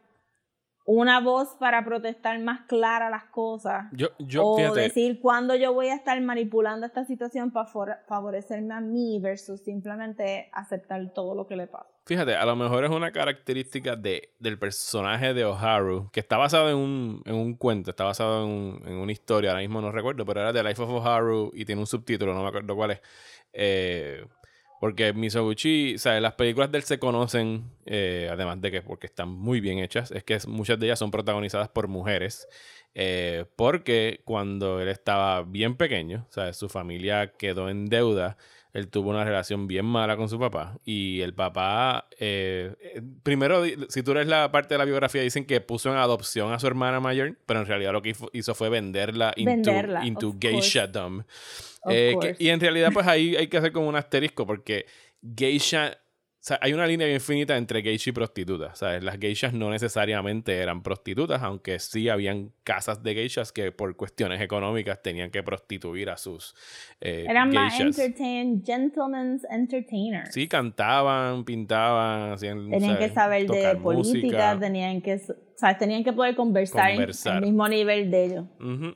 una 0.85 1.19
voz 1.19 1.57
para 1.59 1.85
protestar 1.85 2.39
más 2.39 2.61
clara 2.69 3.11
las 3.11 3.25
cosas. 3.25 3.87
Yo, 3.91 4.11
yo 4.21 4.47
o 4.47 4.57
fíjate, 4.59 4.83
decir 4.83 5.21
cuándo 5.21 5.57
yo 5.57 5.75
voy 5.75 5.89
a 5.89 5.97
estar 5.97 6.21
manipulando 6.21 6.87
esta 6.87 7.05
situación 7.05 7.51
para 7.51 7.67
favorecerme 8.07 8.75
a 8.75 8.81
mí 8.81 9.19
versus 9.21 9.61
simplemente 9.65 10.51
aceptar 10.53 11.13
todo 11.13 11.35
lo 11.35 11.49
que 11.49 11.57
le 11.57 11.67
pasa. 11.67 11.96
Fíjate, 12.07 12.37
a 12.37 12.47
lo 12.47 12.57
mejor 12.57 12.85
es 12.85 12.91
una 12.91 13.13
característica 13.13 13.97
de, 13.97 14.31
del 14.39 14.59
personaje 14.59 15.35
de 15.35 15.45
O'Haru, 15.45 16.11
que 16.13 16.21
está 16.21 16.37
basado 16.39 16.71
en 16.71 16.77
un, 16.77 17.23
en 17.27 17.35
un 17.35 17.55
cuento, 17.57 17.91
está 17.91 18.05
basado 18.05 18.45
en, 18.45 18.51
un- 18.51 18.83
en 18.87 18.95
una 18.95 19.13
historia, 19.13 19.51
ahora 19.51 19.61
mismo 19.63 19.81
no 19.83 19.93
recuerdo, 19.93 20.25
pero 20.25 20.41
era 20.41 20.53
The 20.53 20.63
Life 20.63 20.83
of 20.83 20.91
O'Haru 20.91 21.53
y 21.55 21.65
tiene 21.65 21.81
un 21.81 21.87
subtítulo, 21.87 22.35
no 22.35 22.43
me 22.43 22.49
acuerdo 22.49 22.75
cuál 22.77 22.93
es. 22.93 23.01
Eh, 23.53 24.25
porque 24.81 25.13
Misoguchi, 25.15 25.95
o 25.97 25.99
sea, 25.99 26.21
las 26.21 26.35
películas 26.35 26.71
de 26.71 26.79
él 26.79 26.85
se 26.85 26.99
conocen, 26.99 27.65
eh, 27.87 28.29
además 28.31 28.61
de 28.61 28.71
que 28.71 28.83
porque 28.83 29.07
están 29.07 29.29
muy 29.31 29.61
bien 29.61 29.79
hechas, 29.79 30.11
es 30.13 30.23
que 30.25 30.39
muchas 30.47 30.79
de 30.79 30.87
ellas 30.87 30.99
son 30.99 31.11
protagonizadas 31.11 31.69
por 31.71 31.89
mujeres. 31.89 32.49
eh, 32.95 33.45
porque 33.57 34.21
cuando 34.25 34.81
él 34.81 34.89
estaba 34.89 35.43
bien 35.43 35.77
pequeño, 35.77 36.27
o 36.31 36.33
sea, 36.33 36.53
su 36.55 36.69
familia 36.71 37.33
quedó 37.39 37.69
en 37.69 37.87
deuda, 37.87 38.37
él 38.77 38.89
tuvo 38.89 39.11
una 39.11 39.25
relación 39.25 39.67
bien 39.67 39.85
mala 39.85 40.17
con 40.17 40.29
su 40.29 40.39
papá. 40.39 40.79
Y 40.85 41.21
el 41.23 41.33
papá, 41.35 42.09
eh, 42.19 42.75
eh, 42.81 43.03
primero, 43.23 43.63
si 43.89 44.03
tú 44.03 44.13
lees 44.15 44.27
la 44.27 44.51
parte 44.53 44.75
de 44.75 44.79
la 44.79 44.85
biografía, 44.85 45.23
dicen 45.23 45.45
que 45.47 45.61
puso 45.61 45.91
en 45.91 45.97
adopción 45.97 46.53
a 46.53 46.59
su 46.59 46.67
hermana 46.67 47.01
mayor, 47.01 47.37
pero 47.47 47.61
en 47.61 47.67
realidad 47.67 47.93
lo 47.93 48.03
que 48.03 48.15
hizo- 48.33 48.55
fue 48.55 48.69
venderla 48.69 49.33
into, 49.37 49.71
Venderla, 49.73 50.05
into 50.07 50.35
geishadom. 50.41 51.23
Eh, 51.89 52.11
que- 52.21 52.45
y 52.45 52.49
en 52.51 52.61
realidad, 52.61 52.91
pues 52.93 53.07
ahí 53.07 53.35
hay 53.37 53.47
que 53.49 53.57
hacer 53.57 53.73
como 53.73 53.89
un 53.89 53.97
asterisco, 53.97 54.47
porque 54.47 54.87
geisha. 55.37 55.99
Sea, 56.47 56.61
hay 56.63 56.73
una 56.73 56.87
línea 56.87 57.09
bien 57.09 57.21
finita 57.21 57.57
entre 57.57 57.83
geisha 57.83 58.11
y 58.11 58.13
prostituta. 58.13 58.73
¿sabes? 58.77 59.03
Las 59.03 59.19
geishas 59.19 59.53
no 59.53 59.69
necesariamente 59.69 60.57
eran 60.59 60.81
prostitutas, 60.81 61.43
aunque 61.43 61.81
sí 61.81 62.09
habían 62.09 62.53
casas 62.63 63.03
de 63.03 63.15
geishas 63.15 63.51
que 63.51 63.73
por 63.73 63.97
cuestiones 63.97 64.41
económicas 64.41 65.03
tenían 65.03 65.33
que 65.33 65.43
prostituir 65.43 66.09
a 66.09 66.17
sus 66.17 66.55
eh, 67.01 67.27
Eran 67.29 67.51
más 67.53 67.77
geishas. 67.77 67.99
entertain, 67.99 68.63
gentlemen's 68.65 69.45
entertainers. 69.51 70.33
Sí, 70.33 70.47
cantaban, 70.47 71.45
pintaban, 71.45 72.35
hacían. 72.35 72.71
Tenían 72.71 72.93
¿sabes? 72.95 73.09
que 73.09 73.15
saber 73.15 73.47
de 73.49 73.77
política, 73.83 74.53
música. 74.55 74.59
tenían 74.61 75.03
que, 75.03 75.15
o 75.17 75.59
sea, 75.59 75.77
tenían 75.77 76.05
que 76.05 76.13
poder 76.13 76.37
conversar, 76.37 76.91
Conversar. 76.93 77.39
al 77.39 77.43
mismo 77.43 77.67
nivel 77.67 78.09
de 78.13 78.25
ellos. 78.25 78.45
Ujú. 78.61 78.95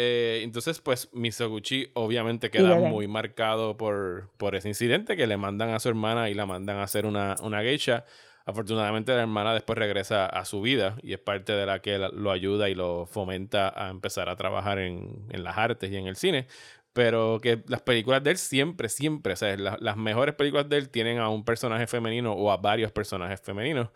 Eh, 0.00 0.42
entonces, 0.44 0.80
pues, 0.80 1.08
Misoguchi 1.12 1.90
obviamente 1.94 2.50
queda 2.52 2.76
muy 2.88 3.08
marcado 3.08 3.76
por, 3.76 4.30
por 4.36 4.54
ese 4.54 4.68
incidente 4.68 5.16
que 5.16 5.26
le 5.26 5.36
mandan 5.36 5.70
a 5.70 5.80
su 5.80 5.88
hermana 5.88 6.30
y 6.30 6.34
la 6.34 6.46
mandan 6.46 6.76
a 6.76 6.84
hacer 6.84 7.04
una, 7.04 7.34
una 7.42 7.62
geisha. 7.62 8.04
Afortunadamente, 8.46 9.12
la 9.12 9.22
hermana 9.22 9.52
después 9.54 9.76
regresa 9.76 10.26
a 10.26 10.44
su 10.44 10.60
vida 10.60 10.96
y 11.02 11.14
es 11.14 11.18
parte 11.18 11.52
de 11.52 11.66
la 11.66 11.80
que 11.82 11.98
lo 11.98 12.30
ayuda 12.30 12.68
y 12.68 12.76
lo 12.76 13.06
fomenta 13.06 13.72
a 13.76 13.90
empezar 13.90 14.28
a 14.28 14.36
trabajar 14.36 14.78
en, 14.78 15.26
en 15.30 15.42
las 15.42 15.58
artes 15.58 15.90
y 15.90 15.96
en 15.96 16.06
el 16.06 16.14
cine. 16.14 16.46
Pero 16.92 17.40
que 17.42 17.62
las 17.66 17.82
películas 17.82 18.22
de 18.22 18.30
él 18.30 18.38
siempre, 18.38 18.88
siempre, 18.88 19.32
o 19.32 19.36
sea, 19.36 19.56
la- 19.56 19.76
las 19.80 19.96
mejores 19.96 20.34
películas 20.36 20.68
de 20.68 20.78
él 20.78 20.90
tienen 20.90 21.18
a 21.18 21.28
un 21.28 21.44
personaje 21.44 21.88
femenino 21.88 22.32
o 22.34 22.50
a 22.52 22.56
varios 22.56 22.92
personajes 22.92 23.40
femeninos 23.40 23.88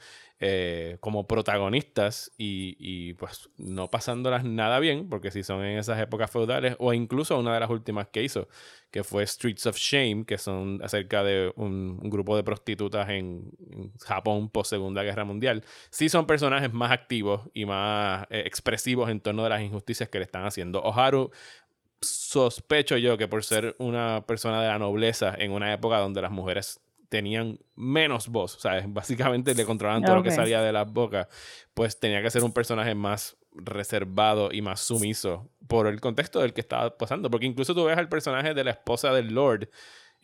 eh, 0.44 0.96
como 0.98 1.28
protagonistas 1.28 2.32
y, 2.36 2.74
y, 2.80 3.14
pues 3.14 3.48
no 3.58 3.88
pasándolas 3.88 4.42
nada 4.42 4.80
bien, 4.80 5.08
porque 5.08 5.30
si 5.30 5.44
son 5.44 5.64
en 5.64 5.78
esas 5.78 6.00
épocas 6.00 6.32
feudales, 6.32 6.74
o 6.80 6.92
incluso 6.92 7.38
una 7.38 7.54
de 7.54 7.60
las 7.60 7.70
últimas 7.70 8.08
que 8.08 8.24
hizo, 8.24 8.48
que 8.90 9.04
fue 9.04 9.24
Streets 9.24 9.66
of 9.66 9.76
Shame, 9.76 10.24
que 10.24 10.38
son 10.38 10.80
acerca 10.82 11.22
de 11.22 11.52
un, 11.54 11.96
grupo 12.10 12.34
de 12.34 12.42
prostitutas 12.42 13.08
en, 13.10 13.52
en 13.70 13.92
Japón 14.00 14.50
post 14.50 14.70
Segunda 14.70 15.04
Guerra 15.04 15.24
Mundial, 15.24 15.62
sí 15.90 16.08
son 16.08 16.26
personajes 16.26 16.72
más 16.72 16.90
activos 16.90 17.42
y 17.54 17.64
más 17.64 18.26
eh, 18.28 18.42
expresivos 18.44 19.10
en 19.10 19.20
torno 19.20 19.44
de 19.44 19.50
las 19.50 19.62
injusticias 19.62 20.08
que 20.08 20.18
le 20.18 20.24
están 20.24 20.44
haciendo. 20.44 20.82
Oharu 20.82 21.30
sospecho 22.00 22.96
yo 22.96 23.16
que 23.16 23.28
por 23.28 23.44
ser 23.44 23.76
una 23.78 24.24
persona 24.26 24.60
de 24.60 24.66
la 24.66 24.80
nobleza 24.80 25.36
en 25.38 25.52
una 25.52 25.72
época 25.72 25.98
donde 25.98 26.20
las 26.20 26.32
mujeres 26.32 26.81
tenían 27.12 27.58
menos 27.76 28.28
voz, 28.28 28.56
o 28.56 28.58
sea, 28.58 28.82
básicamente 28.88 29.54
le 29.54 29.66
controlaban 29.66 30.02
todo 30.02 30.16
lo 30.16 30.22
que 30.22 30.30
salía 30.30 30.62
de 30.62 30.72
las 30.72 30.90
bocas, 30.90 31.28
pues 31.74 32.00
tenía 32.00 32.22
que 32.22 32.30
ser 32.30 32.42
un 32.42 32.54
personaje 32.54 32.94
más 32.94 33.36
reservado 33.54 34.48
y 34.50 34.62
más 34.62 34.80
sumiso 34.80 35.50
por 35.68 35.86
el 35.88 36.00
contexto 36.00 36.40
del 36.40 36.54
que 36.54 36.62
estaba 36.62 36.96
pasando, 36.96 37.30
porque 37.30 37.44
incluso 37.44 37.74
tú 37.74 37.84
ves 37.84 37.98
al 37.98 38.08
personaje 38.08 38.54
de 38.54 38.64
la 38.64 38.70
esposa 38.70 39.12
del 39.12 39.34
Lord 39.34 39.68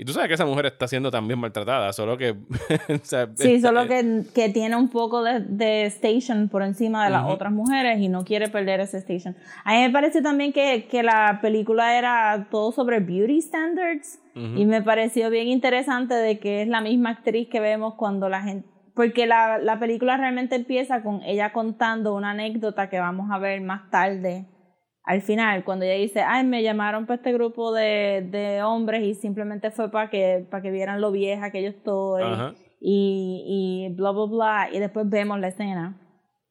y 0.00 0.04
tú 0.04 0.12
sabes 0.12 0.28
que 0.28 0.34
esa 0.34 0.46
mujer 0.46 0.66
está 0.66 0.86
siendo 0.86 1.10
también 1.10 1.40
maltratada, 1.40 1.92
solo 1.92 2.16
que... 2.16 2.30
o 2.88 2.98
sea, 3.02 3.28
Sí, 3.34 3.60
solo 3.60 3.88
que, 3.88 4.22
que 4.32 4.48
tiene 4.48 4.76
un 4.76 4.90
poco 4.90 5.24
de, 5.24 5.40
de 5.40 5.86
station 5.86 6.48
por 6.48 6.62
encima 6.62 7.04
de 7.04 7.10
las 7.10 7.24
otras 7.28 7.52
mujeres 7.52 7.98
y 7.98 8.08
no 8.08 8.24
quiere 8.24 8.48
perder 8.48 8.78
ese 8.78 8.98
station. 8.98 9.36
A 9.64 9.72
mí 9.72 9.80
me 9.80 9.90
parece 9.90 10.22
también 10.22 10.52
que, 10.52 10.86
que 10.88 11.02
la 11.02 11.40
película 11.42 11.98
era 11.98 12.46
todo 12.48 12.70
sobre 12.70 13.00
beauty 13.00 13.42
standards 13.42 14.20
y 14.36 14.66
me 14.66 14.82
pareció 14.82 15.30
bien 15.30 15.48
interesante 15.48 16.14
de 16.14 16.38
que 16.38 16.62
es 16.62 16.68
la 16.68 16.80
misma 16.80 17.10
actriz 17.10 17.48
que 17.48 17.58
vemos 17.58 17.94
cuando 17.94 18.28
la 18.28 18.40
gente... 18.42 18.68
Porque 18.94 19.26
la, 19.26 19.58
la 19.58 19.80
película 19.80 20.16
realmente 20.16 20.54
empieza 20.54 21.02
con 21.02 21.24
ella 21.24 21.52
contando 21.52 22.14
una 22.14 22.30
anécdota 22.30 22.88
que 22.88 23.00
vamos 23.00 23.32
a 23.32 23.38
ver 23.38 23.60
más 23.62 23.90
tarde 23.90 24.46
al 25.10 25.22
final, 25.22 25.64
cuando 25.64 25.86
ella 25.86 25.94
dice, 25.94 26.20
ay, 26.20 26.44
me 26.44 26.62
llamaron 26.62 27.06
para 27.06 27.16
este 27.16 27.32
grupo 27.32 27.72
de, 27.72 28.26
de 28.30 28.62
hombres 28.62 29.02
y 29.02 29.14
simplemente 29.14 29.70
fue 29.70 29.90
para 29.90 30.10
que, 30.10 30.46
para 30.50 30.62
que 30.62 30.70
vieran 30.70 31.00
lo 31.00 31.10
vieja 31.10 31.50
que 31.50 31.62
yo 31.62 31.70
estoy 31.70 32.22
Ajá. 32.22 32.52
y, 32.78 33.88
y 33.88 33.94
bla, 33.94 34.10
bla, 34.10 34.24
bla. 34.26 34.68
Y 34.70 34.78
después 34.78 35.08
vemos 35.08 35.40
la 35.40 35.48
escena 35.48 35.98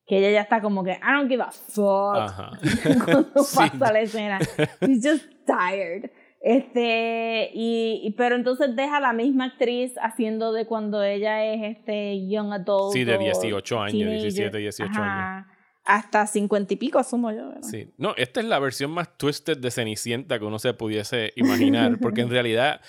que 0.08 0.18
ella 0.18 0.32
ya 0.32 0.41
está 0.41 0.60
como 0.62 0.84
que, 0.84 0.93
I 0.93 1.14
don't 1.16 1.30
give 1.30 1.43
a 1.43 1.51
fuck. 1.51 3.05
Cuando 3.05 3.30
Sí. 3.43 3.58
pasa 3.58 3.93
la 3.93 3.99
escena. 4.01 4.39
She's 4.82 5.05
just 5.08 5.26
tired. 5.45 6.10
Este, 6.41 7.49
y, 7.53 8.01
y- 8.03 8.12
pero 8.18 8.36
entonces 8.36 8.76
deja 8.76 8.99
la 8.99 9.14
misma 9.14 9.45
actriz 9.45 9.93
haciendo 10.01 10.51
de 10.53 10.66
cuando 10.66 11.03
ella 11.03 11.45
es 11.45 11.78
este 11.78 12.28
young 12.28 12.53
adult. 12.53 12.93
Sí, 12.93 13.03
de 13.03 13.18
o 13.18 13.20
18 13.20 13.80
años, 13.82 13.91
teenager. 13.93 14.22
17, 14.22 14.58
18 14.58 14.91
Ajá. 14.99 15.47
Hasta 15.88 16.27
50 16.27 16.73
y 16.73 16.77
pico, 16.77 16.99
asumo 16.99 17.31
yo. 17.31 17.47
¿verdad? 17.47 17.63
Sí. 17.63 17.89
No, 17.97 18.13
esta 18.17 18.41
es 18.41 18.45
la 18.45 18.59
versión 18.59 18.91
más 18.91 19.17
twisted 19.17 19.57
de 19.57 19.71
Cenicienta 19.71 20.38
que 20.38 20.45
uno 20.45 20.59
se 20.59 20.73
pudiese 20.73 21.31
imaginar, 21.38 21.97
porque 22.01 22.21
en 22.21 22.29
realidad 22.29 22.81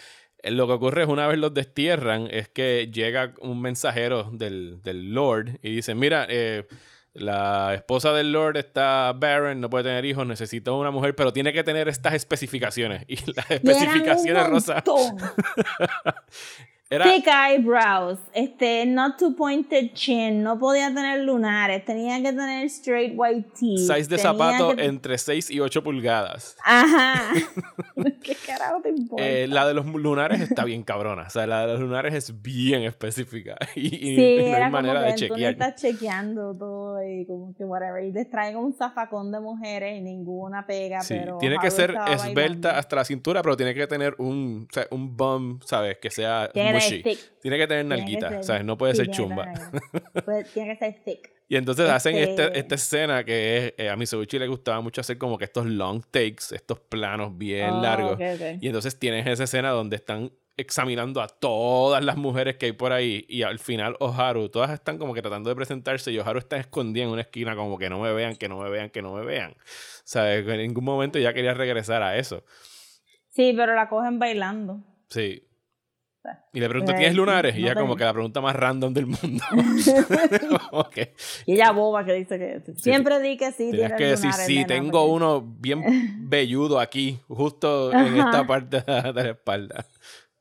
eh, 0.43 0.51
lo 0.51 0.67
que 0.67 0.73
ocurre 0.73 1.05
es 1.05 1.09
una 1.09 1.27
vez 1.29 1.39
los 1.39 1.55
destierran, 1.55 2.29
es 2.31 2.49
que 2.49 2.91
llega 2.93 3.35
un 3.41 3.61
mensajero 3.61 4.31
del, 4.33 4.83
del 4.83 5.15
Lord 5.15 5.61
y 5.63 5.77
dice, 5.77 5.95
mira, 5.95 6.27
eh, 6.29 6.67
la 7.15 7.75
esposa 7.75 8.13
del 8.13 8.33
Lord 8.33 8.57
está 8.57 9.13
barren, 9.15 9.61
no 9.61 9.71
puede 9.71 9.85
tener 9.85 10.05
hijos, 10.05 10.27
necesita 10.27 10.73
una 10.73 10.91
mujer, 10.91 11.15
pero 11.15 11.33
tiene 11.33 11.53
que 11.53 11.65
tener 11.65 11.89
estas 11.89 12.15
especificaciones. 12.15 13.05
Y 13.09 13.17
las 13.33 13.51
especificaciones, 13.51 14.49
Rosa. 14.49 14.85
era... 16.91 17.05
Thick 17.05 17.27
eyebrows, 17.27 18.19
este, 18.33 18.87
not 18.87 19.19
too 19.19 19.35
pointed 19.37 19.93
chin, 19.93 20.43
no 20.43 20.59
podía 20.59 20.89
tener 20.89 21.21
lunares, 21.21 21.85
tenía 21.85 22.17
que 22.23 22.33
tener 22.33 22.65
straight 22.67 23.13
white 23.15 23.47
teeth. 23.59 23.79
Size 23.81 24.09
de 24.09 24.17
zapato 24.19 24.75
que- 24.75 24.85
entre 24.87 25.19
6 25.19 25.51
y 25.51 25.61
8 25.61 25.83
pulgadas. 25.83 26.57
Ajá. 26.65 27.15
¿Qué 28.23 28.35
carajo 28.47 28.81
te 28.83 28.89
importa? 28.91 29.27
Eh, 29.27 29.47
la 29.49 29.67
de 29.67 29.75
los 29.75 29.85
lunares 29.87 30.41
está 30.41 30.65
bien 30.65 30.83
cabrona. 30.83 31.25
O 31.27 31.31
sea, 31.31 31.47
la 31.47 31.67
de 31.67 31.73
los 31.75 31.81
lunares 31.81 32.15
es 32.15 32.41
bien 32.43 32.83
específica. 32.83 33.57
Y, 33.75 33.87
y 33.95 34.17
sí, 34.17 34.37
no 34.41 34.47
era 34.47 34.57
hay 34.57 34.63
como 34.73 34.83
manera 34.83 35.03
de 35.03 35.15
chequear. 35.15 35.53
estás 35.53 35.75
chequeando 35.81 36.55
todo 36.57 37.03
y 37.07 37.27
como 37.27 37.55
que 37.55 37.65
whatever. 37.65 38.03
Y 38.05 38.13
les 38.13 38.29
traen 38.31 38.57
un 38.57 38.73
zafacón 38.73 39.31
de 39.31 39.41
mujeres 39.41 39.97
y 39.99 40.01
ninguna 40.01 40.67
pega, 40.67 41.01
Sí, 41.01 41.15
pero 41.19 41.39
tiene 41.39 41.59
que 41.61 41.71
ser 41.71 41.91
esbelta 42.09 42.33
bailando. 42.35 42.69
hasta 42.71 42.97
la 42.97 43.05
cintura, 43.05 43.43
pero 43.43 43.57
tiene 43.57 43.75
que 43.75 43.87
tener 43.87 44.15
un, 44.19 44.67
o 44.69 44.73
sea, 44.73 44.87
un 44.91 45.17
bum, 45.17 45.61
¿sabes? 45.65 45.99
Que 45.99 46.11
sea 46.11 46.51
Tiene 46.53 46.78
mushy. 46.85 47.19
Tiene 47.43 47.59
que 47.59 47.67
tener 47.67 47.85
nalguita, 47.85 48.29
ser- 48.31 48.45
¿sabes? 48.45 48.65
No 48.65 48.77
puede 48.79 48.95
sí, 48.95 48.99
ser 49.05 49.11
chumba. 49.11 49.47
tiene 50.55 50.73
que 50.73 50.77
ser 50.77 51.03
thick. 51.05 51.31
Y 51.51 51.57
entonces 51.57 51.89
hacen 51.89 52.17
este- 52.17 52.45
Este- 52.45 52.59
esta 52.59 52.75
escena 52.75 53.25
que 53.25 53.57
es, 53.69 53.75
eh, 53.79 53.89
a 53.89 53.97
Mitsubishi 53.97 54.39
le 54.39 54.49
gustaba 54.49 54.81
mucho 54.81 55.01
hacer 55.01 55.17
como 55.19 55.39
que 55.39 55.45
estos 55.45 55.67
long 55.67 56.03
takes, 56.11 56.55
estos 56.55 56.79
planos 56.81 57.37
bien 57.39 57.71
Oh, 57.71 57.81
largos. 57.83 58.13
ok, 58.15 58.21
ok. 58.35 58.59
Y 58.61 58.67
entonces 58.67 58.99
tienes 58.99 59.27
esa 59.27 59.45
escena 59.45 59.71
donde 59.71 59.97
están 59.97 60.31
examinando 60.59 61.23
a 61.23 61.29
todas 61.29 62.05
las 62.05 62.17
mujeres 62.17 62.57
que 62.57 62.67
hay 62.67 62.73
por 62.73 62.93
ahí 62.93 63.25
y 63.29 63.43
al 63.45 63.61
final 63.61 63.97
Oharu, 64.01 64.49
todas 64.49 64.71
están 64.73 64.99
como 64.99 65.15
que 65.15 65.23
tratando 65.23 65.49
de 65.51 65.55
presentarse 65.57 66.11
y 66.11 66.19
Oharu 66.19 66.41
está 66.41 66.57
escondida 66.59 67.05
en 67.05 67.11
una 67.11 67.21
esquina 67.23 67.55
como 67.55 67.79
que 67.79 67.89
no 67.89 68.01
me 68.01 68.13
vean, 68.13 68.35
que 68.35 68.49
no 68.49 68.59
me 68.59 68.69
vean, 68.69 68.91
que 68.91 69.01
no 69.01 69.15
me 69.15 69.25
vean. 69.25 69.53
O 69.53 69.57
sea, 70.05 70.35
en 70.35 70.47
ningún 70.59 70.83
momento 70.85 71.19
ya 71.21 71.33
quería 71.33 71.55
regresar 71.55 72.03
a 72.03 72.19
eso. 72.19 72.45
Sí, 73.31 73.55
pero 73.57 73.75
la 73.75 73.89
cogen 73.89 74.19
bailando. 74.19 74.81
Sí. 75.09 75.48
Y 76.53 76.61
le 76.61 76.69
pregunta, 76.69 76.93
Pues, 76.93 76.99
¿tienes 77.01 77.17
lunares? 77.17 77.57
y 77.57 77.61
no 77.63 77.67
ya 77.69 77.75
como 77.75 77.87
tengo. 77.87 77.97
que 77.97 78.05
la 78.05 78.13
pregunta 78.13 78.41
más 78.41 78.55
random 78.57 78.93
del 78.93 79.07
mundo. 79.07 79.45
Como 80.71 80.91
que 80.91 81.15
Y 81.47 81.55
ella 81.55 81.71
boba 81.73 82.05
que 82.05 82.13
dice 82.15 82.39
que 82.39 82.75
siempre 82.77 83.21
di 83.21 83.37
que 83.37 83.53
sí. 83.53 83.71
Tienes 83.71 83.93
que 83.95 84.05
decir, 84.05 84.27
lunares, 84.27 84.47
sí, 84.47 84.55
nena, 84.57 84.67
tengo 84.67 84.99
porque- 85.01 85.13
uno 85.13 85.41
bien 85.59 85.83
velludo 86.29 86.81
aquí, 86.81 87.19
justo 87.29 87.93
en 87.93 88.17
esta 88.17 88.31
Ajá. 88.41 88.47
parte 88.47 88.81
de 88.81 89.13
la 89.25 89.31
espalda. 89.31 89.87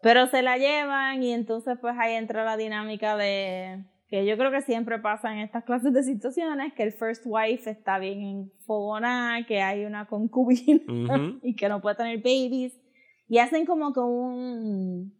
Pero 0.01 0.27
se 0.27 0.41
la 0.41 0.57
llevan 0.57 1.23
y 1.23 1.31
entonces 1.33 1.77
pues 1.79 1.95
ahí 1.97 2.13
entra 2.15 2.43
la 2.43 2.57
dinámica 2.57 3.15
de 3.17 3.83
que 4.09 4.25
yo 4.25 4.37
creo 4.37 4.51
que 4.51 4.61
siempre 4.61 4.99
pasa 4.99 5.33
en 5.33 5.39
estas 5.39 5.63
clases 5.65 5.91
de 5.93 6.03
situaciones, 6.03 6.73
que 6.73 6.83
el 6.83 6.93
first 6.93 7.23
wife 7.25 7.69
está 7.69 7.99
bien 7.99 8.21
enfogonada, 8.59 9.45
que 9.45 9.61
hay 9.61 9.85
una 9.85 10.05
concubina 10.07 10.81
Ujú. 10.87 11.39
y 11.43 11.55
que 11.55 11.67
no 11.69 11.81
puede 11.81 11.95
tener 11.97 12.17
babies. 12.19 12.73
Y 13.29 13.39
hacen 13.39 13.65
como 13.65 13.91
que 13.93 13.99
un, 13.99 15.13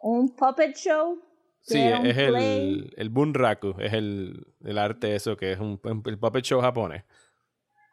un 0.00 0.34
puppet 0.34 0.76
show. 0.76 1.20
Sí, 1.60 1.78
es 1.78 2.16
el, 2.16 2.94
el 2.96 3.08
bunraku, 3.10 3.74
es 3.78 3.92
el, 3.92 4.46
el 4.64 4.78
arte 4.78 5.14
eso 5.14 5.36
que 5.36 5.52
es 5.52 5.60
un, 5.60 5.78
el 6.06 6.18
puppet 6.18 6.44
show 6.44 6.60
japonés. 6.60 7.04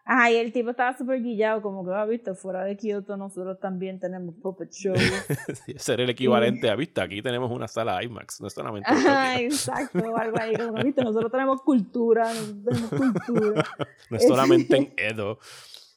Ajá, 0.07 0.29
y 0.29 0.35
el 0.35 0.53
tipo 0.53 0.69
estaba 0.69 0.95
súper 0.95 1.19
guillado, 1.23 1.63
como 1.63 1.83
que, 1.83 1.91
ah, 1.91 2.05
viste, 2.05 2.35
fuera 2.35 2.63
de 2.63 2.77
Kyoto 2.77 3.17
nosotros 3.17 3.59
también 3.59 3.99
tenemos 3.99 4.35
puppet 4.35 4.71
shows. 4.71 4.99
Sí, 5.65 5.73
Ese 5.75 5.93
era 5.93 6.03
el 6.03 6.11
equivalente 6.11 6.69
a, 6.69 6.75
viste, 6.75 7.01
aquí 7.01 7.23
tenemos 7.23 7.51
una 7.51 7.67
sala 7.67 8.03
IMAX, 8.03 8.39
no 8.39 8.49
solamente 8.51 8.87
en 8.87 8.97
Ajá, 8.97 9.39
exacto, 9.41 10.15
algo 10.15 10.39
ahí, 10.39 10.55
como, 10.55 10.83
viste, 10.83 11.01
nosotros 11.03 11.31
tenemos 11.31 11.63
cultura, 11.63 12.31
nosotros 12.31 12.63
tenemos 12.63 12.89
cultura. 12.91 13.63
no 14.11 14.17
es 14.17 14.27
solamente 14.27 14.77
en 14.77 14.93
Edo. 14.95 15.39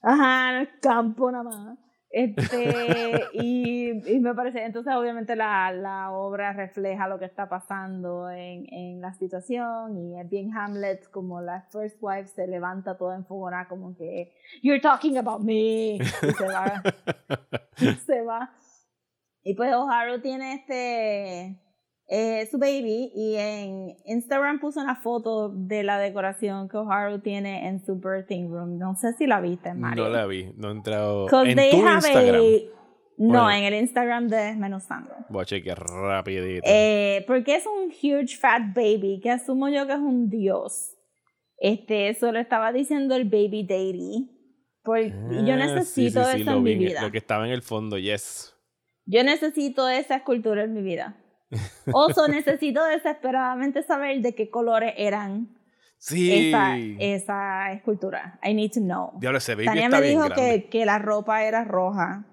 Ajá, 0.00 0.52
en 0.52 0.60
el 0.60 0.80
campo 0.80 1.30
nada 1.30 1.44
más. 1.44 1.78
Este, 2.10 3.28
y, 3.34 3.90
y 4.10 4.20
me 4.20 4.34
parece, 4.34 4.64
entonces 4.64 4.94
obviamente 4.94 5.36
la, 5.36 5.70
la 5.72 6.10
obra 6.10 6.52
refleja 6.52 7.06
lo 7.06 7.18
que 7.18 7.26
está 7.26 7.48
pasando 7.48 8.30
en, 8.30 8.66
en 8.72 9.00
la 9.00 9.12
situación 9.12 9.98
y 9.98 10.18
es 10.18 10.28
bien 10.28 10.56
Hamlet, 10.56 11.10
como 11.10 11.40
la 11.40 11.66
first 11.70 11.98
wife 12.00 12.28
se 12.28 12.46
levanta 12.46 12.96
toda 12.96 13.16
enfogonada 13.16 13.68
como 13.68 13.94
que, 13.94 14.32
you're 14.62 14.80
talking 14.80 15.18
about 15.18 15.42
me, 15.42 15.96
y 15.96 16.00
se 16.00 16.46
va, 16.46 16.82
se 18.06 18.22
va. 18.22 18.54
Y 19.42 19.54
pues 19.54 19.74
Oharu 19.74 20.20
tiene 20.20 20.54
este, 20.54 21.60
eh, 22.08 22.46
su 22.50 22.58
baby 22.58 23.12
y 23.14 23.34
en 23.36 23.96
Instagram 24.06 24.60
puso 24.60 24.80
una 24.80 24.96
foto 24.96 25.50
de 25.50 25.82
la 25.82 25.98
decoración 25.98 26.68
que 26.68 26.76
Oharu 26.78 27.20
tiene 27.20 27.68
en 27.68 27.84
su 27.84 27.96
birthing 27.96 28.48
room. 28.50 28.78
No 28.78 28.94
sé 28.96 29.12
si 29.12 29.26
la 29.26 29.40
viste, 29.40 29.74
Mario. 29.74 30.04
No 30.04 30.10
la 30.10 30.26
vi, 30.26 30.52
no 30.56 30.68
he 30.68 30.72
entrado. 30.72 31.26
En 31.44 31.56
tu 31.56 31.62
Instagram. 31.76 32.34
a- 32.34 32.78
No, 33.20 33.42
Bueno. 33.42 33.50
en 33.50 33.64
el 33.64 33.74
Instagram 33.74 34.28
de 34.28 34.36
Desmenuzando. 34.36 35.10
Voy 35.28 35.42
a 35.42 35.44
chequear 35.44 35.78
rapidito. 35.80 36.62
Eh, 36.64 37.24
porque 37.26 37.56
es 37.56 37.66
un 37.66 37.88
huge 37.90 38.36
fat 38.36 38.62
baby 38.74 39.18
que 39.20 39.30
asumo 39.30 39.68
yo 39.68 39.86
que 39.88 39.92
es 39.94 39.98
un 39.98 40.30
dios. 40.30 40.94
Este, 41.58 42.08
eso 42.10 42.30
lo 42.30 42.38
estaba 42.38 42.72
diciendo 42.72 43.16
el 43.16 43.24
baby 43.24 43.66
daddy. 43.68 44.30
Porque 44.84 45.08
yo 45.44 45.54
Ah, 45.54 45.56
necesito 45.56 46.22
sí, 46.24 46.30
sí, 46.36 46.42
eso 46.42 46.52
en 46.52 46.62
mi 46.62 46.76
vida. 46.76 47.02
Lo 47.02 47.10
que 47.10 47.18
estaba 47.18 47.44
en 47.44 47.52
el 47.52 47.62
fondo, 47.62 47.98
yes. 47.98 48.54
Yo 49.04 49.24
necesito 49.24 49.88
esa 49.88 50.14
escultura 50.16 50.62
en 50.64 50.72
mi 50.72 50.82
vida. 50.82 51.16
Oso, 51.92 52.28
necesito 52.28 52.84
desesperadamente 52.84 53.82
saber 53.82 54.20
de 54.20 54.34
qué 54.34 54.50
colores 54.50 54.94
eran 54.96 55.54
Sí. 55.98 56.48
esa, 56.50 56.76
esa 56.76 57.72
escultura. 57.72 58.38
I 58.44 58.54
need 58.54 58.70
to 58.72 58.80
know. 58.80 59.12
Diablo, 59.18 59.38
ese 59.38 59.54
baby 59.54 59.64
Tania 59.66 59.84
está 59.86 59.96
me 60.00 60.06
bien 60.06 60.20
dijo 60.22 60.34
que, 60.34 60.68
que 60.68 60.84
la 60.86 60.98
ropa 60.98 61.42
era 61.44 61.64
roja, 61.64 62.24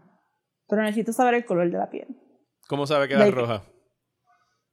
pero 0.68 0.84
necesito 0.84 1.14
saber 1.14 1.34
el 1.36 1.46
color 1.46 1.72
de 1.72 1.78
la 1.78 1.90
piel. 1.90 2.08
¿Cómo 2.68 2.86
sabe 2.86 3.08
que 3.08 3.14
era 3.16 3.24
Like- 3.26 3.36
roja? 3.36 3.64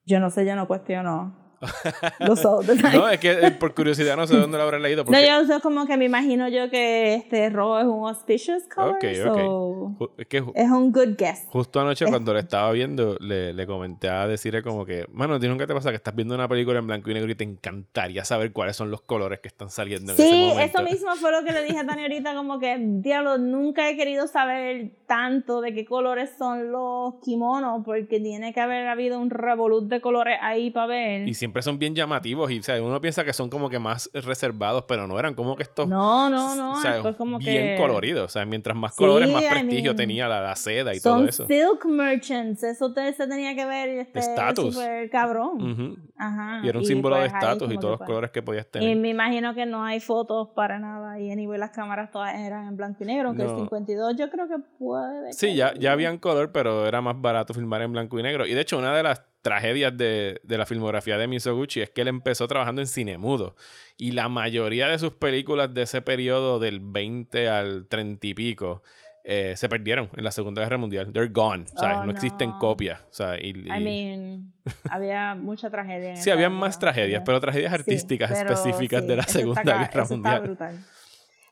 Yo 0.04 0.18
no 0.20 0.30
sé, 0.30 0.44
yo 0.44 0.56
no 0.56 0.66
cuestiono 0.66 1.38
los 2.20 2.44
ojos. 2.44 2.66
No, 2.92 3.08
es 3.08 3.18
que 3.20 3.30
eh, 3.30 3.50
por 3.52 3.74
curiosidad 3.74 4.16
no 4.16 4.26
sé 4.26 4.36
dónde 4.36 4.56
lo 4.58 4.64
habré 4.64 4.80
leído. 4.80 5.04
No, 5.04 5.20
yo 5.20 5.60
como 5.60 5.86
que 5.86 5.96
me 5.96 6.04
imagino 6.06 6.48
yo 6.48 6.70
que 6.70 7.14
este 7.14 7.48
rojo 7.50 7.78
es 7.78 7.86
un 7.86 8.08
auspicious 8.08 8.64
color, 8.74 8.96
Ok, 8.96 9.04
ok. 9.04 9.36
so 9.36 9.94
ju- 9.98 10.10
es 10.18 10.26
que 10.26 10.42
ju- 10.42 10.52
es 10.54 10.70
un 10.70 10.92
good 10.92 11.16
guess. 11.18 11.44
justo 11.48 11.80
anoche 11.80 12.04
Es- 12.04 12.10
cuando 12.10 12.32
le 12.34 12.40
estaba 12.40 12.70
viendo, 12.72 13.16
le, 13.20 13.52
le 13.52 13.66
comenté 13.66 14.08
a 14.08 14.26
decirle 14.26 14.62
como 14.62 14.84
que, 14.84 15.06
mano, 15.12 15.34
¿a 15.34 15.40
ti 15.40 15.48
nunca 15.48 15.66
te 15.66 15.74
pasa 15.74 15.90
que 15.90 15.96
estás 15.96 16.14
viendo 16.14 16.34
una 16.34 16.48
película 16.48 16.78
en 16.78 16.86
blanco 16.86 17.10
y 17.10 17.14
negro 17.14 17.30
y 17.30 17.34
te 17.34 17.44
encantaría 17.44 18.24
saber 18.24 18.52
cuáles 18.52 18.76
son 18.76 18.90
los 18.90 19.02
colores 19.02 19.40
que 19.40 19.48
están 19.48 19.70
saliendo 19.70 20.12
en 20.12 20.18
ese 20.18 20.28
Sí, 20.28 20.52
eso 20.60 20.82
mismo 20.82 21.14
fue 21.16 21.30
lo 21.32 21.44
que 21.44 21.52
le 21.52 21.62
dije 21.64 21.78
a 21.78 21.86
Tania 21.86 22.04
ahorita, 22.04 22.34
como 22.34 22.58
que, 22.58 22.76
diablo, 22.78 23.38
nunca 23.38 23.88
he 23.90 23.96
querido 23.96 24.26
saber 24.26 24.92
tanto 25.06 25.60
de 25.60 25.74
qué 25.74 25.84
colores 25.84 26.30
son 26.38 26.72
los 26.72 27.14
kimonos, 27.22 27.82
porque 27.84 28.18
tiene 28.20 28.52
que 28.54 28.60
haber 28.60 28.86
habido 28.88 29.18
un 29.20 29.30
revolut 29.30 29.88
de 29.88 30.00
colores 30.00 30.38
ahí 30.40 30.70
para 30.70 30.86
ver. 30.86 31.28
Y 31.28 31.34
siempre 31.34 31.51
son 31.60 31.78
bien 31.78 31.94
llamativos 31.94 32.50
y 32.50 32.60
o 32.60 32.62
sea, 32.62 32.80
uno 32.82 32.98
piensa 33.02 33.24
que 33.24 33.34
son 33.34 33.50
como 33.50 33.68
que 33.68 33.78
más 33.78 34.08
reservados, 34.14 34.84
pero 34.88 35.06
no 35.06 35.18
eran 35.18 35.34
como 35.34 35.56
que 35.56 35.64
estos... 35.64 35.86
No, 35.86 36.30
no, 36.30 36.54
no, 36.54 36.72
o 36.72 36.76
sea, 36.76 36.92
después 36.94 37.16
como 37.16 37.38
bien 37.38 37.74
que... 37.74 37.76
coloridos. 37.76 38.24
O 38.24 38.28
sea, 38.28 38.46
mientras 38.46 38.74
más 38.76 38.92
Sí, 38.94 38.98
colores, 38.98 39.30
más 39.30 39.42
I 39.42 39.48
prestigio 39.50 39.82
mean, 39.90 39.96
tenía 39.96 40.28
la, 40.28 40.40
la 40.40 40.56
seda 40.56 40.94
y 40.94 41.00
todo 41.00 41.24
eso. 41.26 41.46
silk 41.46 41.84
merchants, 41.84 42.62
eso 42.62 42.92
te- 42.94 43.12
se 43.12 43.26
tenía 43.26 43.54
que 43.54 43.66
ver 43.66 43.88
este, 43.90 44.20
Estatus. 44.20 44.78
cabrón. 45.10 45.72
Ujú. 45.72 45.96
Ajá. 46.16 46.60
Y 46.64 46.68
era 46.68 46.78
un 46.78 46.84
símbolo 46.86 47.16
de 47.16 47.22
pues 47.28 47.34
estatus 47.34 47.72
y 47.72 47.76
todos 47.76 47.90
los 47.90 47.98
fue. 47.98 48.06
colores 48.06 48.30
que 48.30 48.42
podías 48.42 48.66
Y 48.66 48.70
tener. 48.70 48.96
me 48.96 49.08
imagino 49.10 49.54
que 49.54 49.66
no 49.66 49.84
hay 49.84 49.98
fotos 50.00 50.48
para 50.54 50.78
nada. 50.78 51.18
Y 51.18 51.30
anyway, 51.30 51.58
las 51.58 51.70
cámaras 51.70 52.10
todas 52.12 52.34
eran 52.34 52.68
en 52.68 52.76
blanco 52.76 53.02
y 53.02 53.06
negro. 53.06 53.28
Aunque 53.28 53.42
No. 53.44 53.50
el 53.54 53.56
52 53.58 54.16
yo 54.16 54.30
creo 54.30 54.46
que 54.48 54.56
puede. 54.78 55.32
Sí, 55.32 55.48
que- 55.48 55.54
ya, 55.56 55.74
ya 55.74 55.92
habían 55.92 56.18
color, 56.18 56.52
pero 56.52 56.86
era 56.86 57.00
más 57.00 57.20
barato 57.20 57.52
filmar 57.54 57.82
en 57.82 57.92
blanco 57.92 58.18
y 58.18 58.22
negro. 58.22 58.46
Y 58.46 58.54
de 58.54 58.60
hecho, 58.60 58.78
una 58.78 58.94
de 58.94 59.02
las 59.02 59.22
tragedias 59.42 59.96
de, 59.96 60.40
de 60.44 60.58
la 60.58 60.66
filmografía 60.66 61.18
de 61.18 61.26
Misoguchi 61.28 61.80
es 61.82 61.90
que 61.90 62.00
él 62.02 62.08
empezó 62.08 62.46
trabajando 62.48 62.80
en 62.80 62.86
cine 62.86 63.18
mudo. 63.18 63.56
Y 63.96 64.12
la 64.12 64.28
mayoría 64.28 64.88
de 64.88 64.98
sus 64.98 65.12
películas 65.12 65.74
de 65.74 65.82
ese 65.82 66.00
periodo 66.02 66.58
del 66.58 66.80
20 66.80 67.48
al 67.48 67.86
30 67.88 68.26
y 68.26 68.34
pico 68.34 68.82
eh, 69.24 69.54
se 69.56 69.68
perdieron 69.68 70.08
en 70.16 70.24
la 70.24 70.32
Segunda 70.32 70.62
Guerra 70.62 70.78
Mundial. 70.78 71.12
They're 71.12 71.30
gone. 71.32 71.64
Oh, 71.76 72.04
no 72.04 72.10
existen 72.10 72.50
no. 72.50 72.58
copias. 72.58 73.00
O 73.02 73.12
sea, 73.12 73.36
y, 73.40 73.50
y- 73.50 73.66
I 73.68 73.80
mean, 73.80 74.52
había 74.90 75.34
mucha 75.34 75.70
tragedia. 75.70 76.16
sí, 76.16 76.30
época, 76.30 76.48
más 76.48 76.78
tragedias, 76.78 77.22
pero 77.24 77.40
tragedias 77.40 77.70
Sí, 77.72 77.78
artísticas 77.78 78.30
pero 78.32 78.52
específicas 78.54 79.02
sí, 79.02 79.06
de 79.08 79.16
la 79.16 79.22
está 79.22 79.32
Segunda 79.38 79.62
Guerra 79.62 80.04
Mundial. 80.06 80.34
Está 80.34 80.46
brutal. 80.46 80.78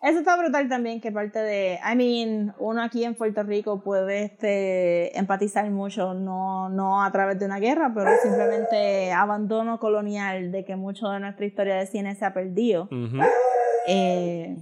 Eso 0.03 0.20
está 0.20 0.36
brutal 0.36 0.66
también, 0.68 1.01
que 1.01 1.12
parte 1.12 1.38
de, 1.40 1.78
I 1.84 1.94
mean, 1.94 2.55
uno 2.59 2.82
aquí 2.82 3.05
en 3.05 3.14
Puerto 3.14 3.42
Rico 3.42 3.82
puede 3.82 4.24
este, 4.24 5.16
empatizar 5.18 5.68
mucho, 5.70 6.14
no, 6.14 6.70
no 6.70 7.03
a 7.03 7.12
través 7.12 7.38
de 7.38 7.44
una 7.44 7.59
guerra, 7.59 7.92
pero 7.94 8.11
simplemente 8.22 9.12
abandono 9.12 9.78
colonial 9.78 10.53
de 10.53 10.64
que 10.64 10.74
mucho 10.74 11.11
de 11.11 11.20
nuestra 11.20 11.44
historia 11.44 11.76
de 11.76 11.86
cine 11.86 12.14
se 12.14 12.24
ha 12.24 12.32
perdido. 12.32 12.84
Ujú. 12.84 13.18
Eh, 13.86 14.57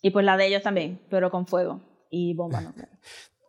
y 0.00 0.10
pues 0.10 0.24
la 0.24 0.36
de 0.36 0.46
ellos 0.46 0.62
también, 0.62 1.00
pero 1.10 1.30
con 1.32 1.46
fuego 1.46 1.80
y 2.08 2.34
bomba 2.34 2.60
nuclear. 2.60 2.90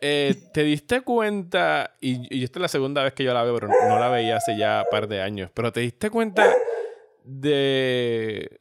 Eh, 0.02 0.36
¿Te 0.54 0.62
diste 0.64 1.02
cuenta? 1.02 1.96
Y, 2.00 2.28
y 2.30 2.44
esta 2.44 2.60
es 2.60 2.62
la 2.62 2.68
segunda 2.68 3.02
vez 3.02 3.14
que 3.14 3.24
yo 3.24 3.34
la 3.34 3.42
veo, 3.44 3.56
pero 3.56 3.70
no 3.70 3.98
la 3.98 4.10
veía 4.10 4.36
hace 4.36 4.56
ya 4.56 4.84
un 4.86 4.92
par 4.92 5.08
de 5.08 5.22
años. 5.22 5.50
Pero 5.54 5.72
¿te 5.72 5.80
diste 5.80 6.12
cuenta 6.12 6.54
de, 7.24 8.60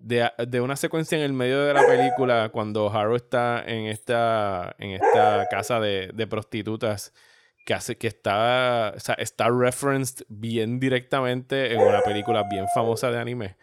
de, 0.00 0.30
de 0.46 0.60
una 0.60 0.76
secuencia 0.76 1.16
en 1.18 1.24
el 1.24 1.32
medio 1.32 1.62
de 1.64 1.74
la 1.74 1.86
película 1.86 2.48
cuando 2.50 2.90
Haru 2.90 3.16
está 3.16 3.62
en 3.66 3.86
esta, 3.86 4.74
en 4.78 4.90
esta 4.92 5.46
casa 5.50 5.80
de, 5.80 6.10
de 6.14 6.26
prostitutas? 6.26 7.12
Que, 7.66 7.74
hace, 7.74 7.98
que 7.98 8.06
está, 8.06 8.94
o 8.96 9.00
sea, 9.00 9.14
está 9.16 9.48
referenced 9.50 10.24
bien 10.28 10.80
directamente 10.80 11.72
en 11.74 11.80
una 11.80 12.00
película 12.00 12.42
bien 12.50 12.64
famosa 12.74 13.10
de 13.10 13.18
anime. 13.18 13.56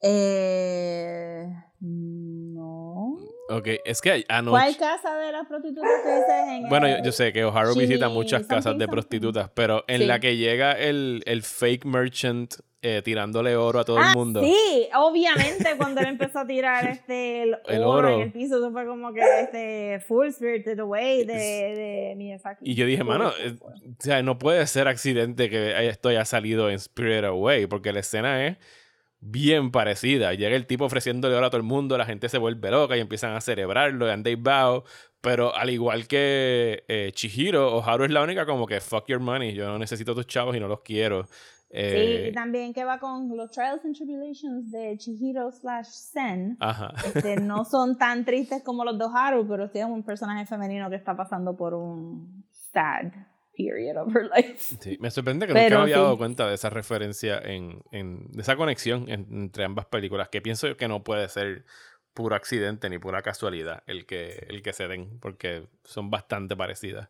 Eh, 0.00 1.46
no. 1.80 3.16
Ok, 3.50 3.68
es 3.84 4.00
que 4.00 4.24
anoche... 4.28 4.50
¿Cuál 4.50 4.76
casa 4.76 5.16
de 5.16 5.30
las 5.32 5.46
prostitutas 5.46 5.90
dices 6.04 6.48
en 6.48 6.68
Bueno, 6.68 6.86
el- 6.88 6.98
yo, 6.98 7.04
yo 7.04 7.12
sé 7.12 7.32
que 7.32 7.44
Jimmy 7.48 7.86
visita 7.86 8.08
muchas 8.08 8.46
casas 8.46 8.76
de 8.78 8.88
prostitutas, 8.88 9.50
pero 9.54 9.84
en 9.86 10.00
Sí. 10.00 10.06
la 10.06 10.18
que 10.18 10.36
llega 10.36 10.72
el, 10.72 11.22
el 11.26 11.42
fake 11.42 11.84
merchant 11.84 12.54
eh, 12.82 13.00
tirándole 13.04 13.54
oro 13.56 13.78
a 13.78 13.84
todo 13.84 13.98
Ah, 13.98 14.10
el 14.10 14.16
mundo. 14.18 14.42
Sí, 14.42 14.88
obviamente 14.94 15.76
cuando 15.76 16.00
él 16.00 16.08
empezó 16.08 16.40
a 16.40 16.46
tirar 16.46 16.84
este 16.88 17.44
el, 17.44 17.56
El 17.68 17.82
oro, 17.84 17.92
oro. 18.08 18.14
en 18.16 18.20
el 18.22 18.32
piso, 18.32 18.56
eso 18.56 18.72
fue 18.72 18.84
como 18.86 19.12
que 19.12 19.20
este 19.40 20.00
Full 20.06 20.30
Spirited 20.30 20.80
Away 20.80 21.24
de, 21.24 21.34
de 21.34 22.14
Miyazaki. 22.16 22.68
Y 22.70 22.74
yo 22.74 22.84
dije, 22.84 23.04
mano, 23.04 23.30
eh, 23.40 23.54
o 23.62 23.72
sea, 24.00 24.22
no 24.22 24.38
puede 24.38 24.66
ser 24.66 24.88
accidente 24.88 25.48
que 25.48 25.88
esto 25.88 26.08
haya 26.08 26.24
salido 26.24 26.68
en 26.68 26.74
Spirit 26.74 27.24
Away, 27.24 27.66
porque 27.66 27.92
la 27.92 28.00
escena 28.00 28.46
es 28.46 28.56
bien 29.20 29.70
parecida. 29.70 30.34
Llega 30.34 30.56
el 30.56 30.66
tipo 30.66 30.84
ofreciéndole 30.84 31.36
oro 31.36 31.46
a 31.46 31.50
todo 31.50 31.58
el 31.58 31.62
mundo, 31.62 31.96
la 31.96 32.04
gente 32.04 32.28
se 32.28 32.38
vuelve 32.38 32.70
loca 32.72 32.96
y 32.96 33.00
empiezan 33.00 33.34
a 33.36 33.40
celebrarlo, 33.40 34.10
and 34.10 34.24
they 34.24 34.34
bow. 34.34 34.82
Pero 35.20 35.54
al 35.54 35.70
igual 35.70 36.08
que 36.08 36.82
eh, 36.88 37.10
Chihiro, 37.14 37.76
Oharu 37.76 38.02
es 38.06 38.10
la 38.10 38.22
única 38.22 38.44
como 38.44 38.66
que 38.66 38.80
fuck 38.80 39.06
your 39.06 39.20
money, 39.20 39.54
yo 39.54 39.68
no 39.68 39.78
necesito 39.78 40.16
tus 40.16 40.26
chavos 40.26 40.56
y 40.56 40.58
no 40.58 40.66
los 40.66 40.80
quiero. 40.80 41.28
Sí, 41.72 41.78
Eh, 41.78 42.28
y 42.30 42.34
también 42.34 42.74
que 42.74 42.84
va 42.84 42.98
con 42.98 43.34
los 43.36 43.50
Trials 43.50 43.82
and 43.84 43.96
Tribulations 43.96 44.70
de 44.70 44.96
Chihiro 44.98 45.50
slash 45.50 45.86
Zen. 45.88 46.56
Ajá. 46.60 46.92
Este, 47.06 47.36
no 47.36 47.64
son 47.70 47.96
tan 47.96 48.24
tristes 48.26 48.62
como 48.62 48.84
los 48.84 48.98
de 48.98 49.06
Haru, 49.12 49.46
pero 49.48 49.68
sí 49.68 49.78
es 49.78 49.86
un 49.86 50.02
personaje 50.02 50.44
femenino 50.46 50.90
que 50.90 50.96
está 50.96 51.16
pasando 51.16 51.56
por 51.56 51.72
un 51.74 52.44
sad 52.50 53.10
period 53.56 53.96
of 53.96 54.14
her 54.14 54.24
life. 54.34 54.56
Sí, 54.80 54.98
me 55.00 55.10
sorprende 55.10 55.46
que 55.46 55.54
nunca 55.54 55.64
Pero 55.64 55.76
me 55.78 55.82
había 55.84 55.96
sí. 55.96 56.02
dado 56.02 56.18
cuenta 56.18 56.46
de 56.48 56.54
esa 56.54 56.68
referencia 56.70 57.38
en, 57.38 57.82
en 57.90 58.30
de 58.32 58.42
esa 58.42 58.56
conexión 58.56 59.08
en- 59.08 59.26
entre 59.30 59.64
ambas 59.64 59.86
películas, 59.86 60.28
que 60.28 60.40
pienso 60.42 60.76
que 60.76 60.88
no 60.88 61.02
puede 61.02 61.28
ser 61.28 61.64
puro 62.14 62.34
accidente 62.36 62.90
ni 62.90 62.98
pura 62.98 63.22
casualidad 63.22 63.82
el 63.86 64.04
que, 64.04 64.46
el 64.50 64.62
que 64.62 64.74
se 64.74 64.88
den, 64.88 65.18
porque 65.20 65.66
son 65.84 66.10
bastante 66.10 66.54
parecidas. 66.56 67.08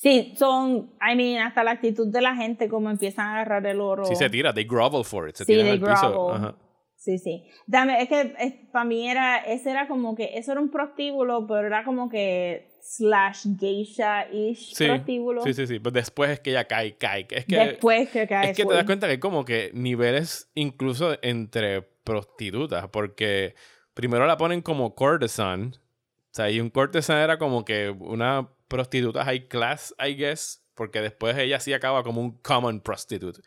Sí, 0.00 0.32
son, 0.36 0.92
I 1.02 1.16
mean, 1.16 1.44
hasta 1.44 1.64
la 1.64 1.72
actitud 1.72 2.06
de 2.06 2.20
la 2.20 2.36
gente, 2.36 2.68
como 2.68 2.88
empiezan 2.88 3.26
a 3.26 3.32
agarrar 3.34 3.66
el 3.66 3.80
oro. 3.80 4.04
Sí 4.04 4.14
se 4.14 4.30
tira, 4.30 4.54
they 4.54 4.62
grovel 4.64 5.04
for 5.04 5.28
it, 5.28 5.34
se 5.34 5.44
Sí, 5.44 5.54
tiran 5.54 5.66
they 5.66 5.72
al 5.74 5.80
piso. 5.80 6.30
Ajá. 6.32 6.54
Sí, 6.94 7.18
sí. 7.18 7.44
Dame, 7.66 8.00
es 8.00 8.08
que 8.08 8.68
para 8.72 8.84
mí 8.84 9.10
era, 9.10 9.38
ese 9.38 9.72
era 9.72 9.88
como 9.88 10.14
que, 10.14 10.38
eso 10.38 10.52
era 10.52 10.60
un 10.60 10.70
prostíbulo, 10.70 11.48
pero 11.48 11.66
era 11.66 11.82
como 11.84 12.08
que 12.08 12.68
slash 12.80 13.46
geisha-ish 13.58 14.72
Sí, 14.76 14.86
prostíbulo. 14.86 15.42
sí, 15.42 15.52
sí, 15.52 15.66
sí, 15.66 15.80
pero 15.80 15.90
después 15.90 16.30
es 16.30 16.38
que 16.40 16.50
ella 16.50 16.68
cae, 16.68 16.96
cae. 16.96 17.26
Es 17.30 17.44
que, 17.46 17.56
Después 17.56 18.08
que 18.10 18.28
cae 18.28 18.50
es 18.50 18.56
que 18.56 18.64
te 18.66 18.74
das 18.74 18.84
cuenta 18.84 19.08
que 19.08 19.14
hay 19.14 19.18
como 19.18 19.44
que 19.44 19.72
niveles 19.74 20.48
incluso 20.54 21.16
entre 21.22 21.82
prostitutas, 21.82 22.86
porque 22.90 23.56
primero 23.94 24.26
la 24.26 24.36
ponen 24.36 24.62
como 24.62 24.94
courtesan, 24.94 25.74
o 25.74 26.34
sea, 26.34 26.50
y 26.52 26.60
un 26.60 26.70
courtesan 26.70 27.18
era 27.18 27.36
como 27.36 27.64
que 27.64 27.90
una 27.90 28.48
prostituta 28.68 29.24
high 29.24 29.48
class, 29.48 29.94
I 29.98 30.14
guess, 30.14 30.62
porque 30.74 31.00
después 31.00 31.36
ella 31.38 31.58
sí 31.60 31.72
acaba 31.72 32.02
como 32.02 32.20
un 32.20 32.38
common 32.38 32.80
prostitute, 32.80 33.40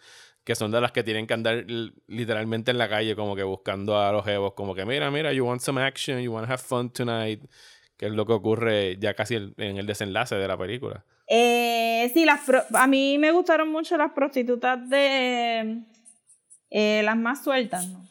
que 0.43 0.55
son 0.55 0.71
de 0.71 0.81
las 0.81 0.91
que 0.91 1.03
tienen 1.03 1.27
que 1.27 1.33
andar 1.33 1.65
literalmente 2.07 2.71
en 2.71 2.77
la 2.77 2.89
calle 2.89 3.15
como 3.15 3.35
que 3.35 3.43
buscando 3.43 3.99
a 3.99 4.11
los 4.11 4.25
jevos, 4.25 4.53
como 4.53 4.73
que 4.75 4.85
mira, 4.85 5.09
mira, 5.11 5.31
you 5.31 5.45
want 5.45 5.61
some 5.61 5.81
action, 5.81 6.19
you 6.19 6.31
want 6.33 6.45
to 6.47 6.51
have 6.53 6.61
fun 6.61 6.89
tonight, 6.91 7.41
que 7.97 8.07
es 8.07 8.11
lo 8.11 8.25
que 8.25 8.33
ocurre 8.33 8.97
ya 8.99 9.13
casi 9.13 9.35
en 9.35 9.77
el 9.77 9.85
desenlace 9.85 10.35
de 10.35 10.47
la 10.47 10.57
película. 10.57 11.05
Eh, 11.27 12.09
sí, 12.13 12.25
las 12.25 12.41
pro- 12.41 12.63
a 12.73 12.87
mí 12.87 13.17
me 13.17 13.31
gustaron 13.31 13.69
mucho 13.69 13.95
las 13.95 14.11
prostitutas 14.11 14.89
de 14.89 15.83
eh, 16.71 17.01
las 17.03 17.15
más 17.15 17.43
sueltas, 17.43 17.87
¿no? 17.87 18.10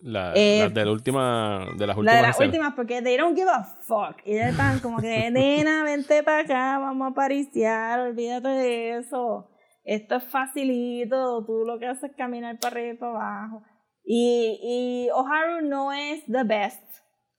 La, 0.00 0.32
Eh, 0.34 0.60
las 0.64 0.74
de 0.74 0.84
la 0.84 0.92
última, 0.92 1.66
de 1.76 1.86
las 1.86 1.96
La 1.96 2.00
últimas 2.00 2.16
de 2.16 2.22
las 2.22 2.40
últimas, 2.40 2.74
porque 2.74 3.02
they 3.02 3.16
don't 3.16 3.36
give 3.36 3.50
a 3.50 3.64
fuck. 3.64 4.16
Y 4.26 4.36
están 4.36 4.78
como 4.80 4.98
que, 4.98 5.30
nena, 5.30 5.82
vente 5.84 6.22
para 6.22 6.40
acá, 6.42 6.78
vamos 6.78 7.10
a 7.10 7.14
pariciar, 7.14 8.00
olvídate 8.00 8.48
de 8.48 8.98
eso. 8.98 9.48
Esto 9.84 10.16
es 10.16 10.24
facilito, 10.24 11.44
tú 11.46 11.64
lo 11.64 11.78
que 11.78 11.86
haces 11.86 12.10
es 12.10 12.16
caminar 12.16 12.58
para 12.58 12.72
arriba 12.76 12.92
y 12.94 12.96
para 12.96 13.12
abajo. 13.12 13.62
Y, 14.04 14.58
y 14.62 15.10
Oharu 15.10 15.66
no 15.66 15.92
es 15.92 16.24
the 16.26 16.44
best 16.44 16.82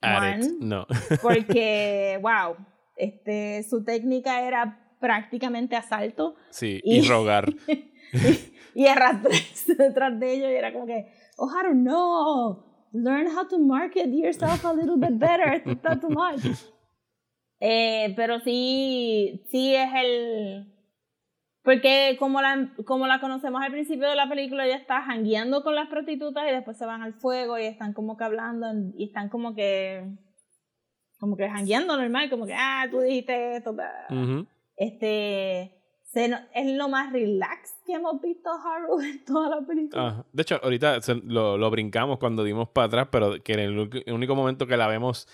At 0.02 0.18
one, 0.36 0.46
it. 0.46 0.52
No. 0.60 0.86
porque, 1.22 2.20
wow, 2.22 2.56
este, 2.96 3.64
su 3.70 3.84
técnica 3.84 4.42
era 4.48 4.80
prácticamente 5.00 5.76
asalto 5.76 6.36
sí, 6.50 6.82
Y- 6.84 7.00
y 7.00 7.08
rogar. 7.08 7.46
y 8.76 8.88
arrastrarse 8.88 9.76
detrás 9.76 10.20
de 10.20 10.34
ellos 10.34 10.50
y 10.52 10.56
era 10.56 10.72
como 10.74 10.86
que, 10.86 11.08
oh, 11.38 11.48
Haru, 11.48 11.74
no, 11.74 12.64
learn 12.92 13.28
how 13.28 13.48
to 13.48 13.58
market 13.58 14.10
yourself 14.10 14.64
a 14.66 14.74
little 14.74 14.98
bit 14.98 15.18
better, 15.18 15.54
esto 15.54 15.72
está 15.72 16.00
too 16.00 16.10
much. 16.10 16.44
Eh, 17.60 18.14
pero 18.16 18.40
sí, 18.40 19.44
sí 19.50 19.74
es 19.74 19.90
el... 19.96 20.72
Porque 21.64 22.16
como 22.20 22.40
la, 22.40 22.72
como 22.86 23.08
la 23.08 23.20
conocemos 23.20 23.64
al 23.64 23.72
principio 23.72 24.08
de 24.08 24.16
la 24.16 24.30
película, 24.30 24.68
ella 24.68 24.76
está 24.76 25.02
jangueando 25.02 25.64
con 25.64 25.74
las 25.74 25.90
prostitutas 25.90 26.44
y 26.48 26.54
después 26.54 26.78
se 26.78 26.86
van 26.86 27.02
al 27.02 27.16
fuego 27.16 27.58
y 27.58 27.66
están 27.66 27.94
como 27.94 28.16
que 28.16 28.26
hablando 28.26 28.68
y 28.96 29.06
están 29.06 29.30
como 29.30 29.56
que... 29.56 30.06
Como 31.18 31.36
que 31.36 31.50
jangueando 31.50 31.98
normal, 31.98 32.30
como 32.30 32.46
que, 32.46 32.54
ah, 32.54 32.86
tú 32.92 33.00
dijiste 33.00 33.56
esto, 33.56 33.74
bla". 33.74 34.06
Ujú. 34.12 34.46
este 34.76 35.77
es 36.18 36.66
lo 36.76 36.90
más 36.90 37.12
relax 37.12 37.76
que 37.86 37.94
hemos 37.94 38.22
visto 38.22 38.50
Haru 38.52 39.00
en 39.02 39.24
toda 39.26 39.50
la 39.50 39.66
película. 39.66 40.26
De 40.32 40.42
hecho, 40.42 40.60
ahorita 40.62 41.00
lo, 41.24 41.58
lo 41.58 41.70
brincamos 41.72 42.20
cuando 42.20 42.44
dimos 42.44 42.70
para 42.70 42.88
atrás, 42.88 43.08
pero 43.12 43.42
que 43.44 43.54
el 43.54 44.14
único 44.14 44.36
momento 44.36 44.68
que 44.68 44.78
la 44.78 44.88
vemos 44.88 45.28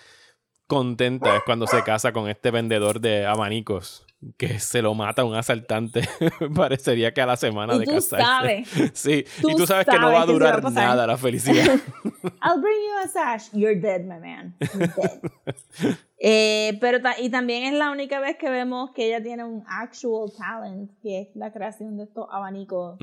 contenta 0.68 1.36
es 1.36 1.44
cuando 1.44 1.68
se 1.68 1.84
casa 1.84 2.14
con 2.14 2.30
este 2.30 2.52
vendedor 2.52 3.00
de 3.00 3.26
abanicos 3.26 4.06
que 4.38 4.60
se 4.60 4.82
lo 4.82 4.94
mata 4.94 5.24
un 5.24 5.36
asaltante. 5.36 6.02
Parecería 6.56 7.14
que 7.14 7.22
a 7.22 7.26
la 7.26 7.36
semana 7.38 7.76
y 7.76 7.80
de 7.80 7.86
tú 7.86 7.92
casarse. 7.94 8.26
sabes, 8.26 8.70
Sí, 8.94 9.26
tú 9.42 9.50
y 9.50 9.56
tú 9.56 9.66
sabes 9.68 9.86
que 9.86 9.98
no 10.00 10.08
va 10.12 10.22
a 10.22 10.26
va 10.26 10.26
durar 10.26 10.72
nada 10.72 11.06
la 11.08 11.18
felicidad. 11.18 11.66
I'll 12.44 12.62
bring 12.62 12.78
you 12.84 13.04
a 13.04 13.08
sash. 13.08 13.50
You're 13.54 13.76
dead, 13.80 14.02
my 14.02 14.20
man. 14.20 14.56
You're 14.60 14.88
dead. 14.96 15.98
Eh, 16.26 16.78
pero 16.80 17.02
ta- 17.02 17.20
y 17.20 17.30
también 17.30 17.64
es 17.64 17.74
la 17.74 17.92
única 17.92 18.20
vez 18.22 18.38
que 18.38 18.50
vemos 18.50 18.92
que 18.92 19.08
ella 19.08 19.22
tiene 19.22 19.44
un 19.44 19.64
actual 19.68 20.32
talent, 20.38 20.90
que 21.02 21.22
es 21.22 21.36
la 21.36 21.52
creación 21.52 21.98
de 21.98 22.06
estos 22.06 22.28
abanicos 22.32 22.98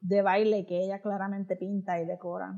de 0.00 0.22
baile 0.22 0.64
que 0.66 0.82
ella 0.84 1.00
claramente 1.02 1.54
pinta 1.56 2.00
y 2.00 2.06
decora. 2.06 2.54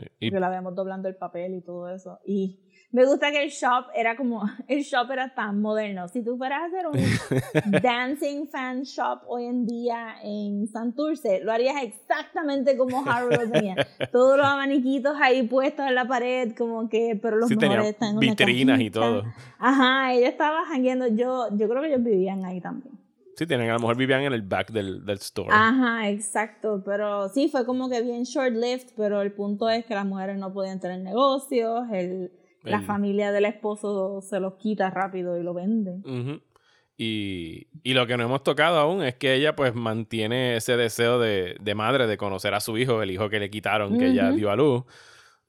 Sí. 0.00 0.06
Y 0.20 0.30
que 0.30 0.40
la 0.40 0.48
vemos 0.48 0.74
doblando 0.74 1.08
el 1.08 1.16
papel 1.16 1.54
y 1.54 1.60
todo 1.60 1.88
eso. 1.88 2.20
Y 2.24 2.60
me 2.90 3.04
gusta 3.04 3.30
que 3.30 3.42
el 3.44 3.50
shop 3.50 3.86
era 3.94 4.16
como, 4.16 4.42
el 4.68 4.82
shop 4.82 5.10
era 5.10 5.34
tan 5.34 5.60
moderno. 5.60 6.08
Si 6.08 6.24
tú 6.24 6.38
fueras 6.38 6.62
a 6.62 6.66
hacer 6.66 6.86
un 6.86 7.80
dancing 7.82 8.48
fan 8.48 8.82
shop 8.82 9.20
hoy 9.26 9.44
en 9.44 9.66
día 9.66 10.16
en 10.22 10.66
Santurce, 10.66 11.40
lo 11.44 11.52
harías 11.52 11.82
exactamente 11.82 12.78
como 12.78 13.04
Haru 13.06 13.28
lo 13.30 13.50
tenía. 13.50 13.76
Todos 14.12 14.38
los 14.38 14.46
abaniquitos 14.46 15.16
ahí 15.20 15.42
puestos 15.42 15.86
en 15.86 15.94
la 15.94 16.06
pared, 16.06 16.54
como 16.56 16.88
que, 16.88 17.18
pero 17.20 17.36
los 17.36 17.48
sí 17.48 17.56
mejores 17.56 17.88
están 17.88 18.10
en 18.10 18.16
una 18.16 18.26
vitrinas 18.28 18.80
y 18.80 18.90
todo. 18.90 19.24
Ajá, 19.58 20.14
ella 20.14 20.28
estaba 20.28 20.64
jangueando. 20.64 21.08
Yo, 21.08 21.48
yo 21.56 21.68
creo 21.68 21.82
que 21.82 21.88
ellos 21.88 22.02
vivían 22.02 22.44
ahí 22.46 22.60
también. 22.60 22.97
Sí, 23.38 23.46
tienen, 23.46 23.70
a 23.70 23.74
lo 23.74 23.78
mejor 23.78 23.96
vivían 23.96 24.22
en 24.22 24.32
el 24.32 24.42
back 24.42 24.72
del, 24.72 25.06
del 25.06 25.18
store. 25.18 25.50
Ajá, 25.52 26.10
exacto, 26.10 26.82
pero 26.84 27.28
sí, 27.28 27.48
fue 27.48 27.64
como 27.64 27.88
que 27.88 28.02
bien 28.02 28.24
short-lived, 28.24 28.88
pero 28.96 29.22
el 29.22 29.30
punto 29.30 29.70
es 29.70 29.84
que 29.84 29.94
las 29.94 30.04
mujeres 30.04 30.36
no 30.38 30.52
podían 30.52 30.80
tener 30.80 30.98
negocios, 30.98 31.84
el, 31.92 32.32
la 32.64 32.80
familia 32.80 33.30
del 33.30 33.44
esposo 33.44 34.20
se 34.22 34.40
los 34.40 34.54
quita 34.54 34.90
rápido 34.90 35.38
y 35.38 35.44
lo 35.44 35.54
vende. 35.54 36.00
Ujú. 36.04 36.40
Y, 36.96 37.68
y 37.84 37.94
lo 37.94 38.08
que 38.08 38.16
no 38.16 38.24
hemos 38.24 38.42
tocado 38.42 38.76
aún 38.76 39.04
es 39.04 39.14
que 39.14 39.34
ella 39.34 39.54
pues 39.54 39.72
mantiene 39.72 40.56
ese 40.56 40.76
deseo 40.76 41.20
de, 41.20 41.54
de 41.60 41.74
madre 41.76 42.08
de 42.08 42.16
conocer 42.16 42.54
a 42.54 42.60
su 42.60 42.76
hijo, 42.76 43.02
el 43.04 43.12
hijo 43.12 43.28
que 43.28 43.38
le 43.38 43.50
quitaron, 43.50 43.96
que 43.98 44.08
ella 44.08 44.32
dio 44.32 44.50
a 44.50 44.56
luz. 44.56 44.82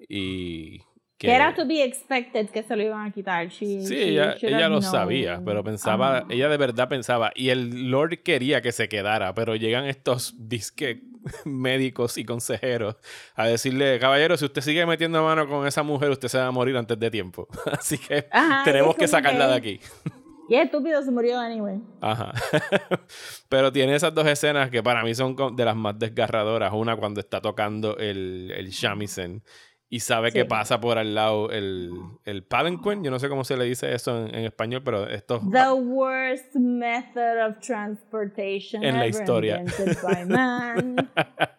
Y 0.08 0.84
que... 1.20 1.32
Era 1.32 1.54
to 1.54 1.68
be 1.68 1.84
expected 1.84 2.50
que 2.50 2.64
se 2.64 2.76
lo 2.76 2.82
iban 2.82 3.06
a 3.06 3.12
quitar. 3.12 3.48
She- 3.50 3.82
Sí, 3.84 3.94
she 3.94 4.10
ella, 4.10 4.36
ella 4.42 4.70
lo 4.70 4.80
known. 4.80 4.92
sabía, 4.92 5.42
pero 5.46 5.64
pensaba, 5.64 6.26
ella 6.30 6.50
de 6.50 6.58
verdad 6.58 6.90
pensaba, 6.90 7.32
y 7.36 7.50
el 7.50 7.92
Lord 7.92 8.24
quería 8.24 8.62
que 8.62 8.72
se 8.72 8.90
quedara, 8.90 9.36
pero 9.36 9.56
llegan 9.56 9.86
estos 9.86 10.34
disque 10.40 11.04
médicos 11.46 12.18
y 12.18 12.24
consejeros 12.26 12.96
a 13.36 13.46
decirle, 13.48 14.00
caballero, 14.00 14.38
si 14.38 14.46
usted 14.46 14.62
sigue 14.62 14.86
metiendo 14.86 15.22
mano 15.24 15.48
con 15.48 15.68
esa 15.68 15.84
mujer, 15.84 16.10
usted 16.10 16.30
se 16.30 16.38
va 16.40 16.48
a 16.48 16.52
morir 16.52 16.76
antes 16.78 16.98
de 16.98 17.12
tiempo. 17.12 17.48
Así 17.78 17.98
que 17.98 18.28
Ajá, 18.32 18.64
tenemos 18.64 18.96
que 18.96 19.08
sacarla 19.08 19.46
que- 19.46 19.52
de 19.52 19.56
aquí. 19.58 19.80
Y 20.52 20.56
es 20.56 20.66
estúpido, 20.66 21.04
se 21.04 21.12
murió 21.12 21.40
anyway. 21.40 21.80
Ajá. 22.02 22.34
Pero 23.50 23.72
tiene 23.72 23.94
esas 23.96 24.14
dos 24.16 24.26
escenas 24.28 24.70
que 24.72 24.82
para 24.82 25.04
mí 25.04 25.14
son 25.14 25.36
de 25.56 25.64
las 25.66 25.76
más 25.76 25.98
desgarradoras. 26.00 26.74
Una 26.74 26.96
cuando 26.96 27.20
está 27.20 27.40
tocando 27.40 27.98
el, 27.98 28.52
el 28.56 28.70
shamisen 28.70 29.44
y 29.92 30.02
sabe 30.02 30.32
que 30.32 30.42
Sí. 30.42 30.48
pasa 30.48 30.80
por 30.80 31.00
al 31.00 31.16
lado 31.16 31.50
el, 31.52 31.92
el 32.26 32.44
palanquin. 32.44 33.04
Yo 33.04 33.10
no 33.10 33.18
sé 33.18 33.28
cómo 33.28 33.44
se 33.44 33.58
le 33.58 33.66
dice 33.66 33.94
eso 33.96 34.18
en, 34.28 34.36
en 34.36 34.46
español, 34.46 34.82
pero 34.86 35.08
estos... 35.10 35.42
The 35.50 35.72
worst 35.72 36.54
method 36.56 37.48
of 37.48 37.60
transportation 37.60 38.84
En 38.84 38.98
la 39.00 39.06
ever 39.08 39.10
historia. 39.22 39.58
invented 39.62 39.98
by 40.04 40.26
man. 40.28 40.96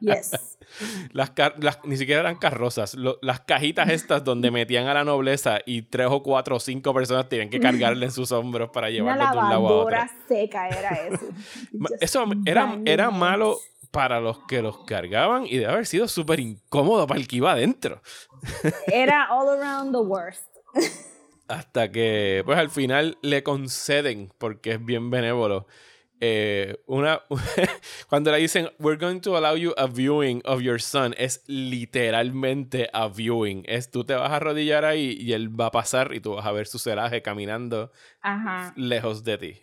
Yes. 0.01 0.57
Las, 1.12 1.31
car- 1.31 1.57
las- 1.59 1.81
ni 1.85 1.97
siquiera 1.97 2.20
eran 2.20 2.37
carrozas. 2.37 2.95
lo- 2.95 3.18
las 3.20 3.41
cajitas 3.41 3.89
estas 3.89 4.22
donde 4.22 4.51
metían 4.53 4.87
a 4.87 4.95
la 4.95 5.03
nobleza 5.03 5.59
y 5.66 5.83
tres 5.83 6.07
o 6.11 6.22
cuatro 6.22 6.55
o 6.57 6.61
cinco 6.61 6.95
personas 6.95 7.28
tenían 7.28 7.51
que 7.51 7.59
cargarle 7.59 8.07
en 8.07 8.12
sus 8.12 8.31
hombros 8.31 8.70
para 8.70 8.87
Una 8.87 8.93
llevarlos 8.93 9.31
de 9.33 9.39
un 9.39 9.49
lado 9.51 9.55
a 9.55 9.59
otro. 9.59 9.91
lavadora 9.91 10.11
seca 10.28 10.68
era 10.68 10.91
eso. 11.09 11.26
Eso 12.01 12.24
era, 12.47 13.11
malo 13.11 13.59
para 13.91 14.20
los 14.20 14.38
que 14.47 14.62
los 14.62 14.84
cargaban 14.84 15.47
y 15.47 15.59
debe 15.59 15.72
haber 15.72 15.86
sido 15.86 16.09
súper 16.09 16.41
incómodo 16.41 17.07
para 17.07 17.20
el 17.20 17.26
que 17.28 17.36
iba 17.36 17.53
adentro. 17.53 18.03
Era 18.86 19.28
all 19.30 19.49
around 19.49 19.93
the 19.93 20.01
worst. 20.01 20.45
Hasta 21.49 21.91
que, 21.91 22.43
pues 22.45 22.59
al 22.59 22.70
final 22.70 23.18
le 23.22 23.43
conceden, 23.43 24.32
porque 24.38 24.72
es 24.72 24.84
bien 24.84 25.11
benévolo, 25.11 25.66
eh, 26.20 26.76
una, 26.86 27.22
cuando 28.09 28.30
le 28.30 28.38
dicen, 28.38 28.70
we're 28.78 28.99
going 28.99 29.20
to 29.20 29.36
allow 29.36 29.57
you 29.57 29.72
a 29.76 29.86
viewing 29.86 30.43
of 30.45 30.61
your 30.61 30.80
son, 30.80 31.14
es 31.18 31.43
literalmente 31.47 32.88
a 32.93 33.09
viewing. 33.09 33.64
Es 33.66 33.91
tú 33.91 34.05
te 34.05 34.14
vas 34.14 34.30
a 34.30 34.36
arrodillar 34.36 34.84
ahí 34.84 35.16
y 35.18 35.32
él 35.32 35.49
va 35.59 35.66
a 35.66 35.70
pasar 35.70 36.14
y 36.14 36.20
tú 36.20 36.34
vas 36.34 36.47
a 36.47 36.53
ver 36.53 36.66
su 36.66 36.78
celaje 36.78 37.22
caminando 37.22 37.91
Ajá. 38.20 38.72
lejos 38.76 39.24
de 39.24 39.38
ti. 39.38 39.62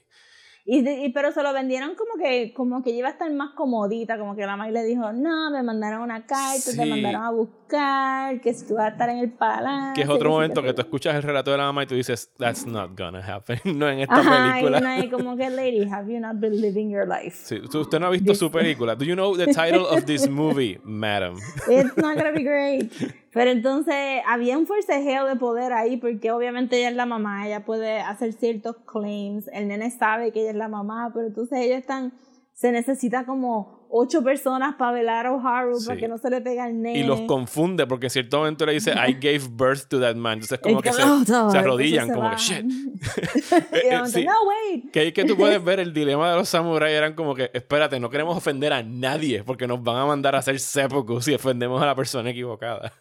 Y, 0.69 1.09
pero 1.13 1.31
se 1.31 1.41
lo 1.43 1.53
vendieron 1.53 1.95
como 1.95 2.21
que 2.21 2.53
como 2.53 2.83
que 2.83 2.89
iba 2.89 3.07
a 3.07 3.11
estar 3.11 3.31
más 3.31 3.51
comodita, 3.55 4.19
como 4.19 4.35
que 4.35 4.45
la 4.45 4.57
madre 4.57 4.73
le 4.73 4.83
dijo, 4.83 5.13
no, 5.13 5.49
me 5.49 5.63
mandaron 5.63 6.01
una 6.01 6.25
carta, 6.25 6.59
Sí. 6.59 6.75
te 6.77 6.85
mandaron 6.85 7.21
a 7.23 7.31
buscar, 7.31 7.66
que 7.67 8.53
si 8.53 8.67
tú 8.67 8.75
vas 8.75 8.85
a 8.85 8.89
estar 8.89 9.09
en 9.09 9.17
el 9.19 9.31
palacio. 9.31 9.93
Que 9.95 10.01
es 10.01 10.09
otro 10.09 10.29
sí, 10.29 10.33
momento 10.33 10.61
que 10.61 10.69
sí". 10.69 10.75
tú 10.75 10.81
escuchas 10.81 11.15
el 11.15 11.23
relato 11.23 11.51
de 11.51 11.57
la 11.57 11.63
mamá 11.65 11.83
y 11.83 11.87
tú 11.87 11.95
dices, 11.95 12.31
that's 12.37 12.65
not 12.65 12.97
gonna 12.97 13.19
happen. 13.19 13.59
no 13.77 13.89
en 13.89 13.99
esta 13.99 14.15
Ajá, 14.15 14.53
película. 14.53 14.79
y 14.81 14.85
ahí 15.01 15.09
como 15.11 15.35
que, 15.37 15.49
lady, 15.49 15.87
have 15.89 16.11
you 16.11 16.19
not 16.19 16.39
been 16.39 16.59
living 16.61 16.89
your 16.89 17.07
life? 17.07 17.37
Sí, 17.43 17.59
usted 17.59 17.99
no 17.99 18.07
ha 18.07 18.09
visto 18.09 18.31
This- 18.31 18.39
su 18.39 18.51
película. 18.51 18.95
Do 18.95 19.05
you 19.05 19.15
know 19.15 19.35
the 19.35 19.47
title 19.47 19.85
of 19.89 20.05
this 20.05 20.27
movie, 20.29 20.79
madam? 20.83 21.35
It's 21.69 21.95
not 21.97 22.15
gonna 22.17 22.31
be 22.31 22.43
great. 22.43 22.91
Pero 23.33 23.51
entonces 23.51 24.21
había 24.25 24.57
un 24.57 24.65
forcejeo 24.65 25.25
de 25.25 25.35
poder 25.35 25.71
ahí 25.73 25.97
porque 25.97 26.31
obviamente 26.31 26.77
ella 26.79 26.89
es 26.89 26.95
la 26.95 27.05
mamá, 27.05 27.45
ella 27.47 27.65
puede 27.65 27.99
hacer 27.99 28.33
ciertos 28.33 28.77
claims, 28.91 29.47
el 29.53 29.67
nene 29.67 29.91
sabe 29.91 30.31
que 30.31 30.41
ella 30.41 30.51
es 30.51 30.55
la 30.55 30.67
mamá, 30.69 31.11
pero 31.13 31.27
entonces 31.27 31.59
ellos 31.59 31.77
están, 31.77 32.13
se 32.53 32.71
necesita 32.71 33.25
como 33.27 33.76
ocho 33.89 34.23
personas 34.23 34.75
para 34.75 34.91
velar 34.91 35.25
a 35.27 35.33
O'Haru 35.33 35.77
para 35.85 35.95
Sí. 35.95 36.01
que 36.01 36.07
no 36.07 36.17
se 36.17 36.29
le 36.29 36.41
pegue 36.41 36.59
al 36.59 36.81
nene. 36.81 36.99
Y 36.99 37.03
los 37.03 37.21
confunde 37.21 37.85
porque 37.87 38.07
en 38.07 38.09
cierto 38.09 38.37
momento 38.39 38.65
le 38.65 38.73
dice, 38.73 38.91
I 38.91 39.13
gave 39.13 39.41
birth 39.49 39.87
to 39.89 39.99
that 39.99 40.15
man. 40.15 40.33
Entonces 40.33 40.59
como 40.59 40.81
que 40.81 40.91
se, 40.93 41.01
se 41.25 41.57
arrodillan, 41.57 42.07
se 42.07 42.13
como 42.13 42.29
que 42.31 42.35
shit. 42.37 42.65
Sí. 44.07 44.25
no, 44.25 44.33
wait. 44.47 44.91
Que 44.91 44.99
ahí 45.01 45.11
que 45.11 45.25
tú 45.25 45.35
puedes 45.37 45.63
ver 45.63 45.79
el 45.79 45.93
dilema 45.93 46.29
de 46.31 46.37
los 46.37 46.49
samuráis 46.49 46.95
eran 46.95 47.13
como 47.13 47.35
que, 47.35 47.49
espérate, 47.53 47.99
no 47.99 48.09
queremos 48.09 48.35
ofender 48.37 48.73
a 48.73 48.83
nadie 48.83 49.43
porque 49.43 49.67
nos 49.67 49.81
van 49.83 49.97
a 49.97 50.05
mandar 50.05 50.35
a 50.35 50.39
hacer 50.39 50.59
seppuku 50.59 51.21
si 51.21 51.33
ofendemos 51.33 51.81
a 51.81 51.85
la 51.85 51.95
persona 51.95 52.29
equivocada. 52.29 52.91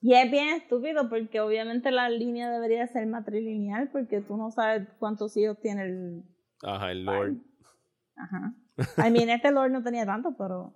Y 0.00 0.14
es 0.14 0.30
bien 0.30 0.48
estúpido 0.48 1.08
porque 1.08 1.40
obviamente 1.40 1.92
la 1.92 2.08
línea 2.08 2.50
debería 2.50 2.86
ser 2.88 3.06
matrilineal 3.06 3.88
porque 3.92 4.20
tú 4.20 4.36
no 4.36 4.50
sabes 4.50 4.88
cuántos 4.98 5.36
hijos 5.36 5.58
tiene 5.60 5.84
el... 5.84 6.22
Ajá, 6.64 6.90
el 6.90 7.04
Lord. 7.04 7.34
Ajá. 8.16 8.52
I 8.98 9.10
mean, 9.10 9.30
este 9.30 9.50
Lord 9.50 9.70
no 9.70 9.82
tenía 9.82 10.06
tanto, 10.06 10.34
pero... 10.36 10.74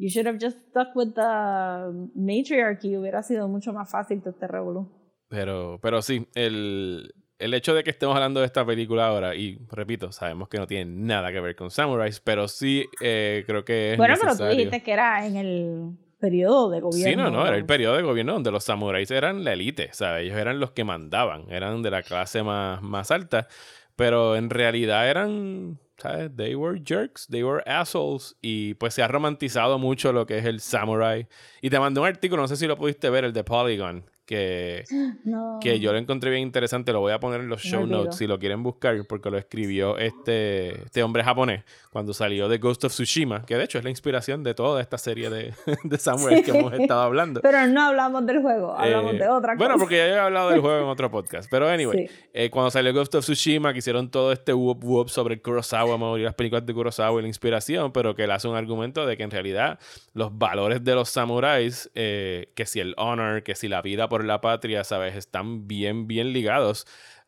You 0.00 0.08
should 0.08 0.28
have 0.28 0.38
just 0.40 0.58
stuck 0.70 0.94
with 0.94 1.14
the 1.14 2.08
matriarchy. 2.14 2.96
Hubiera 2.96 3.22
sido 3.24 3.48
mucho 3.48 3.72
más 3.72 3.90
fácil 3.90 4.20
todo 4.20 4.30
este 4.30 4.46
revolú. 4.46 4.88
Pero, 5.28 5.80
pero 5.82 6.02
sí, 6.02 6.28
el, 6.36 7.12
el 7.38 7.52
hecho 7.52 7.74
de 7.74 7.82
que 7.82 7.90
estemos 7.90 8.14
hablando 8.14 8.38
de 8.38 8.46
esta 8.46 8.64
película 8.64 9.08
ahora, 9.08 9.34
y 9.34 9.58
repito, 9.70 10.12
sabemos 10.12 10.48
que 10.48 10.58
no 10.58 10.68
tiene 10.68 10.84
nada 10.90 11.32
que 11.32 11.40
ver 11.40 11.56
con 11.56 11.72
samuráis, 11.72 12.20
pero 12.20 12.46
sí 12.46 12.84
eh, 13.02 13.42
creo 13.46 13.64
que 13.64 13.92
es 13.92 13.96
Bueno, 13.98 14.14
pero 14.14 14.36
tú 14.36 14.44
necesario. 14.44 14.56
dijiste 14.56 14.82
que 14.84 14.92
era 14.92 15.26
en 15.26 15.36
el 15.36 15.98
periodo 16.20 16.70
de 16.70 16.80
gobierno. 16.80 17.10
Sí, 17.10 17.16
no, 17.16 17.30
no, 17.30 17.46
era 17.46 17.56
el 17.56 17.66
periodo 17.66 17.96
de 17.96 18.02
gobierno 18.02 18.34
donde 18.34 18.52
los 18.52 18.62
samuráis 18.62 19.10
eran 19.10 19.42
la 19.42 19.52
élite, 19.52 19.92
¿sabes? 19.92 20.26
Ellos 20.26 20.38
eran 20.38 20.60
los 20.60 20.70
que 20.70 20.84
mandaban, 20.84 21.50
eran 21.50 21.82
de 21.82 21.90
la 21.90 22.02
clase 22.02 22.44
más, 22.44 22.82
más 22.82 23.10
alta, 23.10 23.48
pero 23.96 24.36
en 24.36 24.48
realidad 24.48 25.10
eran, 25.10 25.78
They 25.98 26.54
were 26.54 26.78
jerks, 26.78 27.26
they 27.26 27.42
were 27.42 27.62
assholes, 27.66 28.36
y 28.40 28.74
pues 28.74 28.94
se 28.94 29.02
ha 29.02 29.08
romantizado 29.08 29.78
mucho 29.78 30.12
lo 30.12 30.26
que 30.26 30.38
es 30.38 30.44
el 30.44 30.60
samurai. 30.60 31.26
Y 31.60 31.70
te 31.70 31.78
mandé 31.78 32.00
un 32.00 32.06
artículo, 32.06 32.42
no 32.42 32.48
sé 32.48 32.56
si 32.56 32.66
lo 32.66 32.76
pudiste 32.76 33.10
ver, 33.10 33.24
el 33.24 33.32
de 33.32 33.44
Polygon, 33.44 34.04
que, 34.28 34.84
No. 35.24 35.58
que 35.60 35.80
yo 35.80 35.90
lo 35.92 35.98
encontré 35.98 36.30
bien 36.30 36.42
interesante, 36.42 36.92
lo 36.92 37.00
voy 37.00 37.12
a 37.12 37.18
poner 37.18 37.40
en 37.40 37.48
los 37.48 37.62
show 37.62 37.86
notes 37.86 38.16
si 38.16 38.26
lo 38.26 38.38
quieren 38.38 38.62
buscar, 38.62 38.94
porque 39.08 39.30
lo 39.30 39.38
escribió 39.38 39.96
este, 39.98 40.84
este 40.84 41.02
hombre 41.02 41.24
japonés 41.24 41.64
cuando 41.90 42.12
salió 42.12 42.48
de 42.48 42.58
Ghost 42.58 42.84
of 42.84 42.92
Tsushima, 42.92 43.44
que 43.46 43.56
de 43.56 43.64
hecho 43.64 43.78
es 43.78 43.84
la 43.84 43.90
inspiración 43.90 44.44
de 44.44 44.54
toda 44.54 44.80
esta 44.82 44.98
serie 44.98 45.30
de, 45.30 45.54
de 45.84 45.98
samuráis 45.98 46.44
que 46.44 46.50
hemos 46.56 46.72
estado 46.74 47.00
hablando. 47.00 47.40
Pero 47.40 47.66
no 47.66 47.82
hablamos 47.88 48.26
del 48.26 48.42
juego, 48.42 48.74
hablamos 48.76 49.14
Eh, 49.14 49.18
de 49.18 49.28
otra 49.28 49.54
cosa. 49.54 49.64
Bueno, 49.66 49.78
porque 49.80 49.96
ya 49.96 50.06
he 50.06 50.18
hablado 50.18 50.50
del 50.50 50.60
juego 50.60 50.78
en 50.84 50.88
otro 50.88 51.10
podcast. 51.10 51.50
Pero 51.50 51.66
anyway, 51.70 52.06
Sí. 52.06 52.14
eh, 52.34 52.50
cuando 52.50 52.70
salió 52.70 52.92
Ghost 52.92 53.14
of 53.14 53.24
Tsushima, 53.24 53.72
que 53.72 53.78
hicieron 53.78 54.10
todo 54.10 54.30
este 54.32 54.52
whoop 54.52 54.84
whoop 54.84 55.08
sobre 55.08 55.34
el 55.36 55.42
Kurosawa, 55.42 56.18
y 56.18 56.22
las 56.22 56.34
películas 56.34 56.66
de 56.66 56.74
Kurosawa 56.74 57.18
y 57.18 57.22
la 57.22 57.28
inspiración, 57.28 57.92
pero 57.92 58.14
que 58.14 58.24
él 58.24 58.30
hace 58.30 58.46
un 58.46 58.56
argumento 58.56 59.06
de 59.06 59.16
que 59.16 59.22
en 59.22 59.30
realidad 59.30 59.78
los 60.12 60.36
valores 60.36 60.84
de 60.84 60.94
los 60.94 61.08
samuráis, 61.08 61.90
eh, 61.94 62.52
que 62.54 62.66
si 62.66 62.80
el 62.80 62.94
honor, 62.98 63.42
que 63.42 63.54
si 63.54 63.68
la 63.68 63.80
vida 63.80 64.08
por 64.08 64.17
la 64.24 64.40
patria, 64.40 64.84
¿sabes? 64.84 65.16
Están 65.16 65.66
bien, 65.68 66.06
bien 66.06 66.32
ligados 66.32 66.86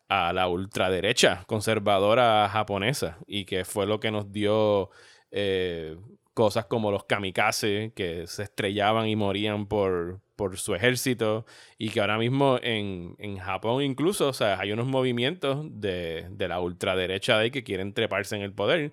a 0.09 0.33
la 0.33 0.47
ultraderecha 0.49 1.43
conservadora 1.47 2.49
japonesa 2.49 3.17
y 3.27 3.45
que 3.45 3.63
fue 3.63 3.85
lo 3.85 3.99
que 3.99 4.11
nos 4.11 4.31
dio 4.31 4.89
eh, 5.31 5.95
cosas 6.33 6.65
como 6.65 6.91
los 6.91 7.05
kamikaze 7.05 7.93
que 7.95 8.27
se 8.27 8.43
estrellaban 8.43 9.07
y 9.07 9.15
morían 9.15 9.67
por, 9.67 10.21
por 10.35 10.57
su 10.57 10.75
ejército 10.75 11.45
y 11.77 11.89
que 11.89 12.01
ahora 12.01 12.17
mismo 12.17 12.57
en, 12.61 13.15
en 13.19 13.37
Japón 13.37 13.83
incluso, 13.83 14.29
o 14.29 14.33
sea, 14.33 14.59
hay 14.59 14.71
unos 14.71 14.87
movimientos 14.87 15.65
de, 15.69 16.27
de 16.31 16.47
la 16.47 16.59
ultraderecha 16.59 17.37
de 17.37 17.43
ahí 17.43 17.51
que 17.51 17.63
quieren 17.63 17.93
treparse 17.93 18.35
en 18.35 18.41
el 18.41 18.53
poder 18.53 18.91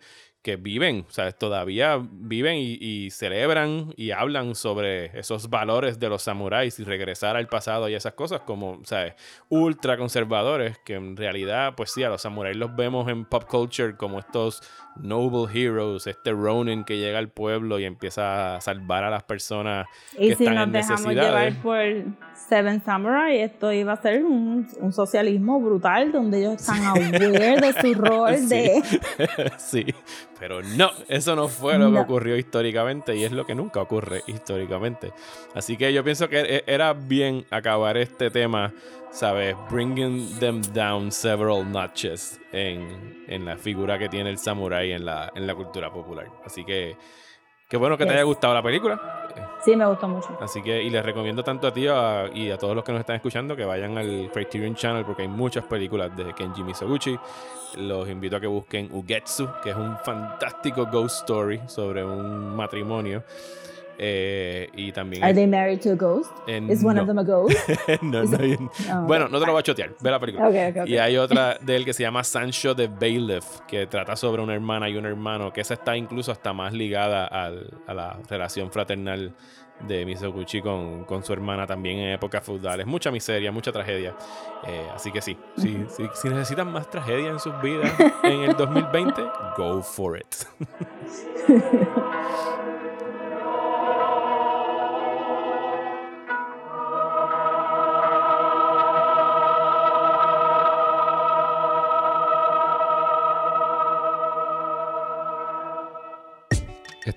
que 0.49 0.57
viven, 0.57 1.05
o 1.07 1.13
sea, 1.13 1.31
todavía 1.33 2.01
viven 2.11 2.57
y, 2.57 2.79
y 2.81 3.11
celebran 3.11 3.93
y 3.97 4.13
hablan 4.13 4.55
sobre 4.55 5.19
esos 5.19 5.51
valores 5.51 5.99
de 5.99 6.09
los 6.09 6.23
samuráis 6.23 6.79
y 6.81 6.85
regresar 6.85 7.37
al 7.37 7.49
pasado 7.49 7.87
y 7.91 7.95
esas 7.95 8.15
cosas 8.15 8.41
como, 8.47 8.81
¿sabes? 8.85 9.13
Ultra 9.51 9.99
conservadores 9.99 10.79
que 10.87 10.95
en 10.95 11.19
realidad, 11.19 11.75
pues 11.77 11.93
sí, 11.93 12.03
a 12.03 12.09
los 12.09 12.23
samuráis 12.23 12.57
los 12.57 12.75
vemos 12.75 13.11
en 13.11 13.27
pop 13.27 13.45
culture 13.45 13.95
como 13.99 14.21
estos 14.21 14.63
noble 14.97 15.53
heroes, 15.53 16.07
este 16.07 16.33
Ronin 16.33 16.83
que 16.85 16.97
llega 16.97 17.19
al 17.19 17.29
pueblo 17.29 17.79
y 17.79 17.85
empieza 17.85 18.57
a 18.57 18.61
salvar 18.63 19.05
a 19.05 19.11
las 19.11 19.23
personas 19.25 19.87
y 20.17 20.31
que 20.31 20.37
si 20.37 20.45
están 20.45 20.55
nos 20.57 20.65
en 20.65 20.73
dejamos 20.73 21.01
necesidades. 21.07 21.55
llevar 21.55 21.63
por 21.63 22.05
Seven 22.35 22.83
Samurai, 22.83 23.39
esto 23.41 23.71
iba 23.73 23.93
a 23.93 24.03
ser 24.03 24.25
un, 24.25 24.67
un 24.81 24.93
socialismo 24.93 25.61
brutal 25.61 26.11
donde 26.11 26.39
ellos 26.39 26.55
están 26.55 26.83
aware 26.85 27.61
de 27.61 27.73
su 27.81 27.95
rol 28.01 28.39
Sí. 28.39 28.49
de... 28.49 28.83
sí, 29.59 29.87
pero 30.39 30.63
no, 30.63 30.91
eso 31.09 31.35
no 31.37 31.49
fue 31.49 31.79
lo 31.79 31.87
que 31.91 31.99
ocurrió 32.03 32.37
históricamente 32.37 33.17
y 33.17 33.25
es 33.25 33.33
lo 33.33 33.45
que 33.45 33.55
nunca 33.55 33.81
ocurre 33.81 34.23
históricamente. 34.27 35.13
Así 35.55 35.77
que 35.77 35.93
yo 35.93 36.03
pienso 36.05 36.29
que 36.29 36.41
e- 36.41 36.65
era 36.67 36.93
bien 36.93 37.45
acabar 37.51 37.97
este 37.97 38.31
tema, 38.31 38.73
¿sabes? 39.11 39.57
Bringing 39.71 40.39
them 40.39 40.63
down 40.73 41.11
several 41.13 41.71
notches 41.71 42.41
en, 42.53 43.25
en 43.27 43.45
la 43.45 43.57
figura 43.57 43.99
que 43.99 44.09
tiene 44.09 44.31
el 44.31 44.39
samurái 44.39 44.93
en 44.93 45.05
la, 45.05 45.33
en 45.35 45.47
la 45.47 45.55
cultura 45.55 45.91
popular. 45.93 46.27
Así 46.45 46.65
que, 46.65 46.97
qué 47.69 47.77
bueno 47.77 47.97
que 47.99 48.05
te 48.05 48.13
haya 48.13 48.23
gustado 48.23 48.55
la 48.55 48.63
película. 48.63 49.27
Sí, 49.65 49.75
me 49.77 49.87
gustó 49.87 50.09
mucho. 50.09 50.37
Así 50.41 50.63
que, 50.63 50.83
y 50.83 50.89
les 50.91 51.05
recomiendo 51.05 51.43
tanto 51.43 51.67
a 51.67 51.73
ti 51.73 51.87
a- 51.89 52.31
y 52.33 52.51
a 52.51 52.57
todos 52.59 52.75
los 52.75 52.85
que 52.85 52.93
nos 52.93 53.01
están 53.01 53.17
escuchando 53.17 53.57
que 53.57 53.65
vayan 53.65 53.99
al 53.99 54.31
Criterion 54.33 54.75
Channel 54.75 55.05
porque 55.05 55.23
hay 55.23 55.29
muchas 55.29 55.65
películas 55.65 56.17
de 56.17 56.33
Kenji 56.35 56.63
Mizoguchi. 56.63 57.19
Los 57.77 58.09
invito 58.09 58.37
a 58.37 58.41
que 58.41 58.47
busquen 58.47 58.89
Ugetsu, 58.93 59.49
que 59.63 59.71
es 59.71 59.77
un 59.77 59.97
fantástico 59.99 60.87
ghost 60.91 61.21
story 61.21 61.61
sobre 61.67 62.05
un 62.05 62.55
matrimonio. 62.57 63.23
Eh, 64.01 64.69
y 64.75 64.93
también. 64.93 65.25
Are 65.25 65.35
they 65.35 65.47
married 65.49 65.81
to 65.81 65.91
a 65.91 65.95
ghost? 65.97 66.31
Eh, 66.47 66.63
Is 66.71 66.85
one 66.85 66.95
no. 66.95 67.03
of 67.03 67.09
them 67.09 67.19
a 67.19 67.23
ghost? 67.25 67.57
No, 68.01 68.23
no, 68.23 68.71
No, 68.87 69.07
bueno, 69.09 69.25
ok. 69.25 69.31
no 69.33 69.41
te 69.41 69.47
lo 69.47 69.53
voy 69.53 69.59
a 69.61 69.63
chotear. 69.65 69.91
Ve 70.01 70.11
la 70.11 70.21
película. 70.21 70.49
Ok, 70.49 70.55
ok, 70.71 70.83
ok. 70.83 70.89
Y 70.89 70.99
hay 70.99 71.17
otra 71.17 71.59
de 71.61 71.75
él 71.75 71.85
que 71.85 71.93
se 71.93 72.05
llama 72.05 72.23
Sancho 72.23 72.75
de 72.75 72.87
Bailiff, 72.87 73.61
que 73.67 73.89
trata 73.89 74.15
sobre 74.15 74.41
una 74.41 74.55
hermana 74.55 74.89
y 74.89 74.97
un 74.97 75.05
hermano, 75.05 75.53
que 75.53 75.61
esa 75.63 75.75
está 75.75 75.97
incluso 75.97 76.31
hasta 76.31 76.53
más 76.53 76.73
ligada 76.73 77.27
al- 77.27 77.71
a 77.89 77.95
la 77.95 78.19
relación 78.31 78.71
fraternal 78.71 79.35
de 79.81 80.05
Mizoguchi 80.05 80.61
con, 80.61 81.05
con 81.05 81.23
su 81.23 81.33
hermana 81.33 81.67
también 81.67 81.99
en 81.99 82.13
épocas 82.15 82.45
feudales. 82.45 82.87
Mucha 82.87 83.11
miseria, 83.11 83.53
mucha 83.53 83.73
tragedia. 83.73 84.17
Eh, 84.67 84.89
así 84.95 85.13
que 85.13 85.21
sí, 85.21 85.37
sí, 85.57 85.85
sí, 85.89 86.09
si 86.15 86.29
necesitan 86.29 86.71
más 86.73 86.91
tragedia 86.91 87.29
en 87.29 87.39
sus 87.39 87.61
vidas 87.63 87.93
en 88.23 88.43
el 88.43 88.57
2020, 88.57 89.23
go 89.57 89.83
for 89.83 90.19
it. 90.19 90.35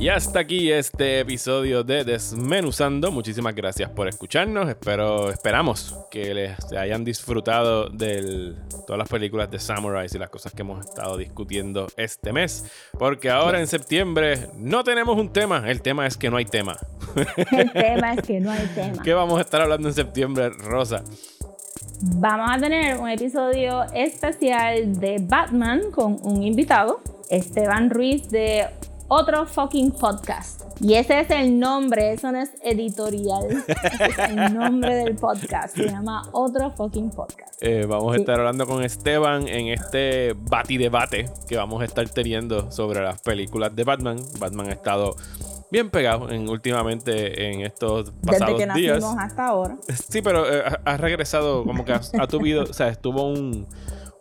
Y 0.00 0.08
hasta 0.08 0.40
aquí 0.40 0.72
este 0.72 1.20
episodio 1.20 1.84
de 1.84 2.04
Desmenuzando. 2.04 3.12
Muchísimas 3.12 3.54
gracias 3.54 3.90
por 3.90 4.08
escucharnos. 4.08 4.66
Espero, 4.66 5.30
esperamos 5.30 5.94
que 6.10 6.32
les 6.32 6.72
hayan 6.72 7.04
disfrutado 7.04 7.90
de 7.90 8.54
todas 8.86 8.98
las 8.98 9.10
películas 9.10 9.50
de 9.50 9.58
Samurais 9.58 10.14
y 10.14 10.18
las 10.18 10.30
cosas 10.30 10.54
que 10.54 10.62
hemos 10.62 10.86
estado 10.86 11.18
discutiendo 11.18 11.86
este 11.98 12.32
mes. 12.32 12.64
Porque 12.98 13.28
ahora 13.28 13.60
en 13.60 13.66
septiembre 13.66 14.48
no 14.56 14.84
tenemos 14.84 15.18
un 15.18 15.34
tema. 15.34 15.70
El 15.70 15.82
tema 15.82 16.06
es 16.06 16.16
que 16.16 16.30
no 16.30 16.38
hay 16.38 16.46
tema. 16.46 16.78
El 17.52 17.70
tema 17.74 18.14
es 18.14 18.22
que 18.22 18.40
no 18.40 18.52
hay 18.52 18.66
tema. 18.74 19.02
¿Qué 19.02 19.12
vamos 19.12 19.36
a 19.36 19.42
estar 19.42 19.60
hablando 19.60 19.86
en 19.86 19.94
septiembre, 19.94 20.48
Rosa? 20.48 21.04
Vamos 22.00 22.48
a 22.50 22.58
tener 22.58 22.96
un 22.96 23.10
episodio 23.10 23.82
especial 23.92 24.98
de 24.98 25.18
Batman 25.20 25.90
con 25.90 26.16
un 26.22 26.42
invitado, 26.42 27.00
Esteban 27.28 27.90
Ruiz 27.90 28.30
de 28.30 28.64
otro 29.10 29.44
fucking 29.44 29.90
podcast. 29.90 30.62
Y 30.80 30.94
ese 30.94 31.20
es 31.20 31.30
el 31.30 31.58
nombre, 31.58 32.12
eso 32.12 32.30
no 32.30 32.40
es 32.40 32.52
editorial. 32.62 33.44
Ese 33.66 34.04
es 34.04 34.18
el 34.18 34.54
nombre 34.54 34.94
del 34.94 35.16
podcast. 35.16 35.76
Se 35.76 35.88
llama 35.88 36.22
Otro 36.32 36.70
fucking 36.70 37.10
podcast. 37.10 37.60
Eh, 37.60 37.86
vamos 37.86 38.14
a 38.14 38.16
estar 38.16 38.38
hablando 38.38 38.66
con 38.66 38.84
Esteban 38.84 39.48
en 39.48 39.66
este 39.66 40.34
bati 40.34 40.78
debate 40.78 41.28
que 41.48 41.56
vamos 41.56 41.82
a 41.82 41.86
estar 41.86 42.08
teniendo 42.08 42.70
sobre 42.70 43.02
las 43.02 43.20
películas 43.20 43.74
de 43.74 43.82
Batman. 43.82 44.16
Batman 44.38 44.68
ha 44.68 44.72
estado 44.72 45.16
bien 45.72 45.90
pegado 45.90 46.30
en, 46.30 46.48
últimamente 46.48 47.50
en 47.50 47.62
estos 47.62 48.12
Desde 48.22 48.38
pasados 48.38 48.60
que 48.60 48.80
días. 48.80 49.00
nacimos 49.00 49.22
hasta 49.24 49.46
ahora. 49.48 49.76
Sí, 50.08 50.22
pero 50.22 50.50
eh, 50.50 50.62
ha, 50.64 50.92
ha 50.92 50.96
regresado, 50.96 51.64
como 51.64 51.84
que 51.84 51.92
ha, 51.92 52.00
ha 52.18 52.26
tuvido, 52.28 52.62
o 52.62 52.72
sea, 52.72 52.88
estuvo 52.88 53.28
un, 53.28 53.66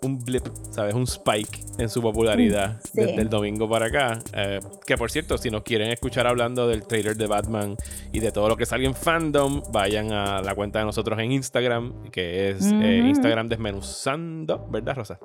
un 0.02 0.20
blip, 0.20 0.48
¿sabes? 0.72 0.94
Un 0.96 1.04
spike 1.04 1.60
en 1.78 1.90
su 1.90 2.02
popularidad 2.02 2.80
Sí. 2.84 2.92
desde 3.02 3.22
el 3.22 3.30
domingo 3.30 3.70
para 3.70 3.88
acá. 3.88 4.20
Eh, 4.34 4.60
que 4.86 4.98
por 4.98 5.12
cierto, 5.12 5.38
si 5.38 5.50
nos 5.50 5.64
quieren 5.64 5.90
escuchar 5.92 6.28
hablando 6.28 6.68
del 6.68 6.86
trailer 6.86 7.16
de 7.16 7.28
Batman 7.28 7.76
y 8.12 8.20
de 8.20 8.32
todo 8.32 8.48
lo 8.50 8.58
que 8.58 8.66
sale 8.66 8.86
en 8.86 8.96
fandom, 8.96 9.62
vayan 9.72 10.12
a 10.12 10.42
la 10.42 10.56
cuenta 10.56 10.80
de 10.80 10.86
nosotros 10.86 11.20
en 11.20 11.32
Instagram, 11.32 12.10
que 12.12 12.50
es 12.50 12.66
eh. 12.66 13.04
Instagram 13.06 13.48
Desmenuzando, 13.50 14.68
¿verdad, 14.70 14.96
Rosa? 14.96 15.20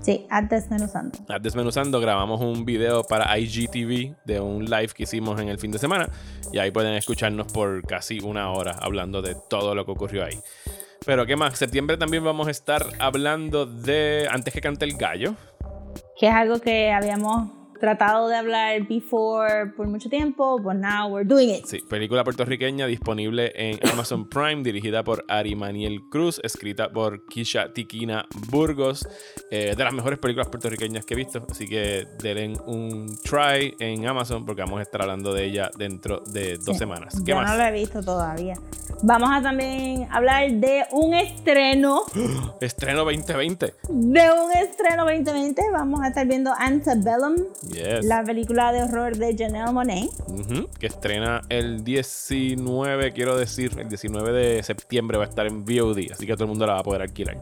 Sí, 0.00 0.26
antes 0.30 0.62
desmenuzando. 0.68 1.18
Ah, 1.28 1.38
Desmenuzando, 1.38 2.00
grabamos 2.00 2.40
un 2.40 2.64
video 2.64 3.02
para 3.04 3.38
IGTV 3.38 4.14
de 4.24 4.40
un 4.40 4.64
live 4.64 4.88
que 4.94 5.02
hicimos 5.04 5.40
en 5.40 5.48
el 5.48 5.58
fin 5.58 5.70
de 5.70 5.78
semana 5.78 6.08
y 6.52 6.58
ahí 6.58 6.70
pueden 6.70 6.94
escucharnos 6.94 7.52
por 7.52 7.82
casi 7.86 8.20
una 8.20 8.50
hora 8.50 8.76
hablando 8.80 9.22
de 9.22 9.36
todo 9.48 9.74
lo 9.74 9.84
que 9.84 9.92
ocurrió 9.92 10.24
ahí. 10.24 10.38
Pero 11.06 11.24
qué 11.24 11.36
más, 11.36 11.56
septiembre 11.56 11.96
también 11.96 12.24
vamos 12.24 12.48
a 12.48 12.50
estar 12.50 12.84
hablando 12.98 13.64
de 13.64 14.26
Antes 14.28 14.52
que 14.52 14.60
cante 14.60 14.84
el 14.84 14.96
gallo. 14.96 15.36
Que 16.18 16.26
es 16.26 16.34
algo 16.34 16.58
que 16.60 16.90
habíamos 16.90 17.48
tratado 17.78 18.28
de 18.28 18.36
hablar 18.36 18.86
before 18.88 19.72
por 19.76 19.86
mucho 19.88 20.08
tiempo, 20.08 20.58
but 20.58 20.74
now 20.74 21.08
we're 21.08 21.26
doing 21.26 21.50
it. 21.50 21.64
Sí, 21.66 21.78
película 21.88 22.24
puertorriqueña 22.24 22.86
disponible 22.86 23.52
en 23.54 23.78
Amazon 23.92 24.28
Prime, 24.28 24.62
dirigida 24.62 25.02
por 25.04 25.24
Ari 25.28 25.54
Maniel 25.54 26.00
Cruz, 26.10 26.40
escrita 26.42 26.88
por 26.90 27.24
Kisha 27.26 27.72
Tiquina 27.72 28.26
Burgos, 28.50 29.06
eh, 29.50 29.74
de 29.76 29.84
las 29.84 29.92
mejores 29.92 30.18
películas 30.18 30.48
puertorriqueñas 30.48 31.04
que 31.04 31.14
he 31.14 31.16
visto, 31.16 31.44
así 31.50 31.66
que 31.66 32.06
denle 32.22 32.58
un 32.66 33.16
try 33.22 33.74
en 33.78 34.06
Amazon 34.06 34.44
porque 34.44 34.62
vamos 34.62 34.78
a 34.78 34.82
estar 34.82 35.02
hablando 35.02 35.32
de 35.32 35.44
ella 35.44 35.70
dentro 35.78 36.20
de 36.26 36.56
dos 36.58 36.74
Sí. 36.76 36.78
semanas. 36.78 37.14
¿Qué 37.24 37.30
Yo 37.30 37.36
más? 37.36 37.50
no 37.50 37.56
lo 37.56 37.64
he 37.64 37.72
visto 37.72 38.02
todavía. 38.02 38.54
Vamos 39.02 39.28
a 39.32 39.42
también 39.42 40.06
hablar 40.10 40.50
de 40.52 40.84
un 40.92 41.12
estreno, 41.14 42.02
Estreno 42.60 43.04
2020. 43.04 43.74
de 43.88 44.30
un 44.30 44.52
estreno 44.52 45.04
2020. 45.04 45.62
Vamos 45.72 46.00
a 46.02 46.08
estar 46.08 46.26
viendo 46.26 46.52
Antebellum, 46.56 47.36
Yes. 47.72 48.04
la 48.04 48.22
película 48.24 48.72
de 48.72 48.82
horror 48.82 49.16
de 49.16 49.36
Janelle 49.36 49.72
Monáe. 49.72 50.08
Ujú, 50.28 50.68
Que 50.78 50.86
estrena 50.86 51.42
el 51.48 51.84
19, 51.84 53.12
quiero 53.12 53.36
decir, 53.36 53.72
el 53.78 53.88
19 53.88 54.32
de 54.32 54.62
septiembre 54.62 55.18
va 55.18 55.24
a 55.24 55.28
estar 55.28 55.46
en 55.46 55.64
VOD, 55.64 56.12
así 56.12 56.26
que 56.26 56.34
todo 56.34 56.44
el 56.44 56.50
mundo 56.50 56.66
la 56.66 56.74
va 56.74 56.80
a 56.80 56.84
poder 56.84 57.02
alquilar. 57.02 57.38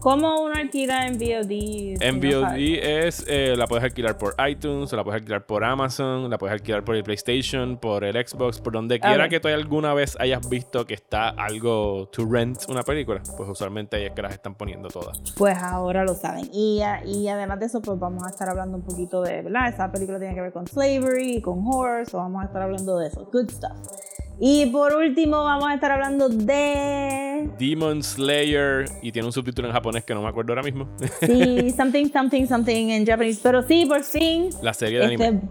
¿Cómo 0.00 0.42
uno 0.42 0.54
alquila 0.54 1.06
en 1.06 1.18
VOD? 1.18 2.02
En 2.02 2.20
si 2.20 2.34
VOD 2.34 2.56
es, 2.56 3.24
eh, 3.26 3.54
la 3.56 3.66
puedes 3.66 3.84
alquilar 3.84 4.18
por 4.18 4.34
iTunes, 4.46 4.92
o 4.92 4.96
la 4.96 5.04
puedes 5.04 5.20
alquilar 5.20 5.46
por 5.46 5.64
Amazon, 5.64 6.28
la 6.28 6.38
puedes 6.38 6.52
alquilar 6.52 6.84
por 6.84 6.96
el 6.96 7.02
PlayStation, 7.02 7.78
por 7.78 8.04
el 8.04 8.14
Xbox, 8.14 8.60
por 8.60 8.72
donde 8.72 9.00
quiera 9.00 9.28
que 9.28 9.40
tú 9.40 9.48
alguna 9.48 9.94
vez 9.94 10.16
hayas 10.20 10.48
visto 10.48 10.84
que 10.84 10.94
está 10.94 11.30
algo 11.30 12.08
to 12.12 12.26
rent 12.28 12.64
una 12.68 12.82
película, 12.82 13.22
pues 13.36 13.48
usualmente 13.48 13.96
ahí 13.96 14.04
es 14.04 14.12
que 14.12 14.22
las 14.22 14.32
están 14.32 14.54
poniendo 14.54 14.88
todas. 14.88 15.20
Pues 15.36 15.56
ahora 15.58 16.04
lo 16.04 16.14
saben. 16.14 16.48
Y, 16.52 16.82
y 17.06 17.28
además 17.28 17.60
de 17.60 17.66
eso, 17.66 17.80
pues 17.80 17.98
vamos 17.98 18.24
a 18.24 18.30
estar 18.30 18.48
hablando 18.48 18.76
un 18.76 18.82
poquito 18.84 19.22
de, 19.22 19.42
¿verdad? 19.42 19.68
Esa 19.68 19.90
película 19.90 20.18
tiene 20.18 20.34
que 20.34 20.40
ver 20.40 20.52
con 20.52 20.66
slavery 20.66 21.40
con 21.40 21.64
horror, 21.66 22.06
so 22.06 22.18
vamos 22.18 22.42
a 22.42 22.46
estar 22.46 22.62
hablando 22.62 22.98
de 22.98 23.08
eso. 23.08 23.28
Good 23.32 23.50
stuff. 23.50 24.13
Y 24.40 24.66
por 24.66 24.94
último, 24.94 25.44
vamos 25.44 25.68
a 25.68 25.74
estar 25.74 25.92
hablando 25.92 26.28
de. 26.28 27.48
Demon 27.58 28.02
Slayer, 28.02 28.86
y 29.02 29.12
tiene 29.12 29.26
un 29.26 29.32
subtítulo 29.32 29.68
en 29.68 29.74
japonés 29.74 30.04
que 30.04 30.12
no 30.14 30.22
me 30.22 30.28
acuerdo 30.28 30.52
ahora 30.52 30.62
mismo, 30.62 30.88
Sí, 31.20 31.70
something, 31.76 32.10
something, 32.10 32.46
something 32.46 32.90
en 32.90 33.06
japonés. 33.06 33.38
Pero 33.42 33.62
sí, 33.62 33.86
por 33.86 34.02
fin. 34.02 34.50
la 34.62 34.74
serie 34.74 34.98
de 34.98 35.12
este, 35.14 35.24
anime 35.26 35.42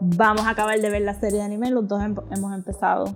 vamos 0.00 0.46
a 0.46 0.50
acabar 0.50 0.80
de 0.80 0.88
ver 0.90 1.02
la 1.02 1.18
serie 1.18 1.38
de 1.38 1.44
anime. 1.44 1.70
Los 1.70 1.86
dos 1.88 2.00
hem- 2.00 2.22
hemos 2.34 2.54
empezado. 2.54 3.14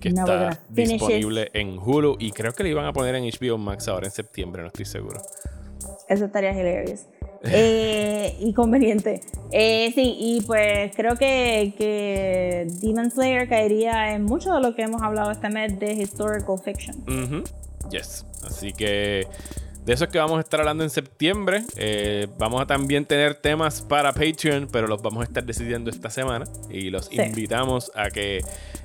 que 0.00 0.10
no, 0.10 0.22
está 0.24 0.60
disponible 0.68 1.50
en 1.54 1.78
Hulu, 1.78 2.16
y 2.18 2.32
creo 2.32 2.52
que 2.52 2.64
le 2.64 2.70
iban 2.70 2.86
a 2.86 2.92
poner 2.92 3.14
en 3.14 3.24
HBO 3.24 3.56
Max 3.56 3.86
ahora 3.88 4.06
en 4.06 4.12
septiembre, 4.12 4.62
no 4.62 4.68
estoy 4.68 4.84
seguro. 4.84 5.20
Eso 6.08 6.24
estaría 6.26 6.52
hilarious. 6.52 7.06
Eh, 7.52 8.36
y 8.40 8.52
conveniente. 8.52 9.20
Eh, 9.52 9.92
sí, 9.94 10.16
y 10.18 10.40
pues 10.42 10.92
creo 10.96 11.16
que, 11.16 11.74
que 11.78 12.66
Demon 12.80 13.10
Slayer 13.10 13.48
caería 13.48 14.14
en 14.14 14.24
mucho 14.24 14.52
de 14.52 14.60
lo 14.60 14.74
que 14.74 14.82
hemos 14.82 15.02
hablado 15.02 15.30
este 15.30 15.48
mes 15.50 15.78
de 15.78 15.92
historical 15.92 16.56
fiction. 16.64 16.96
Ujú, 17.08 17.44
Yes. 17.90 18.24
Así 18.46 18.72
que 18.72 19.26
de 19.84 19.92
eso 19.92 20.04
es 20.04 20.10
que 20.10 20.18
vamos 20.18 20.38
a 20.38 20.40
estar 20.40 20.60
hablando 20.60 20.82
en 20.84 20.90
septiembre. 20.90 21.62
Eh, 21.76 22.26
vamos 22.38 22.62
a 22.62 22.66
también 22.66 23.04
tener 23.04 23.34
temas 23.34 23.82
para 23.82 24.12
Patreon, 24.14 24.68
pero 24.72 24.86
los 24.86 25.02
vamos 25.02 25.20
a 25.20 25.24
estar 25.24 25.44
decidiendo 25.44 25.90
esta 25.90 26.08
semana. 26.10 26.46
Y 26.70 26.88
los 26.90 27.06
Sí. 27.06 27.20
invitamos 27.20 27.92
a 27.94 28.10
que 28.10 28.40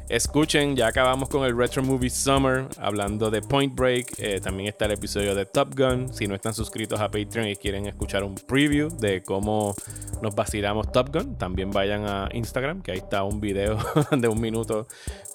escuchen. 0.09 0.75
Ya 0.75 0.87
acabamos 0.87 1.29
con 1.29 1.45
el 1.45 1.55
Retro 1.55 1.83
Movie 1.83 2.09
Summer 2.09 2.67
hablando 2.77 3.29
de 3.31 3.41
Point 3.41 3.75
Break. 3.75 4.15
Eh, 4.17 4.39
también 4.41 4.67
está 4.69 4.85
el 4.85 4.91
episodio 4.91 5.35
de 5.35 5.45
Top 5.45 5.75
Gun. 5.77 6.13
Si 6.13 6.27
no 6.27 6.35
están 6.35 6.53
suscritos 6.53 6.99
a 6.99 7.09
Patreon 7.09 7.47
y 7.47 7.55
quieren 7.55 7.85
escuchar 7.85 8.23
un 8.23 8.35
preview 8.35 8.89
de 8.89 9.23
cómo 9.23 9.75
nos 10.21 10.35
vacilamos 10.35 10.91
Top 10.91 11.09
Gun, 11.13 11.37
también 11.37 11.71
vayan 11.71 12.05
a 12.05 12.27
Instagram, 12.33 12.81
que 12.81 12.91
ahí 12.91 12.97
está 12.97 13.23
un 13.23 13.39
video 13.39 13.77
de 14.11 14.27
un 14.27 14.41
minuto 14.41 14.87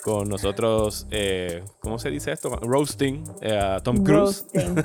con 0.03 0.29
nosotros. 0.29 1.07
eh, 1.11 1.63
¿Cómo 1.81 1.99
se 1.99 2.11
dice 2.11 2.33
esto? 2.33 2.51
Roasting 2.57 3.25
eh, 3.41 3.57
a 3.57 3.81
Tom 3.81 4.05
Cruise. 4.05 4.45
Roasting. 4.53 4.85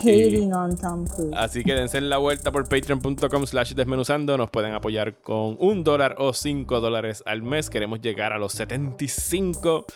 Hating 0.00 0.52
on 0.54 0.76
Tom 0.76 1.06
Cruise. 1.06 1.34
Así 1.36 1.62
que 1.62 1.74
dense 1.74 2.00
la 2.00 2.16
vuelta 2.16 2.50
por 2.50 2.68
patreon.com 2.68 3.46
slash 3.46 3.74
desmenuzando. 3.74 4.36
Nos 4.38 4.48
pueden 4.50 4.72
apoyar 4.72 5.14
con 5.20 5.56
un 5.60 5.84
dólar 5.84 6.16
o 6.18 6.32
cinco 6.32 6.80
dólares 6.80 7.22
al 7.26 7.42
mes. 7.42 7.68
Queremos 7.68 8.00
llegar 8.00 8.32
a 8.32 8.38
los 8.38 8.52
75 8.92 9.86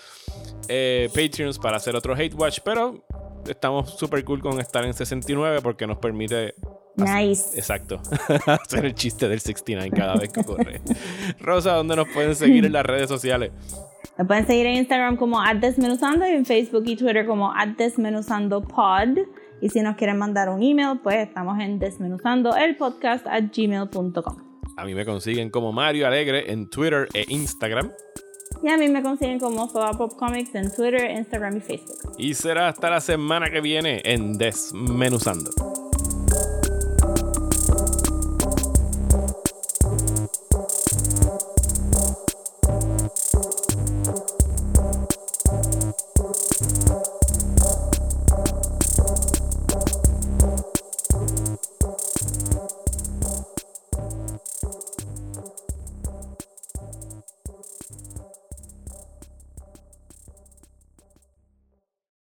eh, 0.69 1.09
Patreons 1.15 1.59
para 1.59 1.77
hacer 1.77 1.95
otro 1.97 2.15
Hate 2.15 2.35
Watch, 2.35 2.61
pero 2.65 3.05
estamos 3.49 3.97
súper 3.97 4.25
cool 4.25 4.41
con 4.41 4.61
estar 4.61 4.85
en 4.85 4.95
69 4.95 5.61
porque 5.63 5.87
nos 5.87 5.99
permite... 5.99 6.55
Nice. 6.97 7.59
Exacto. 7.59 8.01
hacer 8.47 8.87
el 8.87 8.95
chiste 8.95 9.29
del 9.29 9.41
69 9.41 9.91
cada 9.95 10.17
vez 10.17 10.33
que 10.33 10.41
ocurre. 10.41 10.81
Rosa, 11.41 11.75
¿dónde 11.75 11.95
nos 11.95 12.09
pueden 12.09 12.35
seguir 12.35 12.65
en 12.65 12.73
las 12.73 12.87
redes 12.87 13.09
sociales? 13.09 13.53
Me 14.17 14.25
pueden 14.25 14.47
seguir 14.47 14.65
en 14.65 14.77
Instagram 14.77 15.19
como 15.19 15.39
@desmenuzando 15.61 16.27
y 16.27 16.31
en 16.31 16.47
Facebook 16.47 16.85
y 16.87 16.97
Twitter 16.97 17.27
como 17.27 17.53
@desmenuzandopod. 17.77 19.19
Y 19.61 19.69
si 19.69 19.83
nos 19.83 19.97
quieren 19.97 20.17
mandar 20.17 20.49
un 20.49 20.63
email, 20.63 21.01
pues 21.03 21.29
estamos 21.29 21.61
en 21.61 21.79
desmenuzando 21.79 22.57
el 22.57 22.77
podcast 22.77 23.27
at 23.27 23.45
gmail.com. 23.55 24.37
A 24.79 24.85
mí 24.85 24.95
me 24.95 25.05
consiguen 25.05 25.51
como 25.51 25.73
Mario 25.73 26.07
Alegre 26.07 26.51
en 26.51 26.71
Twitter 26.71 27.09
e 27.13 27.27
Instagram. 27.29 27.91
Y 28.63 28.69
a 28.69 28.77
mí 28.77 28.89
me 28.89 29.03
consiguen 29.03 29.39
como 29.39 29.69
Soda 29.69 29.93
Pop 29.93 30.15
Comics 30.17 30.55
en 30.55 30.75
Twitter, 30.75 31.11
Instagram 31.11 31.59
y 31.59 31.61
Facebook. 31.61 31.97
Y 32.19 32.35
será 32.35 32.69
hasta 32.69 32.91
la 32.91 33.01
semana 33.01 33.51
que 33.51 33.61
viene 33.61 34.01
en 34.05 34.39
Desmenuzando. 34.39 35.51